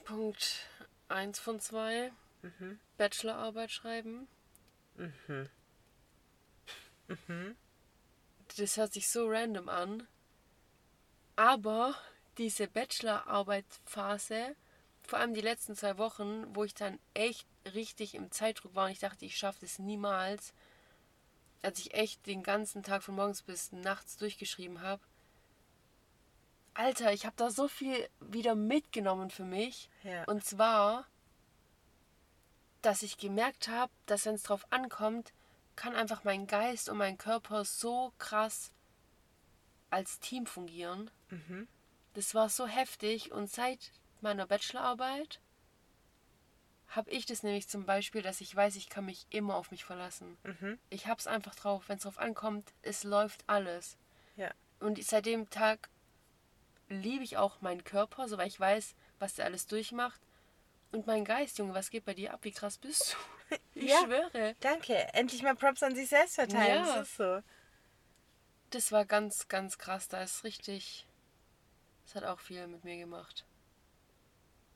Punkt 0.05 0.67
1 1.09 1.39
von 1.39 1.61
2. 1.61 2.13
Mhm. 2.43 2.79
Bachelorarbeit 2.97 3.71
schreiben. 3.71 4.29
Mhm. 4.97 5.49
Mhm. 7.09 7.57
Das 8.57 8.77
hört 8.77 8.93
sich 8.93 9.09
so 9.09 9.29
random 9.29 9.69
an. 9.69 10.07
Aber 11.37 11.95
diese 12.39 12.67
Bachelorarbeitsphase, 12.69 14.57
vor 15.03 15.19
allem 15.19 15.35
die 15.35 15.41
letzten 15.41 15.77
zwei 15.77 15.99
Wochen, 15.99 16.55
wo 16.55 16.65
ich 16.65 16.75
dann 16.75 16.99
echt 17.15 17.47
richtig 17.75 18.15
im 18.15 18.31
Zeitdruck 18.31 18.75
war 18.75 18.87
und 18.87 18.93
ich 18.93 18.99
dachte, 18.99 19.25
ich 19.25 19.37
schaffe 19.37 19.61
das 19.61 19.79
niemals, 19.79 20.53
als 21.63 21.79
ich 21.81 21.95
echt 21.95 22.27
den 22.27 22.43
ganzen 22.43 22.83
Tag 22.83 23.03
von 23.03 23.15
morgens 23.15 23.43
bis 23.43 23.73
nachts 23.73 24.17
durchgeschrieben 24.17 24.81
habe. 24.81 25.03
Alter, 26.77 27.13
ich 27.13 27.25
habe 27.25 27.37
da 27.37 27.51
so 27.51 27.69
viel 27.69 28.09
wieder 28.21 28.55
mitgenommen 28.55 29.31
für 29.31 29.45
mich. 29.45 29.89
Ja. 30.03 30.25
Und 30.25 30.45
zwar, 30.45 31.07
dass 32.83 33.03
ich 33.03 33.17
gemerkt 33.17 33.69
habe, 33.69 33.93
dass 34.05 34.27
wenn 34.27 34.35
es 34.35 34.43
drauf 34.43 34.67
ankommt, 34.71 35.33
kann 35.75 35.95
einfach 35.95 36.25
mein 36.25 36.47
Geist 36.47 36.89
und 36.89 36.99
mein 36.99 37.19
Körper 37.19 37.65
so 37.65 38.13
krass 38.19 38.73
als 39.91 40.21
Team 40.21 40.47
fungieren. 40.47 41.11
Mhm. 41.31 41.67
Das 42.15 42.35
war 42.35 42.49
so 42.49 42.67
heftig 42.67 43.33
und 43.33 43.51
seit 43.51 43.93
meiner 44.21 44.47
Bachelorarbeit 44.47 45.41
habe 46.89 47.11
ich 47.11 47.27
das 47.27 47.43
nämlich 47.43 47.69
zum 47.69 47.85
Beispiel, 47.85 48.23
dass 48.23 48.41
ich 48.41 48.55
weiß, 48.55 48.77
ich 48.77 48.89
kann 48.89 49.07
mich 49.07 49.27
immer 49.31 49.57
auf 49.57 49.71
mich 49.71 49.85
verlassen. 49.85 50.37
Mhm. 50.45 50.79
Ich 50.89 51.07
hab's 51.07 51.27
einfach 51.27 51.55
drauf, 51.55 51.89
wenn 51.89 51.97
es 51.97 52.05
drauf 52.05 52.19
ankommt, 52.19 52.73
es 52.83 53.05
läuft 53.05 53.45
alles. 53.47 53.97
Ja. 54.37 54.51
Und 54.81 55.03
seit 55.03 55.27
dem 55.27 55.51
Tag 55.51 55.89
liebe 56.89 57.25
ich 57.25 57.37
auch 57.37 57.61
meinen 57.61 57.85
Körper, 57.85 58.29
so 58.29 58.39
weil 58.39 58.49
ich 58.49 58.59
weiß, 58.61 58.95
was 59.19 59.35
der 59.35 59.45
alles 59.47 59.67
durchmacht. 59.67 60.21
Und 60.93 61.07
mein 61.07 61.25
Geist, 61.25 61.59
Junge, 61.59 61.75
was 61.75 61.91
geht 61.91 62.05
bei 62.05 62.15
dir 62.15 62.33
ab? 62.33 62.41
Wie 62.43 62.53
krass 62.53 62.79
bist 62.79 63.13
du? 63.13 63.17
Ich 63.75 63.91
Ja. 63.91 64.01
schwöre. 64.05 64.57
Danke. 64.61 64.97
Endlich 65.15 65.43
mal 65.43 65.55
Props 65.55 65.83
an 65.83 65.95
sich 65.95 66.09
selbst 66.09 66.35
verteilen. 66.35 66.85
Ja. 66.85 66.97
Das 66.97 67.09
ist 67.09 67.17
so. 67.17 67.43
Das 68.71 68.91
war 68.91 69.05
ganz, 69.05 69.47
ganz 69.47 69.79
krass. 69.79 70.09
Da 70.09 70.23
ist 70.23 70.43
richtig. 70.43 71.07
Das 72.05 72.17
hat 72.17 72.25
auch 72.25 72.41
viel 72.41 72.67
mit 72.67 72.83
mir 72.83 72.97
gemacht. 72.97 73.45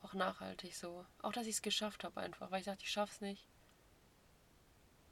Auch 0.02 0.14
nachhaltig 0.14 0.76
so. 0.76 1.04
Auch, 1.22 1.32
dass 1.32 1.46
ich 1.46 1.56
es 1.56 1.62
geschafft 1.62 2.04
habe 2.04 2.20
einfach. 2.20 2.50
Weil 2.52 2.60
ich 2.60 2.66
dachte, 2.66 2.84
ich 2.84 2.90
schaff's 2.92 3.20
nicht. 3.20 3.48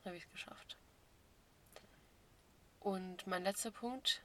Dann 0.05 0.11
habe 0.11 0.17
ich 0.19 0.25
es 0.25 0.31
geschafft. 0.31 0.77
Und 2.81 3.27
mein 3.27 3.43
letzter 3.43 3.73
Punkt. 3.73 4.23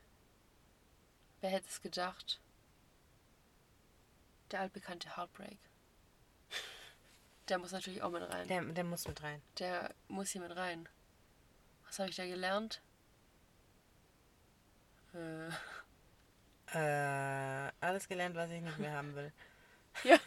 Wer 1.41 1.49
hätte 1.49 1.67
es 1.69 1.82
gedacht? 1.82 2.39
Der 4.54 4.62
altbekannte 4.62 5.18
Heartbreak. 5.18 5.58
Der 7.49 7.58
muss 7.58 7.72
natürlich 7.72 8.04
auch 8.04 8.12
mit 8.12 8.22
rein. 8.22 8.47
Der, 8.47 8.62
der 8.62 8.84
muss 8.84 9.08
mit 9.08 9.22
rein. 9.24 9.41
Der 9.58 9.93
muss 10.08 10.30
hier 10.30 10.41
mit 10.41 10.56
rein. 10.56 10.88
Was 11.88 11.97
habe 11.97 12.10
ich 12.12 12.16
da 12.16 12.26
gelernt? 12.26 12.82
Äh, 15.14 15.49
Äh, 16.76 17.72
alles 17.82 18.08
gelernt, 18.08 18.36
was 18.36 18.49
ich 18.51 18.62
nicht 18.62 18.78
mehr 18.78 18.93
haben 18.93 19.16
will. 19.16 19.34
ja. 20.04 20.18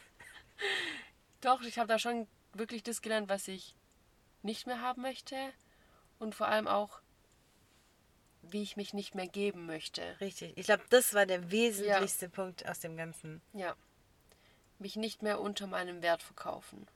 Doch, 1.40 1.62
ich 1.62 1.78
habe 1.78 1.88
da 1.88 1.98
schon 1.98 2.26
wirklich 2.52 2.82
das 2.82 3.02
gelernt, 3.02 3.28
was 3.28 3.46
ich 3.46 3.76
nicht 4.42 4.66
mehr 4.66 4.80
haben 4.80 5.02
möchte. 5.02 5.36
Und 6.18 6.34
vor 6.34 6.48
allem 6.48 6.66
auch, 6.66 7.00
wie 8.42 8.62
ich 8.62 8.76
mich 8.76 8.92
nicht 8.92 9.14
mehr 9.14 9.28
geben 9.28 9.66
möchte. 9.66 10.20
Richtig. 10.20 10.56
Ich 10.56 10.66
glaube, 10.66 10.84
das 10.90 11.14
war 11.14 11.26
der 11.26 11.50
wesentlichste 11.50 12.28
Punkt 12.28 12.68
aus 12.68 12.80
dem 12.80 12.96
Ganzen. 12.96 13.40
Ja. 13.52 13.76
Mich 14.78 14.96
nicht 14.96 15.22
mehr 15.22 15.40
unter 15.40 15.66
meinem 15.66 16.02
Wert 16.02 16.22
verkaufen. 16.22 16.86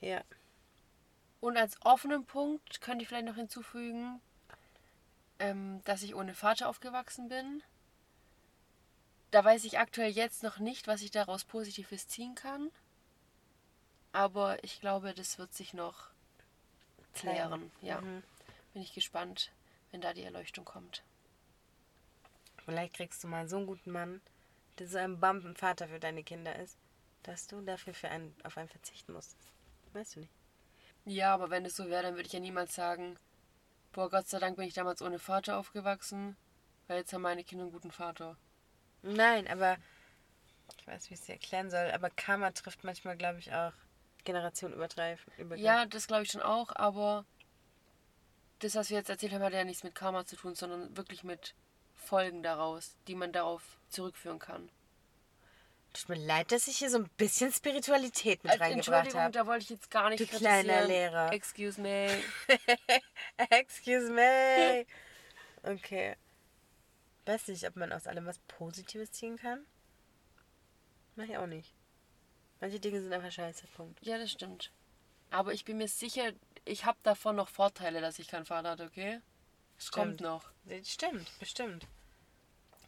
Ja. 0.00 0.22
Und 1.40 1.56
als 1.56 1.80
offenen 1.82 2.24
Punkt 2.26 2.80
könnte 2.80 3.02
ich 3.02 3.08
vielleicht 3.08 3.26
noch 3.26 3.36
hinzufügen, 3.36 4.20
ähm, 5.38 5.80
dass 5.84 6.02
ich 6.02 6.14
ohne 6.14 6.34
Vater 6.34 6.68
aufgewachsen 6.68 7.28
bin. 7.28 7.62
Da 9.30 9.44
weiß 9.44 9.64
ich 9.64 9.78
aktuell 9.78 10.10
jetzt 10.10 10.42
noch 10.42 10.58
nicht, 10.58 10.86
was 10.86 11.02
ich 11.02 11.12
daraus 11.12 11.44
Positives 11.44 12.08
ziehen 12.08 12.34
kann. 12.34 12.70
Aber 14.12 14.62
ich 14.64 14.80
glaube, 14.80 15.14
das 15.14 15.38
wird 15.38 15.54
sich 15.54 15.72
noch 15.72 16.08
klären. 17.14 17.70
Ja, 17.80 18.00
Mhm. 18.00 18.22
bin 18.72 18.82
ich 18.82 18.92
gespannt, 18.92 19.52
wenn 19.92 20.00
da 20.00 20.12
die 20.12 20.24
Erleuchtung 20.24 20.64
kommt. 20.64 21.02
Vielleicht 22.64 22.94
kriegst 22.94 23.22
du 23.22 23.28
mal 23.28 23.48
so 23.48 23.56
einen 23.56 23.66
guten 23.66 23.92
Mann, 23.92 24.20
der 24.78 24.88
so 24.88 24.98
ein 24.98 25.20
Bampenvater 25.20 25.88
für 25.88 26.00
deine 26.00 26.22
Kinder 26.24 26.56
ist, 26.56 26.76
dass 27.22 27.46
du 27.46 27.60
dafür 27.60 27.94
für 27.94 28.08
einen, 28.08 28.34
auf 28.44 28.56
einen 28.56 28.68
verzichten 28.68 29.12
musst. 29.12 29.36
Weißt 29.92 30.16
du 30.16 30.20
nicht. 30.20 30.32
Ja, 31.04 31.34
aber 31.34 31.50
wenn 31.50 31.64
es 31.64 31.76
so 31.76 31.88
wäre, 31.88 32.02
dann 32.02 32.14
würde 32.14 32.26
ich 32.26 32.32
ja 32.32 32.40
niemals 32.40 32.74
sagen, 32.74 33.16
boah, 33.92 34.10
Gott 34.10 34.28
sei 34.28 34.38
Dank 34.38 34.56
bin 34.56 34.66
ich 34.66 34.74
damals 34.74 35.02
ohne 35.02 35.18
Vater 35.18 35.58
aufgewachsen, 35.58 36.36
weil 36.86 36.98
jetzt 36.98 37.12
haben 37.12 37.22
meine 37.22 37.44
Kinder 37.44 37.64
einen 37.64 37.72
guten 37.72 37.90
Vater. 37.90 38.36
Nein, 39.02 39.48
aber 39.48 39.76
ich 40.78 40.86
weiß, 40.86 41.10
wie 41.10 41.14
ich 41.14 41.20
es 41.20 41.26
dir 41.26 41.32
erklären 41.32 41.70
soll, 41.70 41.90
aber 41.90 42.10
Karma 42.10 42.50
trifft 42.50 42.84
manchmal, 42.84 43.16
glaube 43.16 43.38
ich, 43.38 43.52
auch 43.52 43.72
generationenübergreifend. 44.24 45.38
übergreifend. 45.38 45.64
Ja, 45.64 45.86
das 45.86 46.06
glaube 46.06 46.22
ich 46.22 46.30
schon 46.30 46.42
auch, 46.42 46.74
aber 46.76 47.24
das, 48.60 48.74
was 48.74 48.90
wir 48.90 48.98
jetzt 48.98 49.10
erzählt 49.10 49.32
haben, 49.32 49.42
hat 49.42 49.54
ja 49.54 49.64
nichts 49.64 49.84
mit 49.84 49.94
Karma 49.94 50.26
zu 50.26 50.36
tun, 50.36 50.54
sondern 50.54 50.96
wirklich 50.96 51.24
mit 51.24 51.54
Folgen 51.94 52.42
daraus, 52.42 52.96
die 53.08 53.14
man 53.14 53.32
darauf 53.32 53.78
zurückführen 53.88 54.38
kann. 54.38 54.70
Tut 55.92 56.08
mir 56.08 56.24
leid, 56.24 56.52
dass 56.52 56.68
ich 56.68 56.78
hier 56.78 56.88
so 56.90 56.98
ein 56.98 57.08
bisschen 57.16 57.52
Spiritualität 57.52 58.44
mit 58.44 58.52
Äh, 58.54 58.58
reingebracht 58.58 59.14
habe. 59.14 59.32
da 59.32 59.46
wollte 59.46 59.64
ich 59.64 59.70
jetzt 59.70 59.90
gar 59.90 60.08
nicht 60.08 60.20
Du 60.20 60.26
kleiner. 60.26 60.84
Lehrer. 60.86 61.32
Excuse 61.32 61.80
me. 61.80 62.08
Excuse 63.50 64.10
me. 64.12 64.86
Okay. 65.62 66.16
Weiß 67.26 67.48
nicht, 67.48 67.66
ob 67.66 67.76
man 67.76 67.92
aus 67.92 68.06
allem 68.06 68.26
was 68.26 68.38
Positives 68.46 69.10
ziehen 69.12 69.36
kann. 69.36 69.66
Mach 71.16 71.24
ich 71.24 71.36
auch 71.36 71.46
nicht. 71.46 71.74
Manche 72.60 72.78
Dinge 72.78 73.00
sind 73.02 73.12
einfach 73.12 73.32
scheiße. 73.32 73.66
Punkt. 73.76 73.98
Ja, 74.06 74.16
das 74.18 74.30
stimmt. 74.30 74.70
Aber 75.30 75.52
ich 75.52 75.64
bin 75.64 75.78
mir 75.78 75.88
sicher, 75.88 76.32
ich 76.64 76.84
habe 76.84 76.98
davon 77.02 77.36
noch 77.36 77.48
Vorteile, 77.48 78.00
dass 78.00 78.18
ich 78.18 78.28
keinen 78.28 78.44
Vater 78.46 78.70
hatte, 78.70 78.84
okay? 78.84 79.20
Es 79.78 79.90
kommt 79.90 80.20
noch. 80.20 80.50
Stimmt, 80.84 81.28
bestimmt. 81.40 81.86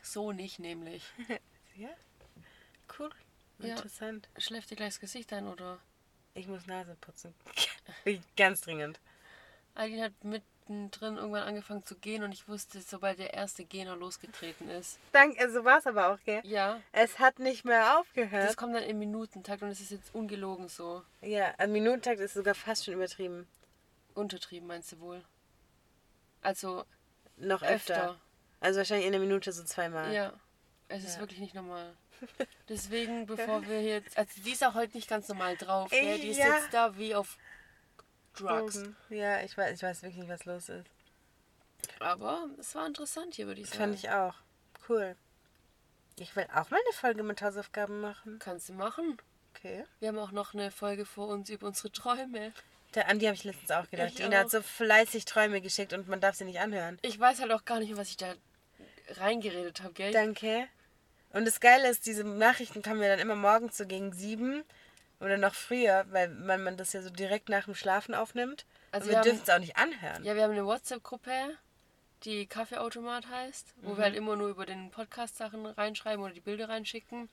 So 0.02 0.30
nicht 0.32 0.58
nämlich. 0.60 1.04
Ja. 1.74 1.88
Cool. 2.98 3.10
Ja. 3.58 3.70
Interessant. 3.76 4.28
Schläft 4.38 4.70
dir 4.70 4.76
gleich 4.76 4.90
das 4.94 5.00
Gesicht 5.00 5.32
ein 5.32 5.46
oder? 5.46 5.78
Ich 6.34 6.46
muss 6.48 6.66
Nase 6.66 6.96
putzen. 7.00 7.34
Ganz 8.36 8.62
dringend. 8.62 9.00
Aline 9.74 10.04
hat 10.04 10.24
mitten 10.24 10.46
mittendrin 10.68 11.16
irgendwann 11.16 11.42
angefangen 11.42 11.84
zu 11.84 11.96
gehen 11.96 12.22
und 12.22 12.30
ich 12.32 12.46
wusste, 12.46 12.80
sobald 12.80 13.18
der 13.18 13.34
erste 13.34 13.64
Gehner 13.64 13.96
losgetreten 13.96 14.68
ist. 14.70 14.98
Dank, 15.10 15.38
also 15.40 15.64
war 15.64 15.78
es 15.78 15.86
aber 15.88 16.12
auch, 16.12 16.18
gell? 16.24 16.40
Ja, 16.44 16.80
Es 16.92 17.18
hat 17.18 17.40
nicht 17.40 17.64
mehr 17.64 17.98
aufgehört. 17.98 18.48
das 18.48 18.56
kommt 18.56 18.74
dann 18.76 18.84
im 18.84 18.98
Minutentakt 19.00 19.62
und 19.62 19.70
es 19.70 19.80
ist 19.80 19.90
jetzt 19.90 20.14
ungelogen 20.14 20.68
so. 20.68 21.02
ja, 21.20 21.52
ein 21.58 21.72
Minutentakt 21.72 22.20
ist 22.20 22.34
sogar 22.34 22.54
fast 22.54 22.84
schon 22.84 22.94
übertrieben. 22.94 23.48
Untertrieben 24.14 24.68
meinst 24.68 24.92
du 24.92 25.00
wohl? 25.00 25.24
Also 26.42 26.84
Noch 27.36 27.62
öfter. 27.62 27.94
öfter. 28.10 28.20
Also 28.60 28.78
wahrscheinlich 28.78 29.06
in 29.06 29.12
der 29.12 29.20
Minute 29.20 29.52
so 29.52 29.64
zweimal. 29.64 30.12
Ja, 30.14 30.32
es 30.88 31.02
ist 31.04 31.14
Ja. 31.16 31.20
wirklich 31.20 31.40
nicht 31.40 31.54
normal. 31.54 31.96
Deswegen, 32.68 33.26
bevor 33.26 33.66
wir 33.66 33.82
jetzt. 33.82 34.16
Also, 34.16 34.40
die 34.42 34.52
ist 34.52 34.64
auch 34.64 34.74
heute 34.74 34.96
nicht 34.96 35.08
ganz 35.08 35.28
normal 35.28 35.56
drauf. 35.56 35.90
Ey, 35.92 36.00
Gell? 36.00 36.18
Die 36.20 36.28
ist 36.28 36.38
ja. 36.38 36.56
jetzt 36.56 36.72
da 36.72 36.96
wie 36.96 37.14
auf 37.14 37.36
Drugs. 38.34 38.74
Drogen. 38.74 38.96
Ja, 39.10 39.42
ich 39.42 39.56
weiß, 39.56 39.76
ich 39.76 39.82
weiß 39.82 40.02
wirklich 40.02 40.20
nicht, 40.20 40.28
was 40.28 40.44
los 40.44 40.68
ist. 40.68 40.86
Aber 41.98 42.48
es 42.58 42.74
war 42.74 42.86
interessant 42.86 43.34
hier, 43.34 43.46
würde 43.46 43.60
ich 43.60 43.68
sagen. 43.68 43.78
fand 43.78 43.94
ich 43.94 44.10
auch. 44.10 44.34
Cool. 44.88 45.16
Ich 46.18 46.34
will 46.36 46.46
auch 46.54 46.70
mal 46.70 46.80
eine 46.84 46.92
Folge 46.94 47.22
mit 47.22 47.42
Hausaufgaben 47.42 48.00
machen. 48.00 48.38
Kannst 48.38 48.68
du 48.68 48.74
machen. 48.74 49.18
Okay. 49.54 49.84
Wir 50.00 50.08
haben 50.08 50.18
auch 50.18 50.32
noch 50.32 50.54
eine 50.54 50.70
Folge 50.70 51.04
vor 51.04 51.28
uns 51.28 51.50
über 51.50 51.66
unsere 51.66 51.90
Träume. 51.90 52.52
Der, 52.94 53.08
an 53.08 53.18
die 53.18 53.26
habe 53.26 53.34
ich 53.34 53.44
letztens 53.44 53.70
auch 53.70 53.88
gedacht. 53.88 54.10
Ich 54.14 54.20
Ina 54.20 54.38
auch. 54.38 54.44
hat 54.44 54.50
so 54.50 54.60
fleißig 54.60 55.24
Träume 55.24 55.60
geschickt 55.60 55.92
und 55.92 56.08
man 56.08 56.20
darf 56.20 56.36
sie 56.36 56.44
nicht 56.44 56.60
anhören. 56.60 56.98
Ich 57.02 57.18
weiß 57.18 57.40
halt 57.40 57.52
auch 57.52 57.64
gar 57.64 57.80
nicht 57.80 57.96
was 57.96 58.08
ich 58.08 58.16
da 58.16 58.34
reingeredet 59.16 59.82
habe, 59.82 59.94
gell? 59.94 60.12
Danke. 60.12 60.68
Und 61.32 61.46
das 61.46 61.60
Geile 61.60 61.88
ist, 61.88 62.06
diese 62.06 62.24
Nachrichten 62.24 62.82
kamen 62.82 63.00
mir 63.00 63.08
dann 63.08 63.18
immer 63.18 63.36
morgens 63.36 63.76
so 63.76 63.86
gegen 63.86 64.12
sieben 64.12 64.64
oder 65.20 65.38
noch 65.38 65.54
früher, 65.54 66.04
weil 66.10 66.28
man, 66.28 66.62
man 66.62 66.76
das 66.76 66.92
ja 66.92 67.02
so 67.02 67.10
direkt 67.10 67.48
nach 67.48 67.64
dem 67.64 67.74
Schlafen 67.74 68.14
aufnimmt. 68.14 68.66
Also 68.90 69.04
Also 69.04 69.10
wir 69.10 69.16
wir 69.18 69.22
dürfen 69.22 69.42
es 69.42 69.50
auch 69.50 69.58
nicht 69.58 69.76
anhören. 69.76 70.24
Ja, 70.24 70.34
wir 70.34 70.42
haben 70.42 70.50
eine 70.52 70.66
WhatsApp-Gruppe, 70.66 71.32
die 72.24 72.46
Kaffeeautomat 72.46 73.28
heißt, 73.28 73.74
wo 73.82 73.90
Mhm. 73.92 73.96
wir 73.96 74.04
halt 74.04 74.16
immer 74.16 74.36
nur 74.36 74.48
über 74.48 74.66
den 74.66 74.90
Podcast 74.90 75.36
Sachen 75.38 75.64
reinschreiben 75.66 76.22
oder 76.24 76.34
die 76.34 76.40
Bilder 76.40 76.68
reinschicken. 76.68 77.28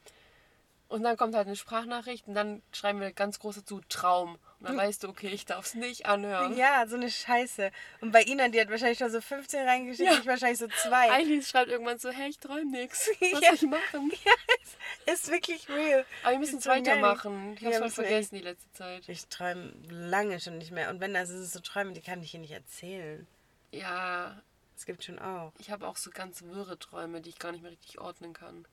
Und 0.87 1.03
dann 1.03 1.17
kommt 1.17 1.35
halt 1.35 1.47
eine 1.47 1.55
Sprachnachricht 1.55 2.27
und 2.27 2.33
dann 2.35 2.61
schreiben 2.71 2.99
wir 2.99 3.11
ganz 3.11 3.39
groß 3.39 3.55
dazu 3.57 3.81
Traum. 3.89 4.39
Dann 4.61 4.75
weißt 4.75 5.03
du, 5.03 5.07
okay, 5.07 5.29
ich 5.29 5.45
darf 5.45 5.65
es 5.67 5.73
nicht 5.73 6.05
anhören. 6.05 6.57
Ja, 6.57 6.85
so 6.85 6.97
eine 6.97 7.09
Scheiße. 7.09 7.71
Und 8.01 8.11
bei 8.11 8.23
Ina, 8.23 8.49
die 8.49 8.59
hat 8.59 8.69
wahrscheinlich 8.69 8.99
nur 8.99 9.09
so 9.09 9.21
15 9.21 9.65
reingeschickt, 9.65 10.11
Ja. 10.11 10.19
ich 10.19 10.25
wahrscheinlich 10.25 10.59
so 10.59 10.67
zwei. 10.67 11.09
Eigentlich 11.11 11.47
schreibt 11.47 11.69
irgendwann 11.71 11.97
so, 11.97 12.09
hey, 12.09 12.29
ich 12.29 12.39
träume 12.39 12.65
nichts. 12.69 13.09
Was 13.21 13.31
Ja. 13.31 13.39
soll 13.39 13.55
ich 13.55 13.61
machen? 13.63 14.11
Ist 15.05 15.29
wirklich 15.31 15.69
real. 15.69 16.05
Aber 16.23 16.31
wir 16.33 16.39
müssen 16.39 16.59
es 16.59 16.65
weitermachen. 16.65 17.53
Ich 17.55 17.61
Ja, 17.61 17.79
hab's 17.79 17.95
voll 17.95 18.03
vergessen 18.05 18.35
die 18.35 18.41
letzte 18.41 18.71
Zeit. 18.73 19.07
Ich 19.07 19.27
träume 19.27 19.71
lange 19.89 20.39
schon 20.41 20.57
nicht 20.57 20.71
mehr. 20.71 20.89
Und 20.89 20.99
wenn 20.99 21.13
das 21.13 21.29
ist 21.29 21.53
so 21.53 21.59
Träume, 21.61 21.93
die 21.93 22.01
kann 22.01 22.21
ich 22.21 22.31
hier 22.31 22.39
nicht 22.41 22.51
erzählen. 22.51 23.25
Ja, 23.71 24.41
Es 24.75 24.85
gibt 24.85 25.03
schon 25.03 25.19
auch. 25.19 25.53
ich 25.59 25.71
habe 25.71 25.87
auch 25.87 25.95
so 25.97 26.09
ganz 26.11 26.41
wirre 26.43 26.77
Träume, 26.77 27.21
die 27.21 27.29
ich 27.29 27.39
gar 27.39 27.51
nicht 27.53 27.61
mehr 27.61 27.71
richtig 27.71 27.99
ordnen 27.99 28.33
kann. 28.33 28.65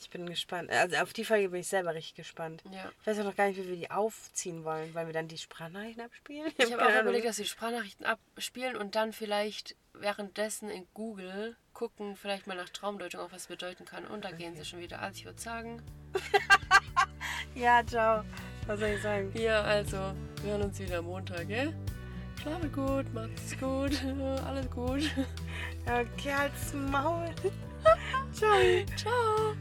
Ich 0.00 0.10
bin 0.10 0.26
gespannt. 0.26 0.70
Also 0.70 0.96
auf 0.96 1.12
die 1.12 1.24
Folge 1.24 1.48
bin 1.48 1.60
ich 1.60 1.68
selber 1.68 1.94
richtig 1.94 2.14
gespannt. 2.14 2.62
Ja. 2.70 2.90
Ich 3.00 3.06
weiß 3.06 3.18
auch 3.20 3.24
noch 3.24 3.36
gar 3.36 3.48
nicht, 3.48 3.58
wie 3.58 3.68
wir 3.68 3.76
die 3.76 3.90
aufziehen 3.90 4.64
wollen. 4.64 4.94
Wollen 4.94 5.06
wir 5.06 5.12
dann 5.12 5.28
die 5.28 5.38
Sprachnachrichten 5.38 6.04
abspielen? 6.04 6.52
Ich 6.56 6.72
habe 6.72 6.86
auch 6.86 7.02
überlegt, 7.02 7.26
dass 7.26 7.38
wir 7.38 7.44
Sprachnachrichten 7.44 8.06
abspielen 8.06 8.76
und 8.76 8.94
dann 8.94 9.12
vielleicht 9.12 9.76
währenddessen 9.94 10.70
in 10.70 10.86
Google 10.94 11.56
gucken, 11.72 12.16
vielleicht 12.16 12.46
mal 12.46 12.56
nach 12.56 12.68
Traumdeutung, 12.68 13.20
auch 13.20 13.32
was 13.32 13.46
bedeuten 13.48 13.84
kann. 13.84 14.06
Und 14.06 14.24
da 14.24 14.30
gehen 14.30 14.54
sie 14.56 14.64
schon 14.64 14.80
wieder. 14.80 15.00
Also 15.00 15.18
ich 15.18 15.24
würde 15.24 15.40
sagen, 15.40 15.82
Ja, 17.54 17.84
ciao. 17.86 18.24
Was 18.66 18.80
soll 18.80 18.90
ich 18.90 19.02
sagen? 19.02 19.32
wir 19.34 19.56
also, 19.64 19.96
wir 20.42 20.50
hören 20.52 20.62
uns 20.62 20.78
wieder 20.78 20.98
am 20.98 21.06
Montag, 21.06 21.48
gell? 21.48 21.74
Schlafe 22.40 22.68
gut, 22.68 23.12
macht's 23.12 23.58
gut, 23.58 23.92
alles 24.46 24.70
gut. 24.70 25.02
Okay, 25.86 26.34
halt's 26.34 26.74
Maul. 26.74 27.34
ciao. 28.32 28.84
Ciao. 28.96 29.56